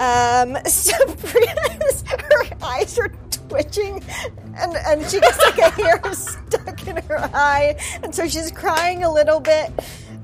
Um, 0.00 0.56
Sabrina's 0.66 2.04
her 2.08 2.44
eyes 2.62 2.98
are 2.98 3.08
twitching, 3.30 4.02
and 4.56 4.76
and 4.76 5.04
she 5.10 5.20
gets 5.20 5.38
like 5.38 5.58
a 5.58 5.70
hair 5.70 6.00
stuck 6.14 6.86
in 6.88 6.96
her 6.96 7.18
eye, 7.34 7.76
and 8.02 8.14
so 8.14 8.26
she's 8.26 8.50
crying 8.50 9.04
a 9.04 9.12
little 9.12 9.40
bit. 9.40 9.70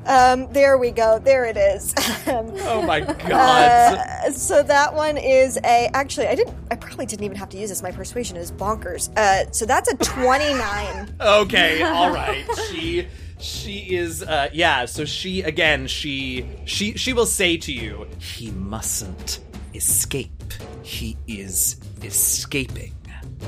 Um, 0.07 0.53
there 0.53 0.79
we 0.79 0.91
go. 0.91 1.19
There 1.19 1.45
it 1.45 1.57
is. 1.57 1.95
Um, 2.27 2.53
Oh 2.61 2.83
my 2.83 3.01
god. 3.01 3.33
uh, 3.33 4.31
so 4.31 4.63
that 4.63 4.95
one 4.95 5.17
is 5.17 5.59
a. 5.65 5.91
Actually, 5.95 6.29
I 6.29 6.35
didn't. 6.37 6.55
I 6.71 6.77
probably 6.77 7.07
didn't 7.07 7.25
even 7.25 7.37
have 7.39 7.49
to 7.49 7.59
use 7.59 7.71
this. 7.71 7.83
My 7.83 7.91
persuasion 7.91 8.37
is 8.37 8.53
bonkers. 8.53 9.11
Uh, 9.17 9.51
so 9.51 9.65
that's 9.67 9.91
a 9.91 9.97
twenty-nine. 9.97 11.15
okay, 11.21 11.83
all 11.83 12.13
right. 12.13 12.45
She 12.69 13.09
she 13.41 13.97
is 13.97 14.23
uh 14.23 14.49
yeah, 14.53 14.85
so 14.85 15.05
she 15.05 15.43
again, 15.43 15.87
she 15.89 16.47
she 16.67 16.97
she 16.97 17.13
will 17.15 17.27
say 17.27 17.57
to 17.57 17.73
you, 17.73 18.07
he 18.19 18.51
mustn't 18.53 19.41
escape. 19.75 20.53
He 20.83 21.17
is 21.27 21.77
escaping. 22.03 22.95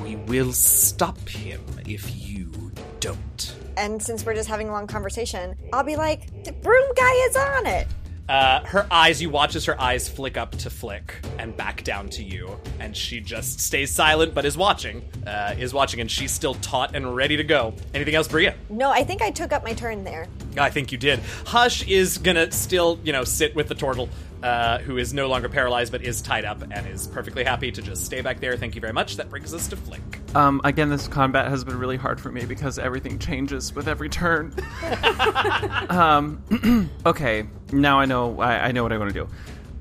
We 0.02 0.16
will 0.16 0.52
stop 0.52 1.28
him 1.28 1.60
if 1.86 2.10
you 2.26 2.72
don't. 3.00 3.54
And 3.76 4.02
since 4.02 4.24
we're 4.24 4.34
just 4.34 4.48
having 4.48 4.68
a 4.68 4.72
long 4.72 4.86
conversation, 4.86 5.56
I'll 5.72 5.84
be 5.84 5.96
like, 5.96 6.44
"The 6.44 6.52
broom 6.52 6.88
guy 6.96 7.12
is 7.28 7.36
on 7.36 7.66
it." 7.66 7.86
Uh, 8.28 8.64
her 8.64 8.86
eyes, 8.90 9.20
you 9.20 9.28
watch 9.28 9.56
as 9.56 9.64
her 9.64 9.78
eyes 9.80 10.08
flick 10.08 10.36
up 10.36 10.52
to 10.52 10.70
flick 10.70 11.16
and 11.38 11.56
back 11.56 11.82
down 11.82 12.08
to 12.08 12.22
you, 12.22 12.58
and 12.78 12.96
she 12.96 13.20
just 13.20 13.60
stays 13.60 13.90
silent 13.90 14.32
but 14.32 14.44
is 14.44 14.56
watching. 14.56 15.02
Uh, 15.26 15.54
is 15.58 15.74
watching, 15.74 16.00
and 16.00 16.10
she's 16.10 16.30
still 16.30 16.54
taut 16.54 16.94
and 16.94 17.14
ready 17.16 17.36
to 17.36 17.44
go. 17.44 17.74
Anything 17.92 18.14
else, 18.14 18.28
Bria? 18.28 18.54
No, 18.70 18.90
I 18.90 19.02
think 19.04 19.22
I 19.22 19.30
took 19.30 19.52
up 19.52 19.64
my 19.64 19.74
turn 19.74 20.04
there. 20.04 20.28
I 20.56 20.70
think 20.70 20.92
you 20.92 20.98
did. 20.98 21.18
Hush 21.46 21.86
is 21.88 22.16
gonna 22.16 22.50
still, 22.52 22.98
you 23.02 23.12
know, 23.12 23.24
sit 23.24 23.54
with 23.54 23.68
the 23.68 23.74
turtle, 23.74 24.08
uh, 24.42 24.78
who 24.78 24.98
is 24.98 25.14
no 25.14 25.28
longer 25.28 25.48
paralyzed 25.48 25.92
but 25.92 26.02
is 26.02 26.20
tied 26.22 26.44
up 26.44 26.62
and 26.62 26.86
is 26.86 27.06
perfectly 27.06 27.44
happy 27.44 27.70
to 27.70 27.82
just 27.82 28.04
stay 28.04 28.20
back 28.20 28.40
there. 28.40 28.56
Thank 28.56 28.74
you 28.74 28.80
very 28.80 28.92
much. 28.92 29.16
That 29.16 29.30
brings 29.30 29.52
us 29.54 29.68
to 29.68 29.76
Flick. 29.76 30.02
Um, 30.34 30.60
again, 30.64 30.88
this 30.88 31.08
combat 31.08 31.48
has 31.48 31.64
been 31.64 31.78
really 31.78 31.96
hard 31.96 32.20
for 32.20 32.30
me 32.30 32.44
because 32.44 32.78
everything 32.78 33.18
changes 33.18 33.74
with 33.74 33.88
every 33.88 34.08
turn. 34.08 34.54
um, 35.88 36.90
okay, 37.06 37.46
now 37.72 38.00
I 38.00 38.06
know 38.06 38.40
I, 38.40 38.68
I 38.68 38.72
know 38.72 38.82
what 38.82 38.92
I 38.92 38.98
want 38.98 39.12
to 39.12 39.20
do. 39.20 39.28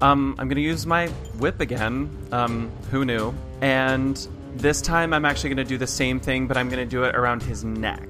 Um, 0.01 0.35
I'm 0.39 0.47
gonna 0.49 0.61
use 0.61 0.85
my 0.85 1.07
whip 1.37 1.59
again. 1.59 2.09
Um, 2.31 2.71
who 2.89 3.05
knew? 3.05 3.33
And 3.61 4.27
this 4.55 4.81
time 4.81 5.13
I'm 5.13 5.25
actually 5.25 5.49
gonna 5.51 5.63
do 5.63 5.77
the 5.77 5.87
same 5.87 6.19
thing, 6.19 6.47
but 6.47 6.57
I'm 6.57 6.69
gonna 6.69 6.85
do 6.85 7.03
it 7.03 7.15
around 7.15 7.43
his 7.43 7.63
neck. 7.63 8.01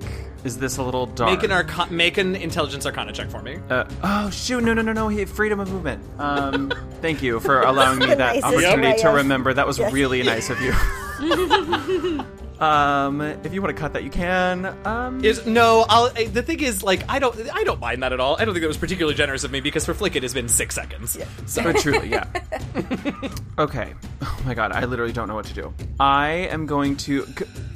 Is 0.44 0.58
this 0.58 0.78
a 0.78 0.84
little 0.84 1.06
dark? 1.06 1.30
Make 1.32 1.44
an 1.44 1.52
arca- 1.52 1.92
make 1.92 2.18
an 2.18 2.36
intelligence 2.36 2.86
arcana 2.86 3.12
check 3.12 3.30
for 3.30 3.42
me. 3.42 3.60
Uh, 3.70 3.84
oh 4.04 4.30
shoot! 4.32 4.64
No, 4.64 4.74
no, 4.74 4.82
no, 4.82 4.92
no! 4.92 5.08
He 5.08 5.26
freedom 5.26 5.60
of 5.60 5.70
movement. 5.70 6.04
Um, 6.20 6.74
thank 7.02 7.22
you 7.22 7.40
for 7.40 7.62
allowing 7.62 8.00
me 8.00 8.08
that 8.08 8.44
opportunity 8.44 8.88
way 8.90 8.98
to 8.98 9.10
remember. 9.10 9.54
That 9.54 9.68
was 9.68 9.78
Yes. 9.78 9.94
really 9.94 10.24
nice 10.24 10.50
of 10.50 10.60
you. 10.62 10.74
um, 12.62 13.22
if 13.22 13.54
you 13.54 13.62
want 13.62 13.76
to 13.76 13.80
cut 13.80 13.94
that, 13.94 14.04
you 14.04 14.12
can. 14.12 14.66
Um, 14.86 15.26
Is 15.26 15.46
no, 15.48 15.84
I'll, 15.90 16.06
uh, 16.06 16.30
the 16.32 16.44
thing 16.44 16.62
is, 16.62 16.84
like, 16.84 17.04
I 17.10 17.18
don't, 17.18 17.36
I 17.54 17.64
don't 17.64 17.80
mind 17.80 18.04
that 18.04 18.14
at 18.14 18.20
all. 18.20 18.36
I 18.40 18.46
don't 18.46 18.54
think 18.54 18.62
that 18.62 18.68
was 18.68 18.78
particularly 18.78 19.16
generous 19.16 19.44
of 19.44 19.52
me 19.52 19.62
because 19.62 19.84
for 19.84 19.96
Flick 19.96 20.16
it 20.16 20.22
has 20.22 20.34
been 20.34 20.48
six 20.48 20.76
seconds. 20.76 21.18
So 21.48 21.74
truly, 21.74 22.10
yeah. 22.10 22.28
okay. 23.58 23.94
Oh 24.22 24.42
my 24.46 24.54
god, 24.54 24.72
I 24.72 24.86
literally 24.86 25.12
don't 25.12 25.28
know 25.28 25.36
what 25.36 25.46
to 25.46 25.54
do. 25.54 25.74
I 26.00 26.30
am 26.52 26.68
going 26.68 26.98
to. 26.98 27.28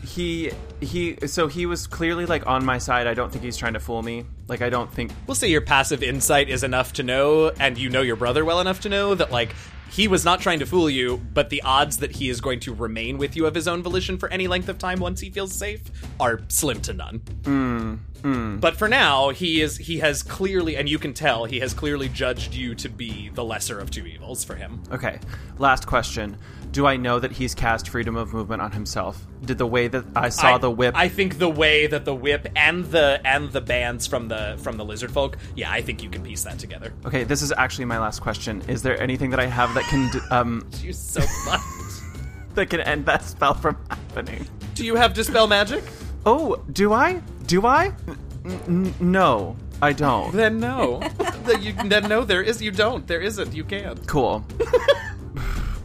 He 0.06 0.52
he. 0.82 1.18
So 1.28 1.48
he 1.48 1.66
was 1.66 1.88
clearly 1.88 2.26
like 2.28 2.46
on 2.46 2.64
my 2.64 2.78
side. 2.78 3.08
I 3.08 3.16
don't 3.16 3.32
think 3.32 3.44
he's 3.44 3.58
trying 3.58 3.74
to 3.74 3.80
fool 3.80 4.04
me. 4.04 4.26
Like 4.48 4.62
I 4.62 4.70
don't 4.70 4.94
think. 4.94 5.12
we'll 5.26 5.36
say 5.36 5.50
your 5.50 5.62
passive 5.62 6.04
insight 6.04 6.50
is 6.50 6.64
enough 6.64 6.94
to 6.94 7.04
know, 7.04 7.50
and 7.50 7.78
you 7.78 7.90
know 7.90 8.02
your 8.02 8.16
brother 8.16 8.46
well 8.46 8.62
enough 8.62 8.82
to 8.82 8.90
know 8.90 9.16
that, 9.16 9.32
like, 9.32 9.56
he 9.96 10.10
was 10.10 10.26
not 10.26 10.42
trying 10.42 10.60
to 10.60 10.66
fool 10.66 10.90
you, 10.90 11.22
but 11.34 11.50
the 11.50 11.62
odds 11.62 11.98
that 11.98 12.12
he 12.12 12.28
is 12.28 12.42
going 12.42 12.60
to 12.60 12.74
remain 12.74 13.18
with 13.18 13.38
you 13.38 13.46
of 13.46 13.56
his 13.56 13.66
own 13.66 13.82
volition 13.82 14.18
for 14.18 14.28
any 14.28 14.46
length 14.46 14.68
of 14.68 14.78
time 14.78 15.00
once 15.00 15.22
he 15.22 15.30
feels 15.30 15.54
safe 15.54 15.84
are 16.20 16.42
slim 16.50 16.82
to 16.82 16.94
none. 16.94 17.20
Hmm, 17.46 17.94
hmm. 18.22 18.58
But 18.58 18.76
for 18.76 18.90
now, 18.90 19.30
he 19.30 19.62
is 19.62 19.78
he 19.78 20.00
has 20.00 20.22
clearly, 20.22 20.76
and 20.76 20.90
you 20.90 21.00
can 21.00 21.14
tell 21.14 21.46
he 21.46 21.62
has 21.62 21.74
clearly 21.74 22.10
judged 22.10 22.54
you 22.54 22.76
to 22.76 22.90
be 22.90 23.30
the 23.30 23.44
lesser 23.46 23.80
of 23.80 23.90
two 23.90 24.06
evils 24.06 24.44
for 24.44 24.56
him. 24.56 24.84
Okay. 24.92 25.18
Last 25.60 25.88
question. 25.88 26.36
Do 26.76 26.86
I 26.86 26.98
know 26.98 27.20
that 27.20 27.32
he's 27.32 27.56
cast 27.56 27.88
freedom 27.88 28.18
of 28.18 28.34
movement 28.34 28.62
on 28.62 28.74
himself? 28.74 29.26
Did 29.46 29.58
the 29.58 29.66
way 29.66 29.88
that 29.88 30.04
I 30.14 30.28
saw 30.28 30.56
I- 30.56 30.58
the 30.58 30.70
whip? 30.70 30.94
I 30.94 31.08
think 31.08 31.38
the 31.38 31.48
way 31.48 31.88
that 31.88 32.04
the 32.04 32.14
whip 32.14 32.50
and 32.54 32.84
the 32.84 33.22
and 33.24 33.50
the 33.50 33.62
bands 33.62 34.06
from 34.06 34.28
the 34.28 34.58
from 34.62 34.76
the 34.76 34.84
lizard 34.84 35.10
folk, 35.10 35.38
yeah, 35.56 35.72
I 35.72 35.82
think 35.82 36.04
you 36.04 36.10
can 36.10 36.22
piece 36.22 36.44
that 36.44 36.60
together. 36.60 36.92
Okay, 37.06 37.24
this 37.24 37.42
is 37.42 37.54
actually 37.56 37.86
my 37.86 37.98
last 37.98 38.20
question. 38.20 38.62
Is 38.68 38.82
there 38.84 39.02
anything 39.02 39.30
that 39.30 39.40
I 39.40 39.46
have 39.46 39.74
that 39.74 39.86
can 39.86 40.12
d- 40.12 40.20
um 40.32 40.68
You're 40.82 40.92
so 40.92 41.22
much. 41.46 41.62
that 42.56 42.70
can 42.70 42.82
end 42.82 43.06
that 43.06 43.24
spell 43.24 43.54
from 43.54 43.78
happening? 43.90 44.46
Do 44.74 44.86
you 44.86 44.96
have 44.96 45.14
dispel 45.14 45.48
magic? 45.48 45.82
Oh, 46.26 46.58
do 46.74 46.92
I? 46.92 47.22
Do 47.48 47.66
I? 47.66 47.94
N- 48.44 48.60
n- 48.68 48.94
no, 49.00 49.56
I 49.82 49.94
don't. 49.94 50.34
Then 50.34 50.60
no. 50.60 51.00
then, 51.46 51.64
you, 51.64 51.72
then 51.86 52.10
no, 52.10 52.26
there 52.26 52.44
is. 52.44 52.62
You 52.62 52.72
don't. 52.72 53.08
There 53.08 53.22
isn't. 53.22 53.54
You 53.54 53.64
can't. 53.64 54.06
Cool. 54.08 54.44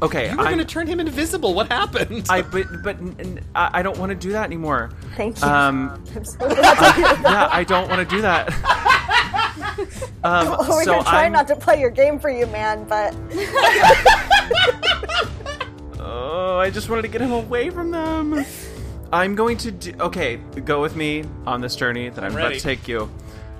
Okay, 0.02 0.30
You 0.30 0.36
were 0.36 0.42
I'm, 0.42 0.54
going 0.54 0.58
to 0.58 0.64
turn 0.64 0.86
him 0.86 1.00
invisible. 1.00 1.54
What 1.54 1.68
happened? 1.68 2.26
I 2.28 2.42
but 2.42 2.66
but 2.82 2.96
n- 2.98 3.16
n- 3.18 3.40
I 3.54 3.80
I 3.80 3.82
don't 3.82 3.98
want 3.98 4.10
to 4.10 4.16
do 4.16 4.32
that 4.32 4.44
anymore. 4.44 4.90
Thank 5.16 5.40
you. 5.40 5.46
Um, 5.46 6.02
I'm 6.16 6.24
so 6.24 6.38
glad 6.38 6.54
to 6.56 6.92
hear 6.92 7.04
that. 7.04 7.20
yeah, 7.22 7.48
I 7.50 7.64
don't 7.64 7.88
want 7.88 8.08
to 8.08 8.16
do 8.16 8.22
that. 8.22 8.50
um, 10.24 10.48
we're 10.68 10.84
so 10.84 10.92
gonna 10.92 11.04
try 11.04 11.24
I'm, 11.24 11.32
not 11.32 11.48
to 11.48 11.56
play 11.56 11.80
your 11.80 11.90
game 11.90 12.18
for 12.18 12.30
you, 12.30 12.46
man. 12.46 12.84
But 12.84 13.14
Oh, 16.02 16.58
I 16.58 16.70
just 16.70 16.88
wanted 16.88 17.02
to 17.02 17.08
get 17.08 17.20
him 17.20 17.32
away 17.32 17.70
from 17.70 17.90
them. 17.90 18.44
I'm 19.12 19.34
going 19.34 19.56
to 19.58 19.70
do. 19.70 19.92
Okay, 20.00 20.36
go 20.64 20.80
with 20.80 20.96
me 20.96 21.24
on 21.46 21.60
this 21.60 21.76
journey 21.76 22.08
that 22.08 22.24
I'm, 22.24 22.32
about 22.32 22.52
to 22.52 22.60
take 22.60 22.88
you 22.88 23.10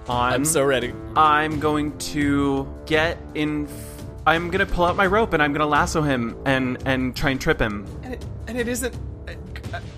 on. 0.09 0.33
I'm 0.33 0.45
so 0.45 0.65
ready. 0.65 0.93
I'm 1.17 1.61
going 1.61 1.97
to 1.99 2.73
get 2.87 3.19
in. 3.35 3.69
I'm 4.27 4.51
gonna 4.51 4.67
pull 4.67 4.85
out 4.85 4.97
my 4.97 5.07
rope 5.07 5.33
and 5.33 5.43
I'm 5.43 5.53
gonna 5.53 5.67
lasso 5.67 6.03
him 6.03 6.37
and 6.45 6.79
and 6.87 7.17
try 7.17 7.31
and 7.31 7.41
trip 7.41 7.61
him. 7.61 7.87
And 8.03 8.15
it, 8.15 8.25
and 8.47 8.59
it 8.59 8.69
isn't. 8.69 8.95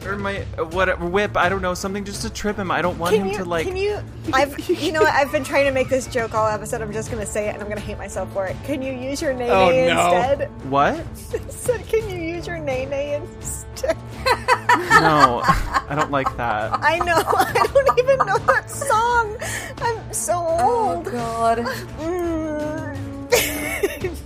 Or 0.05 0.19
my 0.19 0.45
uh, 0.59 0.65
whatever 0.67 1.07
whip. 1.07 1.35
I 1.35 1.49
don't 1.49 1.63
know 1.63 1.73
something 1.73 2.05
just 2.05 2.21
to 2.23 2.31
trip 2.31 2.59
him. 2.59 2.71
I 2.71 2.83
don't 2.83 2.99
want 2.99 3.15
can 3.15 3.23
him 3.25 3.29
you? 3.33 3.39
to 3.39 3.45
like. 3.47 3.67
Can 3.67 3.77
you? 3.77 3.99
I've. 4.35 4.59
You 4.69 4.93
know 4.93 5.01
what? 5.01 5.15
I've 5.15 5.33
been 5.33 5.45
trying 5.45 5.65
to 5.65 5.71
make 5.71 5.89
this 5.89 6.07
joke 6.07 6.35
all 6.35 6.47
episode. 6.47 6.83
I'm 6.83 6.93
just 6.93 7.11
gonna 7.11 7.25
say 7.25 7.49
it, 7.49 7.55
and 7.55 7.63
I'm 7.63 7.69
gonna 7.71 7.81
hate 7.81 7.97
myself 7.97 8.31
for 8.35 8.47
it. 8.47 8.57
Can 8.65 8.83
you 8.83 8.93
use 8.93 9.23
your 9.23 9.33
nay 9.33 9.49
Oh, 9.49 9.71
nay 9.71 9.87
no. 9.87 10.05
instead? 10.05 10.51
What? 10.71 10.95
I 11.35 11.51
said, 11.51 11.87
can 11.89 12.11
you 12.11 12.19
use 12.19 12.47
your 12.47 12.59
nay 12.59 12.85
nay 12.85 13.15
instead? 13.15 13.97
No, 14.27 15.41
I 15.47 15.95
don't 15.97 16.11
like 16.11 16.37
that. 16.37 16.79
I 16.83 16.99
know. 16.99 17.23
I 17.27 17.67
don't 17.73 17.99
even 17.99 18.19
know 18.27 18.39
that 18.39 18.71
song. 18.71 19.37
I'm 19.79 20.13
so 20.13 20.35
old. 20.35 21.09
Oh 21.09 21.11
God. 21.11 21.59
Mm. 21.59 22.52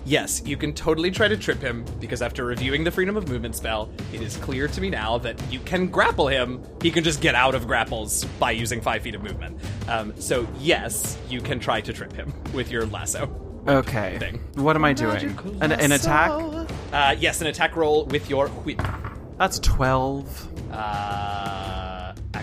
Yes, 0.06 0.40
you 0.46 0.56
can 0.56 0.72
totally 0.72 1.10
try 1.10 1.26
to 1.26 1.36
trip 1.36 1.60
him 1.60 1.84
because 1.98 2.22
after 2.22 2.44
reviewing 2.44 2.84
the 2.84 2.92
freedom 2.92 3.16
of 3.16 3.28
movement 3.28 3.56
spell, 3.56 3.90
it 4.12 4.22
is 4.22 4.36
clear 4.36 4.68
to 4.68 4.80
me 4.80 4.88
now 4.88 5.18
that 5.18 5.36
you 5.52 5.58
can 5.58 5.88
grapple 5.88 6.28
him. 6.28 6.62
He 6.80 6.92
can 6.92 7.02
just 7.02 7.20
get 7.20 7.34
out 7.34 7.56
of 7.56 7.66
grapples 7.66 8.24
by 8.38 8.52
using 8.52 8.80
five 8.80 9.02
feet 9.02 9.16
of 9.16 9.22
movement. 9.24 9.60
Um, 9.88 10.14
so 10.20 10.46
yes, 10.60 11.18
you 11.28 11.40
can 11.40 11.58
try 11.58 11.80
to 11.80 11.92
trip 11.92 12.12
him 12.12 12.32
with 12.54 12.70
your 12.70 12.86
lasso. 12.86 13.28
Okay. 13.66 14.16
Thing. 14.20 14.44
What 14.54 14.76
am 14.76 14.84
I 14.84 14.92
doing? 14.92 15.36
An, 15.60 15.72
an 15.72 15.90
attack? 15.90 16.30
Uh, 16.92 17.16
yes, 17.18 17.40
an 17.40 17.48
attack 17.48 17.74
roll 17.74 18.04
with 18.04 18.30
your 18.30 18.46
whip. 18.48 18.80
That's 19.38 19.58
twelve. 19.58 20.48
Uh, 20.72 21.85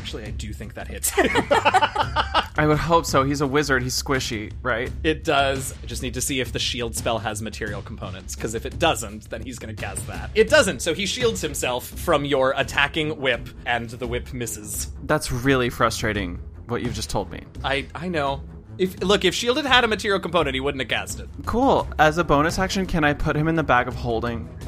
actually, 0.04 0.26
I 0.26 0.32
do 0.32 0.52
think 0.52 0.74
that 0.74 0.90
hits. 0.90 1.14
I 1.18 2.66
would 2.68 2.78
hope 2.78 3.06
so. 3.06 3.24
He's 3.24 3.40
a 3.40 3.48
wizard. 3.48 3.84
He's 3.84 3.96
squishy, 4.02 4.52
right? 4.62 4.92
it 5.02 5.24
does. 5.24 5.74
I 5.82 5.86
just 5.86 6.04
need 6.04 6.14
to 6.16 6.22
see 6.22 6.42
if 6.42 6.52
the 6.52 6.60
shield 6.60 6.94
spell 6.94 7.20
has 7.20 7.42
material 7.42 7.82
components, 7.82 8.36
because 8.36 8.54
if 8.54 8.66
it 8.66 8.78
doesn't, 8.80 9.30
then 9.30 9.42
he's 9.44 9.58
going 9.58 9.74
to 9.74 9.82
cast 9.82 10.06
that. 10.08 10.30
It 10.36 10.50
doesn't, 10.50 10.82
so 10.82 10.94
he 10.94 11.06
shields 11.06 11.40
himself 11.40 11.86
from 11.86 12.26
your 12.26 12.54
attacking 12.58 13.18
whip, 13.22 13.48
and 13.66 13.90
the 13.92 14.06
whip 14.06 14.34
misses. 14.34 14.92
That's 15.04 15.32
really 15.32 15.70
frustrating. 15.70 16.38
what 16.68 16.82
you've 16.82 16.96
just 16.96 17.10
told 17.10 17.32
me. 17.32 17.44
I 17.64 17.88
I 17.96 18.10
know. 18.10 18.44
If 18.78 19.02
look, 19.02 19.24
if 19.24 19.34
Shield 19.34 19.56
had 19.56 19.66
had 19.66 19.84
a 19.86 19.88
material 19.88 20.20
component, 20.20 20.54
he 20.54 20.60
wouldn't 20.60 20.82
have 20.82 20.90
cast 20.90 21.22
it. 21.22 21.30
Cool. 21.46 21.88
As 21.98 22.18
a 22.18 22.26
bonus 22.26 22.60
action, 22.60 22.86
can 22.88 23.06
I 23.06 23.14
put 23.14 23.38
him 23.38 23.48
in 23.48 23.56
the 23.56 23.64
bag 23.64 23.88
of 23.88 23.96
holding? 23.96 24.50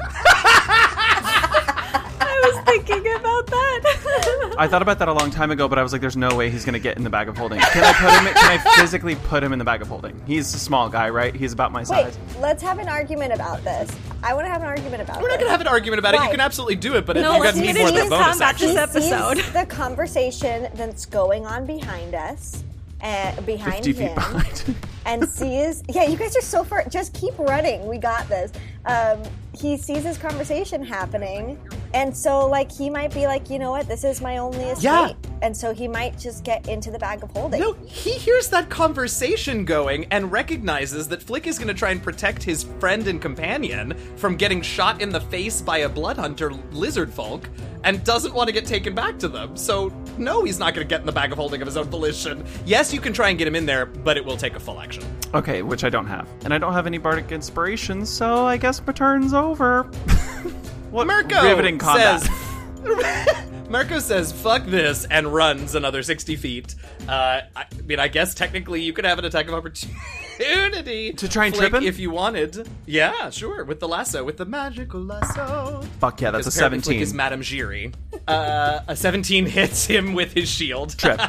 I 2.66 2.78
thinking 2.78 3.14
about 3.14 3.46
that. 3.46 4.54
I 4.58 4.66
thought 4.66 4.82
about 4.82 4.98
that 4.98 5.08
a 5.08 5.12
long 5.12 5.30
time 5.30 5.50
ago, 5.50 5.68
but 5.68 5.78
I 5.78 5.82
was 5.82 5.92
like, 5.92 6.00
"There's 6.00 6.16
no 6.16 6.34
way 6.34 6.50
he's 6.50 6.64
gonna 6.64 6.78
get 6.78 6.96
in 6.96 7.04
the 7.04 7.10
bag 7.10 7.28
of 7.28 7.36
holding." 7.36 7.60
Can 7.60 7.84
I 7.84 7.92
put 7.92 8.10
him? 8.10 8.34
Can 8.34 8.52
I 8.60 8.76
physically 8.76 9.14
put 9.14 9.42
him 9.44 9.52
in 9.52 9.58
the 9.58 9.64
bag 9.64 9.82
of 9.82 9.88
holding? 9.88 10.20
He's 10.26 10.52
a 10.54 10.58
small 10.58 10.88
guy, 10.88 11.08
right? 11.10 11.34
He's 11.34 11.52
about 11.52 11.72
my 11.72 11.82
size. 11.84 12.04
Wait, 12.06 12.14
size. 12.14 12.36
let's 12.40 12.62
have 12.62 12.78
an 12.78 12.88
argument 12.88 13.32
about 13.32 13.62
this. 13.64 13.94
I 14.22 14.34
want 14.34 14.46
to 14.46 14.50
have 14.50 14.62
an 14.62 14.68
argument 14.68 15.02
about 15.02 15.18
it. 15.18 15.22
We're 15.22 15.28
not 15.28 15.38
gonna 15.38 15.50
have 15.50 15.60
an 15.60 15.66
argument 15.68 15.98
about 16.00 16.14
it. 16.14 16.18
Why? 16.18 16.24
You 16.24 16.30
can 16.32 16.40
absolutely 16.40 16.76
do 16.76 16.96
it, 16.96 17.06
but 17.06 17.16
No, 17.16 17.32
if 17.32 17.36
you 17.36 17.42
let's 17.44 17.56
got 17.58 17.66
need 17.66 17.76
more 17.78 17.90
than 17.92 18.08
bonus 18.08 18.26
combat 18.38 18.48
action. 18.48 18.66
this 18.74 18.76
He 18.76 19.12
episode. 19.12 19.36
sees 19.38 19.52
the 19.52 19.66
conversation 19.66 20.68
that's 20.74 21.06
going 21.06 21.46
on 21.46 21.66
behind 21.66 22.14
us, 22.14 22.64
uh, 23.02 23.40
behind 23.42 23.84
50 23.84 23.92
feet 23.92 24.02
him, 24.08 24.14
behind. 24.14 24.74
and 25.06 25.28
sees. 25.28 25.82
Yeah, 25.88 26.04
you 26.04 26.16
guys 26.16 26.36
are 26.36 26.40
so 26.42 26.64
far. 26.64 26.84
Just 26.88 27.12
keep 27.14 27.38
running. 27.38 27.86
We 27.86 27.98
got 27.98 28.28
this. 28.28 28.50
Um, 28.86 29.22
he 29.54 29.76
sees 29.76 30.02
this 30.02 30.18
conversation 30.18 30.82
happening, 30.84 31.58
and 31.96 32.14
so 32.14 32.46
like 32.46 32.70
he 32.70 32.90
might 32.90 33.12
be 33.14 33.26
like, 33.26 33.48
you 33.48 33.58
know 33.58 33.70
what, 33.70 33.88
this 33.88 34.04
is 34.04 34.20
my 34.20 34.36
only 34.36 34.64
escape, 34.64 34.84
Yeah. 34.84 35.12
and 35.40 35.56
so 35.56 35.72
he 35.72 35.88
might 35.88 36.18
just 36.18 36.44
get 36.44 36.68
into 36.68 36.90
the 36.90 36.98
bag 36.98 37.22
of 37.22 37.30
holding. 37.30 37.58
No, 37.60 37.72
he 37.86 38.10
hears 38.12 38.48
that 38.50 38.68
conversation 38.68 39.64
going 39.64 40.04
and 40.10 40.30
recognizes 40.30 41.08
that 41.08 41.22
Flick 41.22 41.46
is 41.46 41.58
going 41.58 41.68
to 41.68 41.74
try 41.74 41.90
and 41.90 42.02
protect 42.02 42.42
his 42.42 42.64
friend 42.78 43.08
and 43.08 43.20
companion 43.20 43.94
from 44.16 44.36
getting 44.36 44.60
shot 44.60 45.00
in 45.00 45.08
the 45.08 45.20
face 45.22 45.62
by 45.62 45.78
a 45.78 45.88
blood 45.88 46.18
hunter 46.18 46.52
lizard 46.70 47.12
folk 47.12 47.48
and 47.84 48.04
doesn't 48.04 48.34
want 48.34 48.48
to 48.48 48.52
get 48.52 48.66
taken 48.66 48.94
back 48.94 49.18
to 49.18 49.28
them. 49.28 49.56
So, 49.56 49.90
no, 50.18 50.42
he's 50.44 50.58
not 50.58 50.74
going 50.74 50.86
to 50.86 50.88
get 50.88 51.00
in 51.00 51.06
the 51.06 51.12
bag 51.12 51.32
of 51.32 51.38
holding 51.38 51.62
of 51.62 51.66
his 51.66 51.76
own 51.78 51.84
volition. 51.86 52.44
Yes, 52.66 52.92
you 52.92 53.00
can 53.00 53.12
try 53.14 53.30
and 53.30 53.38
get 53.38 53.46
him 53.48 53.54
in 53.54 53.64
there, 53.64 53.86
but 53.86 54.16
it 54.16 54.24
will 54.24 54.36
take 54.36 54.54
a 54.54 54.60
full 54.60 54.80
action. 54.80 55.02
Okay, 55.34 55.62
which 55.62 55.82
I 55.84 55.88
don't 55.88 56.06
have, 56.06 56.28
and 56.44 56.52
I 56.52 56.58
don't 56.58 56.72
have 56.74 56.86
any 56.86 56.98
bardic 56.98 57.32
inspiration, 57.32 58.04
so 58.04 58.44
I 58.44 58.56
guess 58.58 58.84
my 58.86 58.92
turn's 58.92 59.32
over. 59.32 59.88
what 60.96 61.06
Mirko 61.06 61.42
riveting 61.42 61.78
combat! 61.78 62.22
says. 62.22 63.42
Mirko 63.68 63.98
says, 63.98 64.32
fuck 64.32 64.64
this, 64.64 65.04
and 65.10 65.26
runs 65.26 65.74
another 65.74 66.02
60 66.02 66.36
feet. 66.36 66.74
Uh, 67.08 67.42
I 67.54 67.66
mean, 67.84 67.98
I 67.98 68.08
guess 68.08 68.32
technically 68.32 68.80
you 68.80 68.92
could 68.92 69.04
have 69.04 69.18
an 69.18 69.24
attack 69.24 69.48
of 69.48 69.54
opportunity. 69.54 69.92
To 71.16 71.28
try 71.28 71.46
and 71.46 71.54
trip 71.54 71.72
him? 71.72 71.82
If 71.82 71.98
you 71.98 72.10
wanted. 72.10 72.68
Yeah, 72.84 73.30
sure. 73.30 73.64
With 73.64 73.80
the 73.80 73.88
lasso, 73.88 74.22
with 74.22 74.36
the 74.36 74.44
magical 74.44 75.00
lasso. 75.00 75.82
Fuck 75.98 76.20
yeah, 76.20 76.30
that's 76.30 76.46
a 76.46 76.50
Because 76.50 76.56
apparently 76.56 76.80
Flick 76.80 76.98
17. 76.98 77.02
is 77.02 77.14
Madame 77.14 77.40
Giry. 77.40 77.94
Uh, 78.28 78.80
a 78.86 78.94
17 78.94 79.46
hits 79.46 79.86
him 79.86 80.12
with 80.12 80.32
his 80.34 80.48
shield. 80.48 80.96
Trip. 80.98 81.20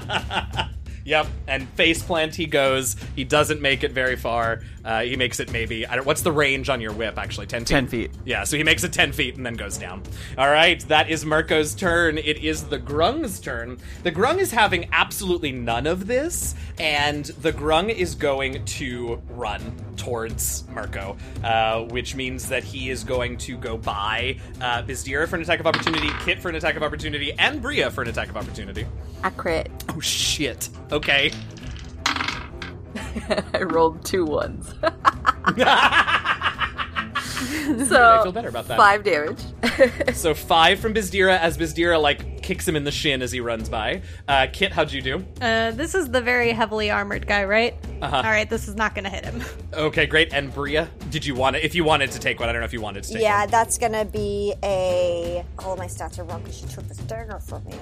Yep, 1.06 1.28
and 1.48 1.70
face 1.70 2.04
plant 2.04 2.36
he 2.36 2.48
goes. 2.48 2.98
He 3.16 3.24
doesn't 3.24 3.62
make 3.62 3.86
it 3.86 3.94
very 3.94 4.18
far. 4.18 4.62
Uh, 4.88 5.02
he 5.02 5.18
makes 5.18 5.42
it 5.42 5.52
maybe. 5.52 5.86
I 5.86 5.98
don't, 5.98 6.06
what's 6.06 6.22
the 6.22 6.32
range 6.32 6.70
on 6.70 6.80
your 6.80 6.94
whip? 6.94 7.18
Actually, 7.18 7.48
ten 7.48 7.62
feet. 7.62 7.68
10 7.68 7.88
feet. 7.88 8.12
Yeah, 8.24 8.46
so 8.46 8.56
he 8.56 8.64
makes 8.64 8.86
it 8.86 8.94
ten 8.94 9.12
feet 9.12 9.36
and 9.36 9.46
then 9.46 9.56
goes 9.56 9.78
down. 9.78 10.02
All 10.38 10.50
right, 10.50 10.80
that 10.88 11.10
is 11.10 11.26
Mirko's 11.26 11.76
turn. 11.76 12.18
It 12.18 12.38
is 12.38 12.64
the 12.64 12.80
Grung's 12.80 13.42
turn. 13.42 13.80
The 14.04 14.14
Grung 14.14 14.38
is 14.38 14.50
having 14.50 14.88
absolutely 14.94 15.52
none 15.52 15.88
of 15.88 16.08
this, 16.08 16.56
and 16.80 17.26
the 17.26 17.52
Grung 17.52 17.90
is 17.90 18.16
going 18.16 18.64
to 18.64 19.22
run 19.32 19.62
towards 19.98 20.64
Mirko, 20.70 21.18
uh, 21.44 21.82
which 21.84 22.16
means 22.16 22.48
that 22.48 22.64
he 22.64 22.90
is 22.90 23.04
going 23.04 23.36
to 23.40 23.58
go 23.58 23.78
by 23.78 24.38
uh, 24.62 24.84
Bizdira 24.84 25.28
for 25.28 25.36
an 25.36 25.42
attack 25.42 25.60
of 25.60 25.68
opportunity, 25.68 26.10
Kit 26.24 26.40
for 26.40 26.48
an 26.48 26.56
attack 26.56 26.78
of 26.78 26.84
opportunity, 26.84 27.34
and 27.34 27.62
Bria 27.62 27.92
for 27.92 28.04
an 28.04 28.08
attack 28.08 28.30
of 28.30 28.38
opportunity. 28.38 28.86
I 29.22 29.32
crit. 29.32 29.70
Oh 29.90 30.00
shit. 30.00 30.70
Okay. 30.94 31.34
I 33.54 33.64
rolled 33.64 34.04
two 34.06 34.26
ones. 34.26 34.68
so 34.78 34.84
I 37.68 37.86
so 37.88 38.24
feel 38.24 38.32
better 38.32 38.50
about 38.50 38.68
that. 38.68 38.78
five 38.78 39.04
damage. 39.04 39.42
So 40.16 40.34
five 40.34 40.80
from 40.80 40.94
Bizdira 40.96 41.38
as 41.38 41.56
Bizdira 41.58 42.02
like 42.02 42.42
kicks 42.42 42.68
him 42.68 42.76
in 42.76 42.84
the 42.84 42.92
shin 42.92 43.22
as 43.22 43.32
he 43.32 43.40
runs 43.42 43.70
by. 43.70 44.02
Uh, 44.28 44.48
Kit, 44.52 44.72
how'd 44.72 44.92
you 44.92 45.02
do? 45.04 45.24
Uh, 45.40 45.70
this 45.72 45.94
is 45.94 46.10
the 46.10 46.22
very 46.22 46.52
heavily 46.52 46.90
armored 46.90 47.28
guy, 47.28 47.44
right? 47.44 47.76
Uh-huh. 48.02 48.16
All 48.16 48.24
right, 48.24 48.50
this 48.50 48.68
is 48.68 48.76
not 48.76 48.96
going 48.96 49.04
to 49.04 49.10
hit 49.12 49.24
him. 49.26 49.44
Okay, 49.74 50.08
great. 50.08 50.34
And 50.34 50.52
Bria, 50.54 50.90
did 51.12 51.24
you 51.26 51.36
want 51.36 51.58
it? 51.58 51.64
If 51.64 51.76
you 51.76 51.84
wanted 51.84 52.10
to 52.12 52.20
take 52.20 52.40
one, 52.40 52.50
I 52.50 52.54
don't 52.54 52.62
know 52.62 52.66
if 52.66 52.74
you 52.74 52.82
wanted 52.82 53.04
to 53.04 53.14
take 53.14 53.22
Yeah, 53.22 53.42
one. 53.42 53.52
that's 53.52 53.78
gonna 53.78 54.06
be 54.06 54.56
a. 54.64 55.46
All 55.60 55.74
of 55.74 55.80
my 55.80 55.86
stats 55.88 56.18
are 56.18 56.24
wrong 56.24 56.42
because 56.42 56.58
she 56.58 56.66
took 56.66 56.88
this 56.88 56.98
dagger 57.00 57.40
from 57.40 57.64
me. 57.66 57.74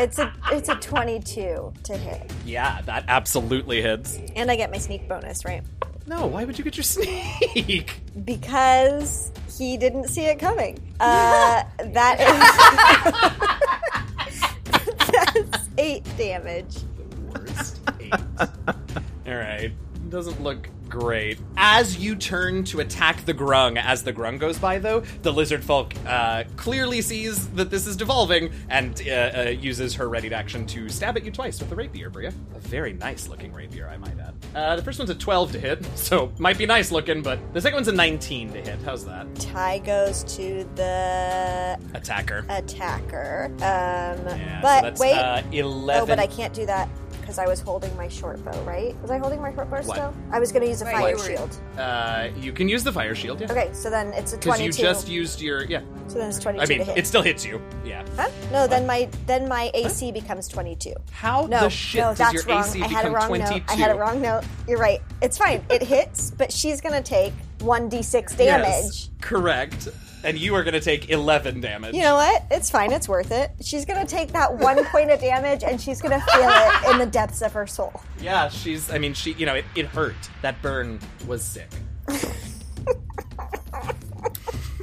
It's 0.00 0.18
a 0.18 0.32
it's 0.52 0.68
a 0.68 0.74
twenty-two 0.76 1.72
to 1.84 1.96
hit, 1.96 2.30
Yeah, 2.44 2.80
that 2.82 3.04
absolutely 3.08 3.80
hits. 3.82 4.18
and 4.34 4.50
I 4.50 4.56
get 4.56 4.70
my 4.70 4.78
sneak 4.78 5.08
bonus, 5.08 5.44
right? 5.44 5.62
No, 6.06 6.26
why 6.26 6.44
would 6.44 6.58
you 6.58 6.64
get 6.64 6.76
your 6.76 6.84
sneak? 6.84 8.00
Because 8.24 9.32
he 9.58 9.76
didn't 9.76 10.08
see 10.08 10.26
it 10.26 10.38
coming. 10.38 10.78
Uh, 11.00 11.64
that 11.92 12.20
is 12.20 12.26
that's 15.12 15.68
eight 15.78 16.04
damage. 16.16 16.74
The 16.74 17.40
Worst 17.40 17.80
eight. 18.00 18.14
All 19.26 19.34
right. 19.34 19.72
Doesn't 20.10 20.40
look 20.40 20.68
great. 20.88 21.38
As 21.56 21.98
you 21.98 22.14
turn 22.16 22.64
to 22.64 22.80
attack 22.80 23.24
the 23.24 23.34
grung, 23.34 23.80
as 23.82 24.02
the 24.02 24.12
grung 24.12 24.38
goes 24.38 24.58
by, 24.58 24.78
though, 24.78 25.00
the 25.22 25.32
lizard 25.32 25.64
folk 25.64 25.94
uh, 26.06 26.44
clearly 26.56 27.00
sees 27.02 27.48
that 27.50 27.70
this 27.70 27.86
is 27.86 27.96
devolving 27.96 28.52
and 28.68 29.02
uh, 29.06 29.10
uh, 29.10 29.42
uses 29.50 29.94
her 29.94 30.08
readied 30.08 30.32
action 30.32 30.66
to 30.66 30.88
stab 30.88 31.16
at 31.16 31.24
you 31.24 31.30
twice 31.30 31.58
with 31.60 31.70
the 31.70 31.76
rapier, 31.76 32.10
Bria. 32.10 32.32
A 32.54 32.58
very 32.60 32.92
nice 32.92 33.28
looking 33.28 33.52
rapier, 33.52 33.88
I 33.88 33.96
might 33.96 34.18
add. 34.18 34.34
Uh, 34.54 34.76
the 34.76 34.82
first 34.82 34.98
one's 34.98 35.10
a 35.10 35.14
12 35.14 35.52
to 35.52 35.60
hit, 35.60 35.84
so 35.96 36.32
might 36.38 36.58
be 36.58 36.66
nice 36.66 36.90
looking, 36.90 37.22
but 37.22 37.38
the 37.52 37.60
second 37.60 37.76
one's 37.76 37.88
a 37.88 37.92
19 37.92 38.52
to 38.52 38.60
hit. 38.62 38.78
How's 38.82 39.04
that? 39.06 39.34
Tie 39.36 39.78
goes 39.78 40.24
to 40.36 40.68
the 40.74 41.78
Attacker. 41.94 42.44
attacker. 42.48 43.46
Um, 43.56 43.60
Yeah, 44.36 44.60
but 44.62 44.76
so 44.80 44.82
that's, 44.82 45.00
wait, 45.00 45.14
uh, 45.14 45.42
11. 45.52 46.02
oh, 46.02 46.06
but 46.06 46.18
I 46.18 46.26
can't 46.26 46.52
do 46.54 46.66
that 46.66 46.88
because 47.26 47.40
I 47.40 47.46
was 47.48 47.60
holding 47.60 47.94
my 47.96 48.06
short 48.06 48.42
bow, 48.44 48.56
right? 48.62 48.94
Was 49.02 49.10
I 49.10 49.18
holding 49.18 49.42
my 49.42 49.52
short 49.52 49.68
bow 49.68 49.78
What? 49.78 49.96
still? 49.96 50.14
I 50.30 50.38
was 50.38 50.52
going 50.52 50.62
to 50.62 50.68
use 50.68 50.80
a 50.80 50.84
Right, 50.84 50.94
fire 50.94 51.10
you 51.10 51.16
were- 51.16 51.24
shield. 51.24 51.56
Uh, 51.76 52.28
you 52.38 52.52
can 52.52 52.68
use 52.68 52.84
the 52.84 52.92
fire 52.92 53.16
shield, 53.16 53.40
yeah. 53.40 53.50
Okay, 53.50 53.68
so 53.72 53.90
then 53.90 54.12
it's 54.12 54.32
a 54.32 54.36
Because 54.36 54.56
twenty-two. 54.56 54.80
you 54.82 54.88
just 54.88 55.08
used 55.08 55.40
your 55.40 55.64
yeah. 55.64 55.80
so 56.06 56.18
then 56.18 56.28
it's 56.28 56.38
twenty-two 56.38 56.62
I 56.62 56.66
mean, 56.66 56.78
to 56.78 56.84
hit. 56.84 56.98
it 56.98 57.06
still 57.08 57.22
hits 57.22 57.44
you. 57.44 57.60
Yeah. 57.84 58.04
Huh? 58.16 58.28
No, 58.52 58.68
then 58.68 58.86
my 58.86 59.08
then 59.26 59.48
my 59.48 59.72
AC 59.74 60.12
becomes 60.12 60.46
twenty-two. 60.46 60.94
How 61.10 61.46
No, 61.46 61.62
the 61.62 61.68
shit 61.70 62.00
no, 62.00 62.08
does 62.10 62.18
that's 62.18 62.34
your 62.34 62.42
wrong. 62.44 62.64
AC 62.64 62.80
I 62.82 62.86
had 62.86 63.04
a 63.06 63.08
become 63.08 63.14
wrong 63.14 63.28
22? 63.28 63.50
note. 63.54 63.62
I 63.68 63.74
had 63.74 63.90
a 63.90 63.94
wrong 63.98 64.22
note. 64.22 64.44
You're 64.68 64.78
right. 64.78 65.02
It's 65.20 65.36
fine. 65.36 65.64
It 65.68 65.82
hits, 65.82 66.30
but 66.30 66.52
she's 66.52 66.80
gonna 66.80 67.02
take 67.02 67.32
one 67.60 67.90
d6 67.90 68.36
damage. 68.36 68.66
Yes, 68.68 69.10
correct. 69.20 69.88
And 70.26 70.36
you 70.36 70.56
are 70.56 70.64
going 70.64 70.74
to 70.74 70.80
take 70.80 71.08
11 71.08 71.60
damage. 71.60 71.94
You 71.94 72.02
know 72.02 72.16
what? 72.16 72.42
It's 72.50 72.68
fine. 72.68 72.90
It's 72.90 73.08
worth 73.08 73.30
it. 73.30 73.52
She's 73.62 73.84
gonna 73.84 74.04
take 74.04 74.32
that 74.32 74.58
one 74.58 74.84
point 74.92 75.10
of 75.12 75.20
damage, 75.20 75.62
and 75.62 75.80
she's 75.80 76.02
gonna 76.02 76.20
feel 76.20 76.48
it 76.48 76.90
in 76.90 76.98
the 76.98 77.06
depths 77.06 77.42
of 77.42 77.52
her 77.52 77.66
soul. 77.66 78.02
Yeah, 78.20 78.48
she's. 78.48 78.90
I 78.90 78.98
mean, 78.98 79.14
she. 79.14 79.32
You 79.34 79.46
know, 79.46 79.54
it, 79.54 79.64
it 79.76 79.86
hurt. 79.86 80.16
That 80.42 80.60
burn 80.62 80.98
was 81.28 81.44
sick. 81.44 81.70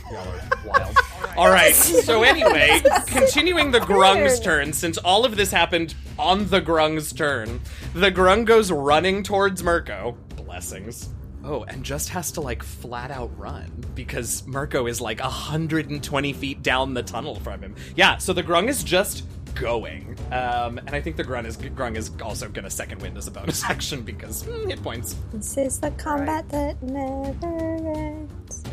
Y'all 0.09 0.27
are 0.27 0.41
wild. 0.65 0.95
All 1.35 1.49
right. 1.49 1.73
So 1.73 2.23
anyway, 2.23 2.81
continuing 3.07 3.71
the 3.71 3.79
Grung's 3.79 4.39
turn, 4.39 4.71
since 4.71 4.97
all 4.97 5.25
of 5.25 5.35
this 5.35 5.51
happened 5.51 5.95
on 6.17 6.47
the 6.49 6.61
Grung's 6.61 7.11
turn, 7.11 7.59
the 7.93 8.11
Grung 8.11 8.45
goes 8.45 8.71
running 8.71 9.23
towards 9.23 9.61
Mirko. 9.61 10.15
Blessings. 10.37 11.09
Oh, 11.43 11.63
and 11.63 11.83
just 11.83 12.09
has 12.09 12.31
to 12.33 12.41
like 12.41 12.63
flat 12.63 13.11
out 13.11 13.37
run 13.37 13.69
because 13.95 14.47
Mirko 14.47 14.87
is 14.87 15.01
like 15.01 15.19
120 15.19 16.33
feet 16.33 16.63
down 16.63 16.93
the 16.93 17.03
tunnel 17.03 17.35
from 17.35 17.61
him. 17.61 17.75
Yeah, 17.95 18.17
so 18.17 18.31
the 18.31 18.43
Grung 18.43 18.69
is 18.69 18.83
just 18.83 19.25
going. 19.55 20.17
Um, 20.31 20.77
and 20.79 20.91
I 20.91 21.01
think 21.01 21.17
the 21.17 21.23
Grung 21.23 21.45
is 21.45 21.57
Grung 21.57 21.97
is 21.97 22.11
also 22.21 22.49
gonna 22.49 22.69
second 22.69 23.01
wind 23.01 23.17
as 23.17 23.27
a 23.27 23.31
bonus 23.31 23.63
action 23.69 24.01
because 24.03 24.43
hmm, 24.43 24.69
hit 24.69 24.81
points. 24.81 25.15
This 25.33 25.57
is 25.57 25.79
the 25.79 25.91
combat 25.91 26.47
that 26.49 26.81
never 26.81 27.95
ends. 27.97 28.63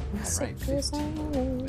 right, 0.40 0.58
Secrets 0.58 0.90
only. 0.92 1.68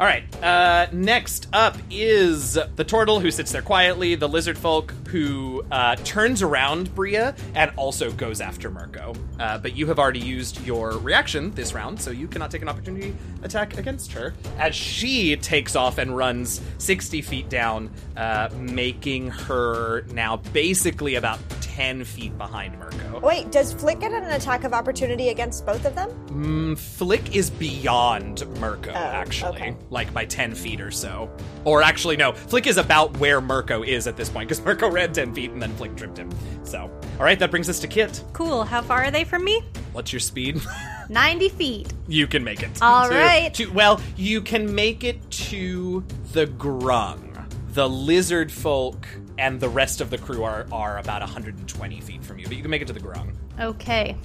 All 0.00 0.06
right. 0.06 0.22
Uh, 0.42 0.86
next 0.92 1.48
up 1.52 1.76
is 1.90 2.56
the 2.76 2.84
turtle 2.84 3.18
who 3.18 3.32
sits 3.32 3.50
there 3.50 3.62
quietly. 3.62 4.14
The 4.14 4.28
lizard 4.28 4.56
folk 4.56 4.94
who 5.08 5.64
uh, 5.72 5.96
turns 5.96 6.40
around 6.40 6.94
Bria 6.94 7.34
and 7.56 7.72
also 7.76 8.12
goes 8.12 8.40
after 8.40 8.70
Mirko. 8.70 9.14
Uh, 9.40 9.58
but 9.58 9.74
you 9.74 9.88
have 9.88 9.98
already 9.98 10.20
used 10.20 10.64
your 10.64 10.92
reaction 10.98 11.50
this 11.52 11.72
round, 11.72 12.00
so 12.00 12.12
you 12.12 12.28
cannot 12.28 12.52
take 12.52 12.62
an 12.62 12.68
opportunity 12.68 13.12
attack 13.42 13.76
against 13.76 14.12
her. 14.12 14.34
As 14.58 14.74
she 14.74 15.34
takes 15.36 15.74
off 15.74 15.98
and 15.98 16.16
runs 16.16 16.60
60 16.78 17.20
feet 17.22 17.48
down, 17.48 17.90
uh, 18.16 18.50
making 18.56 19.30
her 19.30 20.02
now 20.12 20.36
basically 20.36 21.16
about 21.16 21.40
10 21.78 22.04
feet 22.04 22.36
behind 22.36 22.78
Mirko. 22.78 23.20
Wait, 23.20 23.52
does 23.52 23.72
Flick 23.72 24.00
get 24.00 24.12
an 24.12 24.24
attack 24.24 24.64
of 24.64 24.72
opportunity 24.72 25.28
against 25.28 25.64
both 25.64 25.84
of 25.84 25.94
them? 25.94 26.10
Mm, 26.28 26.78
Flick 26.78 27.36
is 27.36 27.50
beyond 27.50 28.44
Mirko, 28.58 28.90
actually, 28.90 29.62
okay. 29.62 29.76
Like 29.90 30.12
by 30.12 30.24
10 30.24 30.54
feet 30.54 30.80
or 30.80 30.90
so. 30.90 31.30
Or 31.64 31.82
actually, 31.82 32.16
no, 32.16 32.32
Flick 32.32 32.66
is 32.66 32.76
about 32.76 33.16
where 33.18 33.40
Mirko 33.40 33.82
is 33.82 34.06
at 34.06 34.16
this 34.16 34.28
point 34.28 34.48
because 34.48 34.62
Mirko 34.64 34.90
ran 34.90 35.12
10 35.12 35.34
feet 35.34 35.50
and 35.50 35.60
then 35.62 35.74
Flick 35.76 35.96
tripped 35.96 36.18
him. 36.18 36.30
So, 36.64 36.90
all 37.18 37.24
right, 37.24 37.38
that 37.38 37.50
brings 37.50 37.68
us 37.68 37.78
to 37.80 37.86
Kit. 37.88 38.22
Cool. 38.32 38.64
How 38.64 38.82
far 38.82 39.04
are 39.04 39.10
they 39.10 39.24
from 39.24 39.44
me? 39.44 39.62
What's 39.92 40.12
your 40.12 40.20
speed? 40.20 40.60
90 41.08 41.48
feet. 41.50 41.92
you 42.06 42.26
can 42.26 42.44
make 42.44 42.62
it. 42.62 42.70
All 42.82 43.08
To- 43.08 43.14
right. 43.14 43.52
to- 43.54 43.72
well, 43.72 44.00
you 44.16 44.42
can 44.42 44.74
make 44.74 45.04
it 45.04 45.28
to 45.30 46.04
the 46.32 46.46
Grung. 46.46 47.24
The 47.72 47.88
lizard 47.88 48.50
folk 48.52 49.06
and 49.38 49.58
the 49.60 49.68
rest 49.68 50.00
of 50.00 50.10
the 50.10 50.18
crew 50.18 50.42
are, 50.42 50.66
are 50.72 50.98
about 50.98 51.20
120 51.22 52.00
feet 52.00 52.24
from 52.24 52.38
you, 52.38 52.46
but 52.46 52.56
you 52.56 52.62
can 52.62 52.70
make 52.70 52.82
it 52.82 52.88
to 52.88 52.92
the 52.92 53.00
Grung. 53.00 53.32
Okay. 53.60 54.16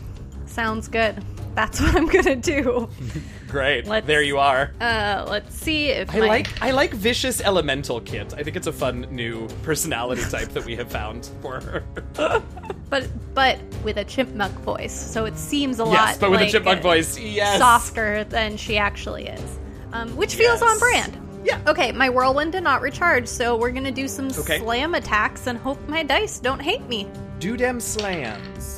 Sounds 0.54 0.88
good. 0.88 1.24
That's 1.56 1.80
what 1.82 1.96
I'm 1.96 2.08
gonna 2.08 2.36
do. 2.36 2.90
Great. 3.48 3.86
Let's- 3.86 4.08
there 4.08 4.22
you 4.24 4.40
are. 4.40 4.72
Uh, 4.82 5.26
let's 5.30 5.54
see 5.56 5.90
if 5.90 6.14
I 6.14 6.20
my- 6.20 6.28
like 6.28 6.62
I 6.62 6.72
like 6.72 6.94
vicious 6.94 7.42
elemental 7.42 8.02
kit. 8.02 8.34
I 8.36 8.44
think 8.44 8.56
it's 8.56 8.68
a 8.68 8.74
fun 8.74 9.08
new 9.12 9.48
personality 9.64 10.24
type 10.24 10.50
that 10.50 10.66
we 10.66 10.76
have 10.76 10.90
found 10.92 11.30
for 11.42 11.62
her. 11.62 11.84
but 12.90 13.08
but 13.36 13.60
with 13.84 13.98
a 13.98 14.04
chipmunk 14.04 14.54
voice, 14.62 14.94
so 14.94 15.26
it 15.26 15.38
seems 15.38 15.80
a 15.80 15.86
lot. 15.86 15.94
yes, 15.94 16.18
but 16.18 16.32
with 16.32 16.40
like, 16.40 16.50
a 16.50 16.52
chipmunk 16.52 16.82
voice. 16.82 17.18
Yes. 17.20 17.60
softer 17.60 18.24
than 18.24 18.58
she 18.58 18.78
actually 18.78 19.28
is, 19.28 19.60
um, 19.92 20.16
which 20.16 20.36
feels 20.36 20.62
Yes. 20.62 20.72
on 20.72 20.80
brand. 20.80 21.18
Yeah. 21.44 21.60
Okay, 21.68 21.92
my 21.92 22.10
whirlwind 22.10 22.54
did 22.54 22.64
not 22.64 22.82
recharge, 22.82 23.28
so 23.28 23.56
we're 23.58 23.72
gonna 23.72 23.92
do 23.92 24.08
some 24.08 24.28
Okay. 24.32 24.60
slam 24.60 24.96
attacks 24.96 25.46
and 25.48 25.58
hope 25.58 25.78
my 25.88 26.02
dice 26.02 26.40
don't 26.40 26.62
hate 26.62 26.88
me. 26.88 27.08
Do 27.40 27.58
dem 27.58 27.80
slams. 27.80 28.73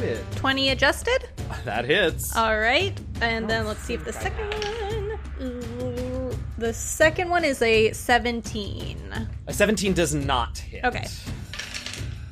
Do 0.00 0.18
20 0.36 0.70
adjusted. 0.70 1.28
That 1.64 1.84
hits. 1.84 2.34
All 2.36 2.58
right, 2.58 2.98
and 3.22 3.48
then 3.48 3.66
let's 3.66 3.80
see 3.80 3.94
if 3.94 4.04
the 4.04 4.12
second 4.12 4.52
one. 4.52 5.18
Ooh, 5.40 6.36
the 6.58 6.72
second 6.74 7.30
one 7.30 7.44
is 7.44 7.62
a 7.62 7.92
17. 7.92 9.28
a 9.46 9.52
17 9.52 9.92
does 9.94 10.14
not 10.14 10.58
hit. 10.58 10.84
Okay. 10.84 11.06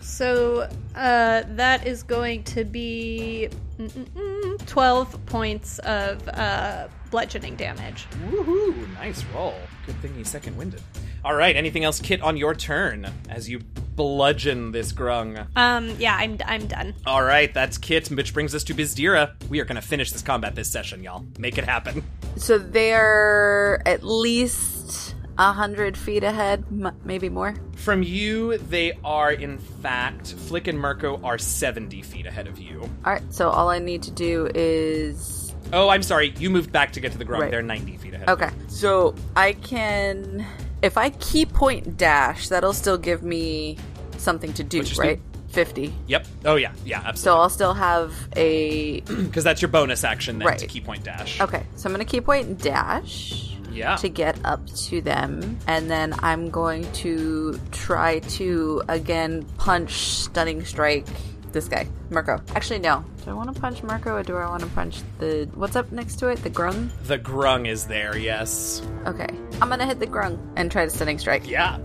So 0.00 0.68
uh, 0.94 1.42
that 1.46 1.86
is 1.86 2.02
going 2.02 2.42
to 2.44 2.64
be 2.64 3.48
mm-mm-mm, 3.78 4.66
12 4.66 5.26
points 5.26 5.78
of 5.80 6.28
uh, 6.28 6.88
bludgeoning 7.10 7.56
damage. 7.56 8.06
Woohoo! 8.26 8.92
Nice 8.94 9.24
roll. 9.34 9.54
Good 9.86 9.96
thing 10.02 10.14
he's 10.14 10.28
second 10.28 10.56
winded. 10.56 10.82
All 11.24 11.34
right. 11.34 11.54
Anything 11.54 11.84
else, 11.84 12.00
Kit, 12.00 12.20
on 12.22 12.36
your 12.36 12.54
turn 12.54 13.06
as 13.28 13.48
you 13.48 13.60
bludgeon 13.96 14.72
this 14.72 14.92
grung? 14.92 15.46
Um, 15.56 15.90
yeah, 15.98 16.16
I'm, 16.16 16.38
I'm 16.46 16.66
done. 16.66 16.94
All 17.06 17.22
right, 17.22 17.52
that's 17.52 17.78
Kit, 17.78 18.08
which 18.08 18.32
brings 18.34 18.54
us 18.54 18.64
to 18.64 18.74
Bizdira. 18.74 19.32
We 19.48 19.60
are 19.60 19.64
going 19.64 19.76
to 19.80 19.86
finish 19.86 20.10
this 20.12 20.22
combat 20.22 20.54
this 20.54 20.70
session, 20.70 21.02
y'all. 21.02 21.24
Make 21.38 21.58
it 21.58 21.64
happen. 21.64 22.02
So 22.36 22.58
they're 22.58 23.82
at 23.86 24.02
least 24.02 25.14
a 25.38 25.52
hundred 25.52 25.96
feet 25.96 26.24
ahead, 26.24 26.64
m- 26.70 26.96
maybe 27.04 27.28
more. 27.28 27.54
From 27.76 28.02
you, 28.02 28.58
they 28.58 28.98
are, 29.04 29.32
in 29.32 29.58
fact, 29.58 30.32
Flick 30.32 30.66
and 30.68 30.78
Mirko 30.78 31.20
are 31.22 31.38
70 31.38 32.02
feet 32.02 32.26
ahead 32.26 32.46
of 32.46 32.58
you. 32.58 32.80
All 33.04 33.12
right. 33.12 33.22
So 33.32 33.48
all 33.50 33.68
I 33.68 33.78
need 33.78 34.02
to 34.04 34.10
do 34.10 34.48
is 34.54 35.54
Oh, 35.72 35.88
I'm 35.88 36.02
sorry. 36.02 36.34
You 36.38 36.50
moved 36.50 36.70
back 36.72 36.92
to 36.92 37.00
get 37.00 37.12
to 37.12 37.18
the 37.18 37.24
grung. 37.24 37.40
Right. 37.40 37.50
They're 37.50 37.62
90 37.62 37.96
feet 37.98 38.14
ahead. 38.14 38.28
okay. 38.28 38.50
So 38.68 39.14
I 39.36 39.54
can, 39.54 40.46
if 40.82 40.98
I 40.98 41.10
ki 41.10 41.46
point 41.46 41.96
dash, 41.96 42.48
that'll 42.48 42.72
still 42.72 42.98
give 42.98 43.22
me 43.22 43.78
something 44.18 44.52
to 44.54 44.64
do, 44.64 44.82
right? 44.98 45.20
Fifty. 45.48 45.92
Yep. 46.06 46.26
Oh, 46.46 46.56
yeah. 46.56 46.72
Yeah, 46.84 46.98
absolutely. 46.98 47.18
So. 47.20 47.36
I'll 47.36 47.50
still 47.50 47.74
have 47.74 48.14
a 48.36 49.00
Because 49.00 49.44
that's 49.44 49.60
your 49.60 49.68
bonus 49.68 50.02
action 50.02 50.38
then 50.38 50.46
to 50.46 50.50
Right. 50.52 50.68
ki 50.68 50.80
point 50.80 51.04
dash. 51.04 51.40
okay. 51.40 51.64
So 51.76 51.88
I'm 51.88 51.92
gonna 51.92 52.04
ki 52.06 52.20
point 52.20 52.58
dash. 52.60 53.48
Yeah. 53.70 53.96
to 53.96 54.10
get 54.10 54.38
up 54.44 54.66
to 54.88 55.00
them, 55.00 55.58
and 55.66 55.90
then 55.90 56.12
I'm 56.18 56.50
going 56.50 56.92
to 56.92 57.58
try 57.70 58.18
to 58.18 58.82
again 58.86 59.46
punch 59.56 59.92
stunning 59.92 60.62
strike 60.66 61.06
this 61.52 61.68
guy, 61.68 61.86
Mirko. 62.10 62.40
Actually, 62.54 62.78
no. 62.80 63.04
Do 63.24 63.30
I 63.30 63.34
want 63.34 63.54
to 63.54 63.60
punch 63.60 63.82
Mirko 63.82 64.14
or 64.16 64.22
do 64.22 64.36
I 64.36 64.46
want 64.48 64.62
to 64.62 64.68
punch 64.70 65.00
the 65.18 65.48
what's 65.54 65.76
up 65.76 65.92
next 65.92 66.16
to 66.16 66.28
it? 66.28 66.42
The 66.42 66.50
grung. 66.50 66.88
The 67.06 67.18
grung 67.18 67.68
is 67.68 67.86
there, 67.86 68.16
yes. 68.16 68.82
Okay, 69.06 69.28
I'm 69.60 69.68
gonna 69.68 69.86
hit 69.86 70.00
the 70.00 70.06
grung 70.06 70.38
and 70.56 70.70
try 70.72 70.84
to 70.84 70.90
stunning 70.90 71.18
strike. 71.18 71.48
Yeah. 71.48 71.78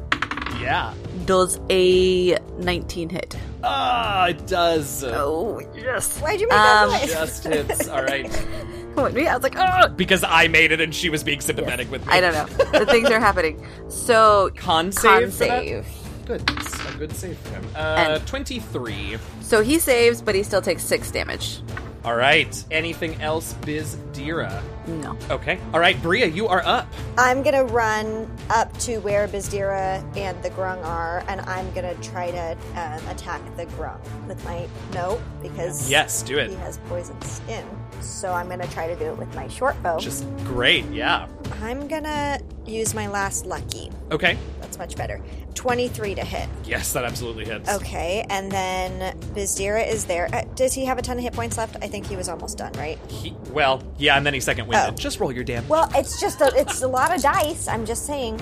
Yeah. 0.62 0.94
Does 1.26 1.60
a 1.70 2.38
19 2.58 3.10
hit? 3.10 3.38
Ah, 3.64 4.28
it 4.28 4.48
does. 4.48 5.04
Oh 5.04 5.60
yes. 5.76 6.20
Why'd 6.20 6.40
you 6.42 6.48
make 6.48 6.58
Um, 6.58 6.90
that 6.90 7.02
noise? 7.02 7.12
Just 7.14 7.44
hits. 7.44 7.88
All 7.88 8.04
right. 8.04 8.46
What, 8.98 9.14
me? 9.14 9.28
I 9.28 9.36
was 9.36 9.44
like, 9.44 9.54
oh. 9.56 9.90
Because 9.90 10.24
I 10.24 10.48
made 10.48 10.72
it 10.72 10.82
and 10.82 10.96
she 10.96 11.12
was 11.12 11.24
being 11.24 11.40
sympathetic 11.40 11.92
with 11.92 12.04
me. 12.08 12.12
I 12.12 12.20
don't 12.20 12.34
know. 12.34 12.46
The 12.80 12.84
things 12.88 13.12
are 13.12 13.20
happening. 13.28 13.64
So 13.90 14.50
Con 14.56 14.92
save. 14.92 15.04
con 15.04 15.22
for 15.30 15.38
that? 15.46 15.64
save. 15.64 15.86
Good. 16.28 16.44
It's 16.58 16.94
a 16.94 16.98
good 16.98 17.16
save 17.16 17.38
for 17.38 17.50
him. 17.56 17.66
Uh, 17.76 18.18
And- 18.20 18.28
23. 18.28 19.18
So 19.42 19.62
he 19.64 19.80
saves, 19.80 20.22
but 20.22 20.36
he 20.36 20.44
still 20.44 20.62
takes 20.62 20.84
six 20.84 21.10
damage. 21.10 21.62
All 22.04 22.16
right. 22.16 22.64
Anything 22.70 23.22
else, 23.22 23.54
Biz 23.66 23.96
Dira? 24.14 24.62
No. 24.88 25.18
Okay. 25.30 25.58
All 25.74 25.80
right, 25.80 26.02
Bria, 26.02 26.26
you 26.26 26.48
are 26.48 26.62
up. 26.66 26.88
I'm 27.18 27.44
gonna 27.44 27.66
run 27.66 28.30
up 28.50 28.78
to 28.80 28.98
where 29.00 29.28
Bizdira 29.28 30.02
and 30.16 30.42
the 30.44 30.50
Grung 30.52 30.84
are, 30.86 31.24
and 31.28 31.42
I'm 31.42 31.70
gonna 31.74 31.96
try 31.96 32.32
to 32.32 32.52
um, 32.76 33.08
attack 33.10 33.42
the 33.58 33.66
Grung 33.68 34.00
with 34.28 34.44
my 34.46 34.68
no 34.94 35.20
because 35.42 35.90
Yes, 35.90 36.22
do 36.22 36.38
it. 36.38 36.50
he 36.50 36.56
has 36.58 36.78
poison 36.88 37.20
skin. 37.24 37.66
So 38.02 38.32
I'm 38.32 38.50
gonna 38.50 38.68
try 38.68 38.88
to 38.88 38.96
do 38.96 39.06
it 39.06 39.18
with 39.18 39.34
my 39.36 39.48
short 39.48 39.82
bow. 39.84 40.00
Just 40.00 40.26
great. 40.44 40.86
Yeah. 40.92 41.28
I'm 41.62 41.88
gonna 41.88 42.40
use 42.66 42.94
my 42.94 43.08
last 43.08 43.46
lucky. 43.46 43.92
Okay. 44.12 44.38
That's 44.62 44.78
much 44.78 44.96
better. 44.96 45.22
23 45.56 46.16
to 46.16 46.24
hit. 46.24 46.48
Yes, 46.66 46.94
that 46.94 47.04
absolutely 47.04 47.46
hits. 47.46 47.68
Okay, 47.70 48.26
and 48.30 48.52
then 48.52 49.18
Bizdira 49.34 49.88
is 49.88 50.06
there. 50.06 50.30
Uh, 50.34 50.44
does 50.56 50.74
he 50.74 50.86
have 50.86 50.98
a 50.98 51.02
ton 51.02 51.18
of 51.18 51.24
hit 51.24 51.34
points 51.34 51.58
left? 51.58 51.78
I 51.82 51.88
think 51.88 52.06
he 52.06 52.16
was 52.16 52.30
almost 52.30 52.58
done, 52.60 52.72
right? 52.74 53.00
He, 53.10 53.36
well, 53.52 53.82
yeah, 53.98 54.18
and 54.18 54.26
then 54.26 54.34
he 54.34 54.40
second 54.40 54.68
winded. 54.68 54.94
Oh. 54.94 54.96
Just 54.96 55.20
roll 55.20 55.32
your 55.32 55.44
damage. 55.44 55.70
Well, 55.70 55.90
it's 55.96 56.20
just 56.22 56.42
a, 56.42 56.52
it's 56.56 56.84
a 56.84 56.88
lot 56.88 57.14
of 57.16 57.22
dice. 57.22 57.68
I'm 57.68 57.86
just 57.86 58.06
saying. 58.06 58.40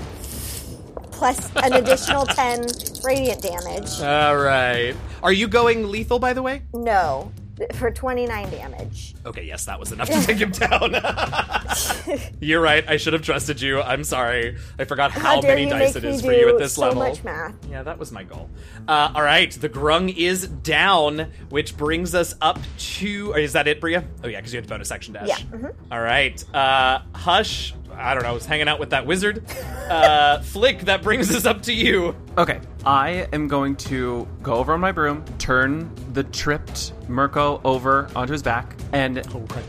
Plus 1.12 1.50
an 1.56 1.74
additional 1.74 2.26
10 2.26 2.66
radiant 3.06 3.42
damage. 3.42 4.02
All 4.02 4.36
right. 4.36 4.94
Are 5.24 5.32
you 5.32 5.48
going 5.48 5.90
lethal, 5.90 6.20
by 6.20 6.34
the 6.34 6.42
way? 6.42 6.64
No, 6.74 7.32
for 7.74 7.92
29 7.92 8.50
damage. 8.52 9.16
Okay, 9.26 9.44
yes, 9.44 9.66
that 9.66 9.80
was 9.80 9.92
enough 9.92 10.10
to 10.10 10.22
take 10.26 10.38
him 10.38 10.52
down. 10.52 10.96
You're 12.40 12.62
right. 12.62 12.88
I 12.88 12.98
should 12.98 13.14
have 13.14 13.22
trusted 13.22 13.62
you. 13.62 13.82
I'm 13.82 14.04
sorry. 14.04 14.58
I 14.78 14.84
forgot 14.86 15.12
how, 15.12 15.42
dare 15.42 15.56
many 15.56 15.70
dice 15.70 15.96
it 15.96 16.04
is 16.04 16.22
for 16.22 16.34
you 16.34 16.50
at 16.50 16.58
this 16.58 16.74
so 16.74 16.82
level. 16.82 16.98
much 17.04 17.24
math. 17.24 17.56
Yeah, 17.70 17.84
that 17.84 17.98
was 17.98 18.12
my 18.12 18.24
goal. 18.24 18.50
Uh, 18.88 19.12
all 19.16 19.24
right, 19.24 19.52
the 19.52 19.70
grung 19.70 20.16
is 20.16 20.48
down, 20.48 21.32
which 21.50 21.78
brings 21.78 22.14
us 22.14 22.36
up 22.42 22.60
to. 22.78 23.34
Is 23.34 23.54
that 23.54 23.68
it, 23.68 23.80
Bria? 23.82 24.04
Oh 24.24 24.28
yeah, 24.28 24.40
because 24.40 24.54
you 24.54 24.58
had 24.58 24.66
the 24.66 24.70
bonus 24.70 24.92
action 24.92 25.14
dash. 25.14 25.28
Yeah, 25.28 25.38
mhm. 25.38 25.74
All 25.92 26.02
right, 26.02 26.44
uh, 26.54 27.00
Hush. 27.14 27.74
I 27.98 28.14
don't 28.14 28.24
know. 28.24 28.30
I 28.30 28.34
was 28.34 28.46
hanging 28.46 28.68
out 28.68 28.80
with 28.80 28.92
that 28.92 29.06
wizard. 29.06 29.44
Uh, 29.86 30.42
Flick. 30.42 30.80
That 30.86 31.04
brings 31.04 31.30
us 31.36 31.46
up 31.46 31.62
to 31.64 31.72
you. 31.72 32.16
Okay, 32.40 32.60
I 32.88 33.28
am 33.32 33.48
going 33.48 33.76
to 33.76 34.28
go 34.42 34.56
over 34.56 34.74
on 34.74 34.80
my 34.80 34.92
broom, 34.92 35.24
turn 35.38 35.94
the 36.12 36.24
tripped 36.24 36.94
Mirko 37.08 37.62
over 37.64 38.10
onto 38.16 38.32
his 38.34 38.42
back, 38.42 38.76
and 38.94 39.24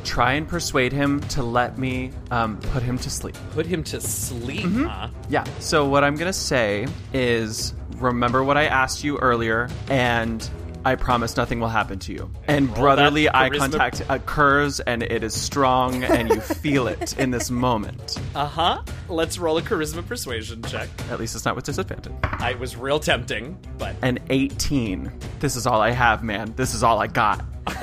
try 0.04 0.32
and 0.32 0.48
persuade 0.48 0.90
him 0.90 1.20
to 1.28 1.42
let 1.42 1.76
me 1.76 2.12
um, 2.30 2.58
put 2.58 2.82
him 2.82 2.96
to 2.96 3.10
sleep. 3.10 3.36
Put 3.50 3.66
him 3.66 3.84
to 3.84 4.00
sleep. 4.00 4.64
Mm-hmm. 4.64 4.84
Huh? 4.84 5.08
Yeah, 5.28 5.44
so 5.58 5.86
what 5.86 6.02
I'm 6.02 6.16
gonna 6.16 6.32
say 6.32 6.86
is 7.12 7.74
remember 7.96 8.42
what 8.42 8.56
I 8.56 8.64
asked 8.64 9.04
you 9.04 9.18
earlier, 9.18 9.68
and 9.90 10.48
I 10.86 10.94
promise 10.94 11.36
nothing 11.36 11.58
will 11.58 11.66
happen 11.66 11.98
to 11.98 12.12
you. 12.12 12.30
And 12.46 12.72
brotherly 12.72 13.28
eye 13.28 13.50
charisma. 13.50 13.58
contact 13.58 14.02
occurs, 14.08 14.78
and 14.78 15.02
it 15.02 15.24
is 15.24 15.34
strong, 15.34 16.04
and 16.04 16.28
you 16.28 16.40
feel 16.40 16.86
it 16.86 17.18
in 17.18 17.32
this 17.32 17.50
moment. 17.50 18.20
Uh 18.36 18.46
huh. 18.46 18.82
Let's 19.08 19.36
roll 19.36 19.58
a 19.58 19.62
charisma 19.62 20.06
persuasion 20.06 20.62
check. 20.62 20.88
At 21.10 21.18
least 21.18 21.34
it's 21.34 21.44
not 21.44 21.56
with 21.56 21.64
disadvantage. 21.64 22.12
I 22.22 22.54
was 22.54 22.76
real 22.76 23.00
tempting, 23.00 23.58
but 23.78 23.96
An 24.02 24.20
18. 24.30 25.10
This 25.40 25.56
is 25.56 25.66
all 25.66 25.80
I 25.80 25.90
have, 25.90 26.22
man. 26.22 26.54
This 26.54 26.72
is 26.72 26.84
all 26.84 27.00
I 27.00 27.08
got. 27.08 27.44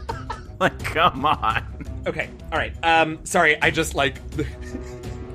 like, 0.60 0.78
come 0.84 1.24
on. 1.24 1.64
Okay, 2.06 2.28
all 2.52 2.58
right. 2.58 2.74
Um, 2.82 3.24
sorry, 3.24 3.56
I 3.62 3.70
just 3.70 3.94
like 3.94 4.18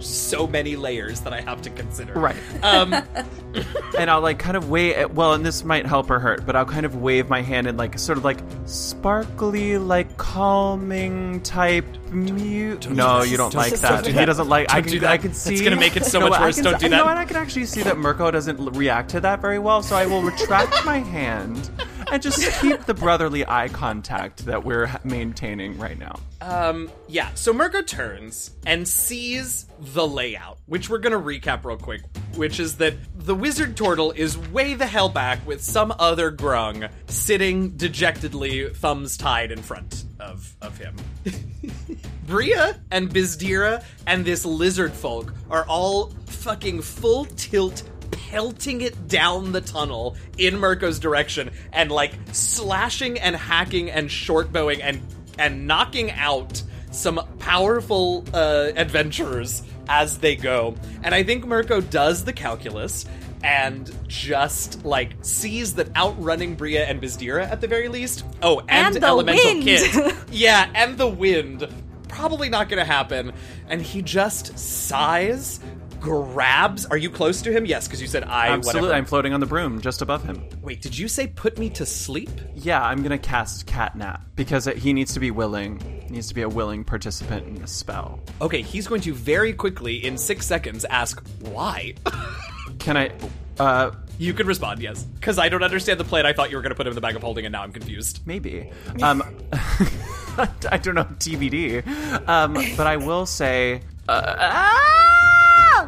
so 0.06 0.47
many 0.47 0.76
layers 0.76 1.22
that 1.22 1.34
I 1.34 1.41
have 1.41 1.62
to 1.64 1.70
consider. 1.70 2.14
Right. 2.14 2.36
Um, 2.64 2.93
and 3.97 4.10
I'll 4.10 4.22
like 4.22 4.39
kind 4.39 4.56
of 4.58 4.70
wave. 4.70 5.12
Well, 5.12 5.34
and 5.34 5.45
this 5.45 5.64
might 5.64 5.86
help 5.86 6.10
or 6.10 6.20
hurt, 6.20 6.45
but 6.45 6.56
I'll 6.56 6.66
kind 6.66 6.86
of 6.86 6.95
wave 6.95 7.30
my 7.30 7.41
hand 7.41 7.68
in 7.68 7.78
like 7.78 7.97
sort 7.99 8.18
of 8.18 8.24
like 8.24 8.39
sparkly, 8.66 9.78
like 9.78 10.18
calming 10.18 11.41
type 11.41 11.86
mute. 12.12 12.89
No, 12.89 13.24
you 13.24 13.38
don't, 13.38 13.51
Don't 13.51 13.62
like 13.62 13.72
do 13.72 13.78
that. 13.78 14.03
that. 14.06 14.14
He 14.14 14.26
doesn't 14.26 14.47
like. 14.47 14.72
I 14.72 14.76
Don't 14.76 14.84
can. 14.84 14.91
do 14.93 14.99
that. 15.01 15.12
I 15.12 15.18
can 15.18 15.34
see. 15.34 15.64
gonna 15.64 15.76
make 15.76 15.97
it 15.97 16.06
so 16.06 16.20
No, 16.20 16.30
much 16.30 16.39
I 16.39 16.45
worse. 16.45 16.56
can 16.56 16.64
Don't 16.66 16.80
do 16.80 16.89
that. 16.89 16.97
No, 16.97 17.08
and 17.08 17.20
I 17.20 17.26
can 17.26 17.38
actually 17.38 17.66
see 17.66 17.82
that 17.84 17.97
Mirko 17.97 18.32
doesn't 18.32 18.58
react 18.76 19.10
to 19.12 19.20
that 19.22 19.41
very 19.41 19.60
well, 19.60 19.82
so 19.84 19.95
I 19.95 20.06
will 20.06 20.22
retract 20.22 20.86
my 20.86 20.99
hand 21.16 21.70
and 22.12 22.22
just 22.22 22.62
keep 22.62 22.86
the 22.86 22.93
brotherly 22.93 23.45
eye 23.47 23.68
contact 23.70 24.45
that 24.45 24.64
we're 24.64 24.89
maintaining 25.03 25.78
right 25.78 25.97
now. 25.97 26.20
Um, 26.41 26.91
yeah, 27.08 27.30
so 27.34 27.51
Mirko 27.53 27.82
turns 27.82 28.51
and 28.66 28.88
sees 28.88 29.66
the 29.80 30.07
layout, 30.07 30.57
which 30.65 30.89
we're 30.89 30.99
gonna 30.99 31.19
recap 31.19 31.65
real 31.65 31.78
quick, 31.78 32.01
which 32.36 32.59
is 32.59 32.78
that 32.78 32.95
the 33.15 33.36
wizard 33.36 33.76
turtle 33.76 34.11
is 34.11 34.38
way 34.38 34.73
the 34.73 34.88
hell 34.88 35.09
back 35.09 35.45
with 35.45 35.63
some 35.63 35.93
other 35.99 36.32
grung 36.32 36.89
sitting 37.07 37.71
dejectedly, 37.71 38.69
thumbs 38.69 39.17
tied 39.17 39.51
in 39.51 39.61
front 39.61 40.05
of, 40.19 40.55
of 40.61 40.78
him. 40.78 40.95
Bria 42.26 42.80
and 42.91 43.09
Bizdira 43.09 43.84
and 44.07 44.26
this 44.26 44.45
lizard 44.45 44.93
folk 44.93 45.34
are 45.49 45.65
all 45.65 46.11
fucking 46.26 46.82
full 46.82 47.26
tilt 47.26 47.84
pelting 48.11 48.82
it 48.82 49.07
down 49.07 49.51
the 49.51 49.61
tunnel 49.61 50.15
in 50.38 50.55
Mirko's 50.55 50.99
direction 50.99 51.51
and 51.71 51.91
like 51.91 52.13
slashing 52.32 53.19
and 53.19 53.36
hacking 53.36 53.91
and 53.91 54.09
shortbowing 54.09 54.80
and 54.82 55.01
and 55.38 55.67
knocking 55.67 56.11
out 56.11 56.63
some 56.95 57.21
powerful 57.39 58.23
uh, 58.33 58.71
adventurers 58.75 59.63
as 59.87 60.17
they 60.17 60.35
go. 60.35 60.75
And 61.03 61.13
I 61.13 61.23
think 61.23 61.45
Mirko 61.45 61.81
does 61.81 62.23
the 62.23 62.33
calculus 62.33 63.05
and 63.43 63.95
just 64.07 64.83
like 64.83 65.13
sees 65.21 65.75
that 65.75 65.95
outrunning 65.95 66.55
Bria 66.55 66.85
and 66.85 67.01
Bizdira 67.01 67.49
at 67.49 67.61
the 67.61 67.67
very 67.67 67.89
least. 67.89 68.25
Oh, 68.41 68.59
and, 68.61 68.95
And 68.95 69.03
Elemental 69.03 69.43
wind. 69.43 69.63
Kit. 69.63 70.15
yeah, 70.31 70.69
and 70.73 70.97
the 70.97 71.07
wind. 71.07 71.67
Probably 72.07 72.49
not 72.49 72.69
going 72.69 72.79
to 72.79 72.91
happen. 72.91 73.33
And 73.67 73.81
he 73.81 74.01
just 74.01 74.57
sighs, 74.57 75.59
grabs. 76.06 76.86
Are 76.86 76.97
you 76.97 77.10
close 77.10 77.41
to 77.41 77.51
him? 77.51 77.66
Yes, 77.66 77.88
because 77.88 77.99
you 77.99 78.08
said 78.08 78.24
I. 78.24 78.49
Absolutely, 78.49 78.82
Whatever. 78.82 78.97
I'm 78.97 79.06
floating 79.06 79.34
on 79.34 79.39
the 79.39 79.45
broom 79.47 79.82
just 79.82 80.03
above 80.03 80.24
him. 80.24 80.47
Wait, 80.62 80.82
did 80.82 80.95
you 80.97 81.08
say 81.08 81.26
put 81.26 81.58
me 81.58 81.70
to 81.72 81.86
sleep? 81.86 82.30
Yeah, 82.53 82.84
I'm 82.84 83.01
gonna 83.01 83.18
cast 83.18 83.66
Catnap 83.66 84.22
because 84.36 84.66
he 84.66 84.93
needs 84.93 85.14
to 85.16 85.20
be 85.20 85.32
willing. 85.32 85.80
He 85.80 86.14
needs 86.14 86.28
to 86.28 86.36
be 86.36 86.43
a 86.43 86.49
willing 86.49 86.84
participant 86.84 87.47
in 87.47 87.56
the 87.56 87.68
spell. 87.68 88.20
Okay, 88.39 88.62
he's 88.62 88.88
going 88.88 89.01
to 89.01 89.14
very 89.14 89.51
quickly, 89.51 90.06
in 90.06 90.18
six 90.18 90.45
seconds, 90.45 90.86
ask 90.86 91.26
why. 91.39 91.95
Can 92.80 92.97
I? 92.97 93.12
Uh, 93.60 93.91
you 94.18 94.34
can 94.34 94.47
respond 94.47 94.82
yes, 94.82 95.03
because 95.03 95.39
I 95.39 95.49
don't 95.49 95.64
understand 95.64 95.99
the 95.99 96.03
plan. 96.03 96.26
I 96.26 96.34
thought 96.34 96.51
you 96.51 96.58
were 96.58 96.62
going 96.62 96.72
to 96.72 96.76
put 96.76 96.86
him 96.86 96.91
in 96.91 96.95
the 96.95 97.01
bag 97.01 97.16
of 97.16 97.22
holding, 97.22 97.45
and 97.45 97.53
now 97.53 97.64
I'm 97.64 97.72
confused. 97.72 98.22
maybe. 98.26 98.70
Um, 99.01 99.24
I 99.53 100.78
don't 100.82 100.95
know 100.95 101.06
TBD. 101.06 101.86
Um, 102.28 102.53
but 102.78 102.86
I 102.86 102.97
will 102.97 103.26
say. 103.26 103.82
Uh, 104.08 104.36
ah! 104.38 105.05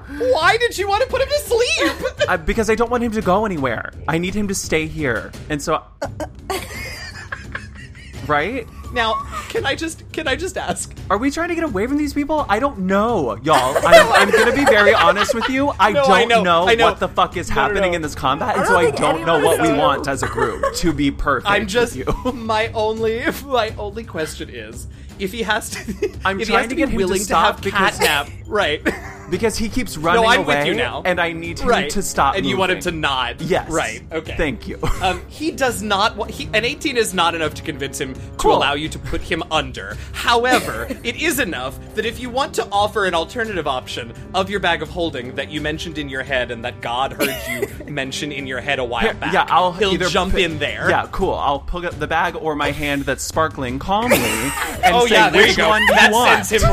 Why 0.08 0.58
did 0.58 0.78
you 0.78 0.88
want 0.88 1.04
to 1.04 1.10
put 1.10 1.22
him 1.22 1.28
to 1.30 1.40
sleep? 1.40 2.14
Uh, 2.28 2.36
because 2.36 2.70
I 2.70 2.76
don't 2.76 2.92
want 2.92 3.04
him 3.04 3.14
to 3.14 3.22
go 3.22 3.46
anywhere. 3.46 3.94
I 4.06 4.18
need 4.18 4.34
him 4.34 4.50
to 4.50 4.56
stay 4.56 4.86
here, 4.86 5.32
and 5.50 5.62
so. 5.62 5.82
right? 8.28 8.68
now, 8.94 9.14
can 9.50 9.66
I 9.66 9.76
just 9.76 10.10
can 10.12 10.28
I 10.28 10.36
just 10.36 10.58
ask? 10.58 10.94
Are 11.10 11.18
we 11.18 11.30
trying 11.32 11.50
to 11.50 11.56
get 11.56 11.64
away 11.64 11.88
from 11.88 11.98
these 11.98 12.14
people? 12.14 12.46
I 12.50 12.60
don't 12.60 12.80
know, 12.80 13.38
y'all. 13.44 13.78
I'm, 13.86 14.12
I'm 14.14 14.32
gonna 14.32 14.56
be 14.56 14.66
very 14.66 14.94
honest 14.94 15.34
with 15.34 15.48
you. 15.50 15.72
I 15.80 15.92
No, 15.92 16.04
don't 16.04 16.12
I 16.12 16.24
know, 16.26 16.68
I 16.68 16.76
know. 16.76 16.86
what 16.86 17.00
the 17.00 17.08
fuck 17.08 17.38
is 17.38 17.50
No, 17.50 17.56
no, 17.56 17.62
happening 17.62 17.92
no. 17.92 17.96
in 17.98 18.02
this 18.02 18.16
combat, 18.16 18.56
and 18.56 18.64
I 18.64 18.68
so 18.68 18.78
I 18.78 18.92
don't 18.92 19.26
know 19.26 19.40
what 19.40 19.62
we 19.62 19.70
knows. 19.70 19.78
want 19.80 20.08
as 20.08 20.24
a 20.24 20.28
group 20.28 20.64
to 20.76 20.92
be 20.94 21.12
perfect. 21.12 21.50
I'm 21.50 21.68
just 21.68 21.96
with 21.96 22.08
you. 22.26 22.32
my 22.34 22.68
only 22.70 23.24
my 23.46 23.74
only 23.78 24.04
question 24.04 24.50
is 24.50 24.88
if 25.20 25.32
he 25.32 25.44
has 25.44 25.70
to. 25.72 25.80
I'm 26.26 26.40
trying 26.42 26.60
has 26.64 26.68
to 26.70 26.70
be 26.70 26.76
get 26.76 26.90
him 26.90 26.92
to 26.92 26.98
willing 26.98 27.20
stop 27.22 27.56
have 27.56 27.64
because- 27.64 27.98
catnap, 28.00 28.32
right? 28.48 28.82
Because 29.30 29.58
he 29.58 29.70
keeps 29.70 29.98
running 29.98 30.26
I'm 30.26 30.40
away, 30.42 30.58
with 30.60 30.68
you 30.68 30.74
now. 30.76 31.02
and 31.06 31.20
I 31.20 31.32
need 31.34 31.60
him 31.60 31.68
right. 31.68 31.90
to 31.92 32.02
stop. 32.02 32.36
and 32.36 32.46
you 32.46 32.58
want 32.58 32.72
him 32.72 32.80
to 32.82 32.92
nod. 32.92 33.42
Yes. 33.42 33.70
Right. 33.70 34.02
Okay. 34.12 34.36
Thank 34.36 34.68
you. 34.68 34.80
Um, 34.98 35.22
he 35.28 35.52
does 35.52 35.84
not. 35.84 36.16
wa- 36.18 36.26
He, 36.26 36.50
an 36.54 36.66
18 36.66 36.98
is 36.98 37.14
not 37.14 37.36
enough 37.36 37.54
to 37.56 37.62
convince 37.62 38.02
him 38.02 38.16
to 38.40 38.48
allow 38.50 38.74
you 38.74 38.90
to 38.90 38.98
put 38.98 39.22
him 39.22 39.44
under. 39.52 39.96
However, 40.12 40.88
it 41.04 41.22
is 41.22 41.40
enough 41.40 41.78
that 41.94 42.04
if 42.06 42.20
you 42.20 42.30
want 42.32 42.54
to 42.56 42.68
offer 42.72 43.06
an 43.06 43.14
alternative 43.14 43.68
option 43.68 44.12
of 44.34 44.50
your 44.50 44.60
bag 44.60 44.82
of 44.82 44.90
holding 44.90 45.36
that 45.36 45.50
you 45.52 45.62
mentioned 45.62 45.98
in 46.00 46.10
your 46.10 46.24
head 46.24 46.50
and 46.50 46.66
that 46.66 46.82
God 46.82 47.14
heard 47.14 47.36
you 47.48 47.86
mention 47.92 48.32
in 48.32 48.48
your 48.48 48.60
head 48.60 48.80
a 48.80 48.84
while 48.84 49.14
back, 49.14 49.34
yeah, 49.34 49.46
I'll 49.50 49.72
he'll 49.72 49.96
jump 50.10 50.34
in 50.34 50.58
there. 50.58 50.90
Yeah, 50.90 51.08
cool. 51.12 51.36
I'll 51.36 51.60
pull 51.60 51.86
up 51.86 52.00
the 52.00 52.08
bag 52.08 52.36
or 52.36 52.56
my 52.56 52.72
hand 52.72 53.04
that's 53.04 53.24
sparkling 53.24 53.78
calmly 53.78 54.18
and 54.18 54.96
oh 54.96 55.06
say 55.06 55.14
yeah, 55.16 55.30
there 55.30 55.44
which 55.44 55.52
you 55.52 55.58
go. 55.58 55.70
one 55.70 55.82
do 55.86 55.94
that 55.94 56.10
you 56.10 56.16
want. 56.16 56.46
sends 56.46 56.64
him. 56.64 56.72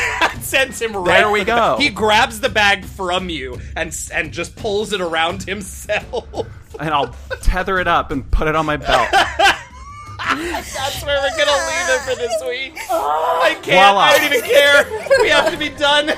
that 0.00 0.38
sends 0.40 0.80
him 0.80 0.96
right. 0.96 1.18
There 1.18 1.30
we 1.30 1.44
go. 1.44 1.76
He 1.78 1.90
grabs 1.96 2.38
the 2.40 2.48
bag 2.48 2.84
from 2.84 3.28
you 3.28 3.58
and 3.74 3.96
and 4.12 4.30
just 4.32 4.54
pulls 4.54 4.92
it 4.92 5.00
around 5.00 5.42
himself. 5.42 6.28
and 6.78 6.90
I'll 6.90 7.16
tether 7.40 7.80
it 7.80 7.88
up 7.88 8.12
and 8.12 8.30
put 8.30 8.46
it 8.46 8.54
on 8.54 8.66
my 8.66 8.76
belt. 8.76 9.08
That's 9.10 11.02
where 11.04 11.20
we're 11.20 11.36
gonna 11.36 11.50
leave 11.50 11.88
it 11.88 12.00
for 12.02 12.14
this 12.14 12.42
week. 12.46 12.78
I 12.90 13.54
can't. 13.62 13.64
Voila. 13.64 14.00
I 14.00 14.18
don't 14.18 14.32
even 14.32 14.42
care. 14.48 14.84
We 15.20 15.28
have 15.30 15.50
to 15.50 15.58
be 15.58 15.70
done. 15.70 16.12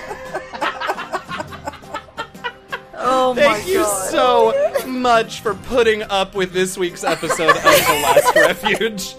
Oh 3.01 3.33
my 3.33 3.41
Thank 3.41 3.69
you 3.69 3.83
god. 3.83 4.11
so 4.11 4.87
much 4.89 5.41
for 5.41 5.55
putting 5.55 6.03
up 6.03 6.35
with 6.35 6.53
this 6.53 6.77
week's 6.77 7.05
episode 7.05 7.57
of 7.57 7.63
The 7.63 8.01
Last 8.03 8.35
Refuge. 8.35 9.15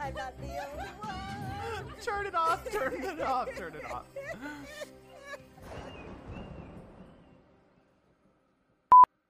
I'm 0.00 0.14
not 0.14 0.34
the 0.40 0.48
only 0.48 0.88
one. 1.00 1.84
Turn 2.00 2.26
it 2.26 2.34
off, 2.34 2.70
turn 2.70 2.94
it 2.94 3.20
off, 3.20 3.48
turn 3.56 3.74
it 3.74 3.84
off. 3.90 4.04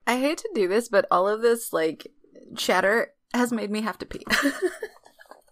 I 0.07 0.19
hate 0.19 0.39
to 0.39 0.51
do 0.55 0.69
this, 0.69 0.89
but 0.89 1.07
all 1.11 1.29
of 1.29 1.43
this 1.43 1.73
like 1.73 2.07
chatter 2.57 3.13
has 3.35 3.53
made 3.53 3.71
me 3.71 3.81
have 3.81 3.99
to 3.99 4.07
pee. 4.07 4.25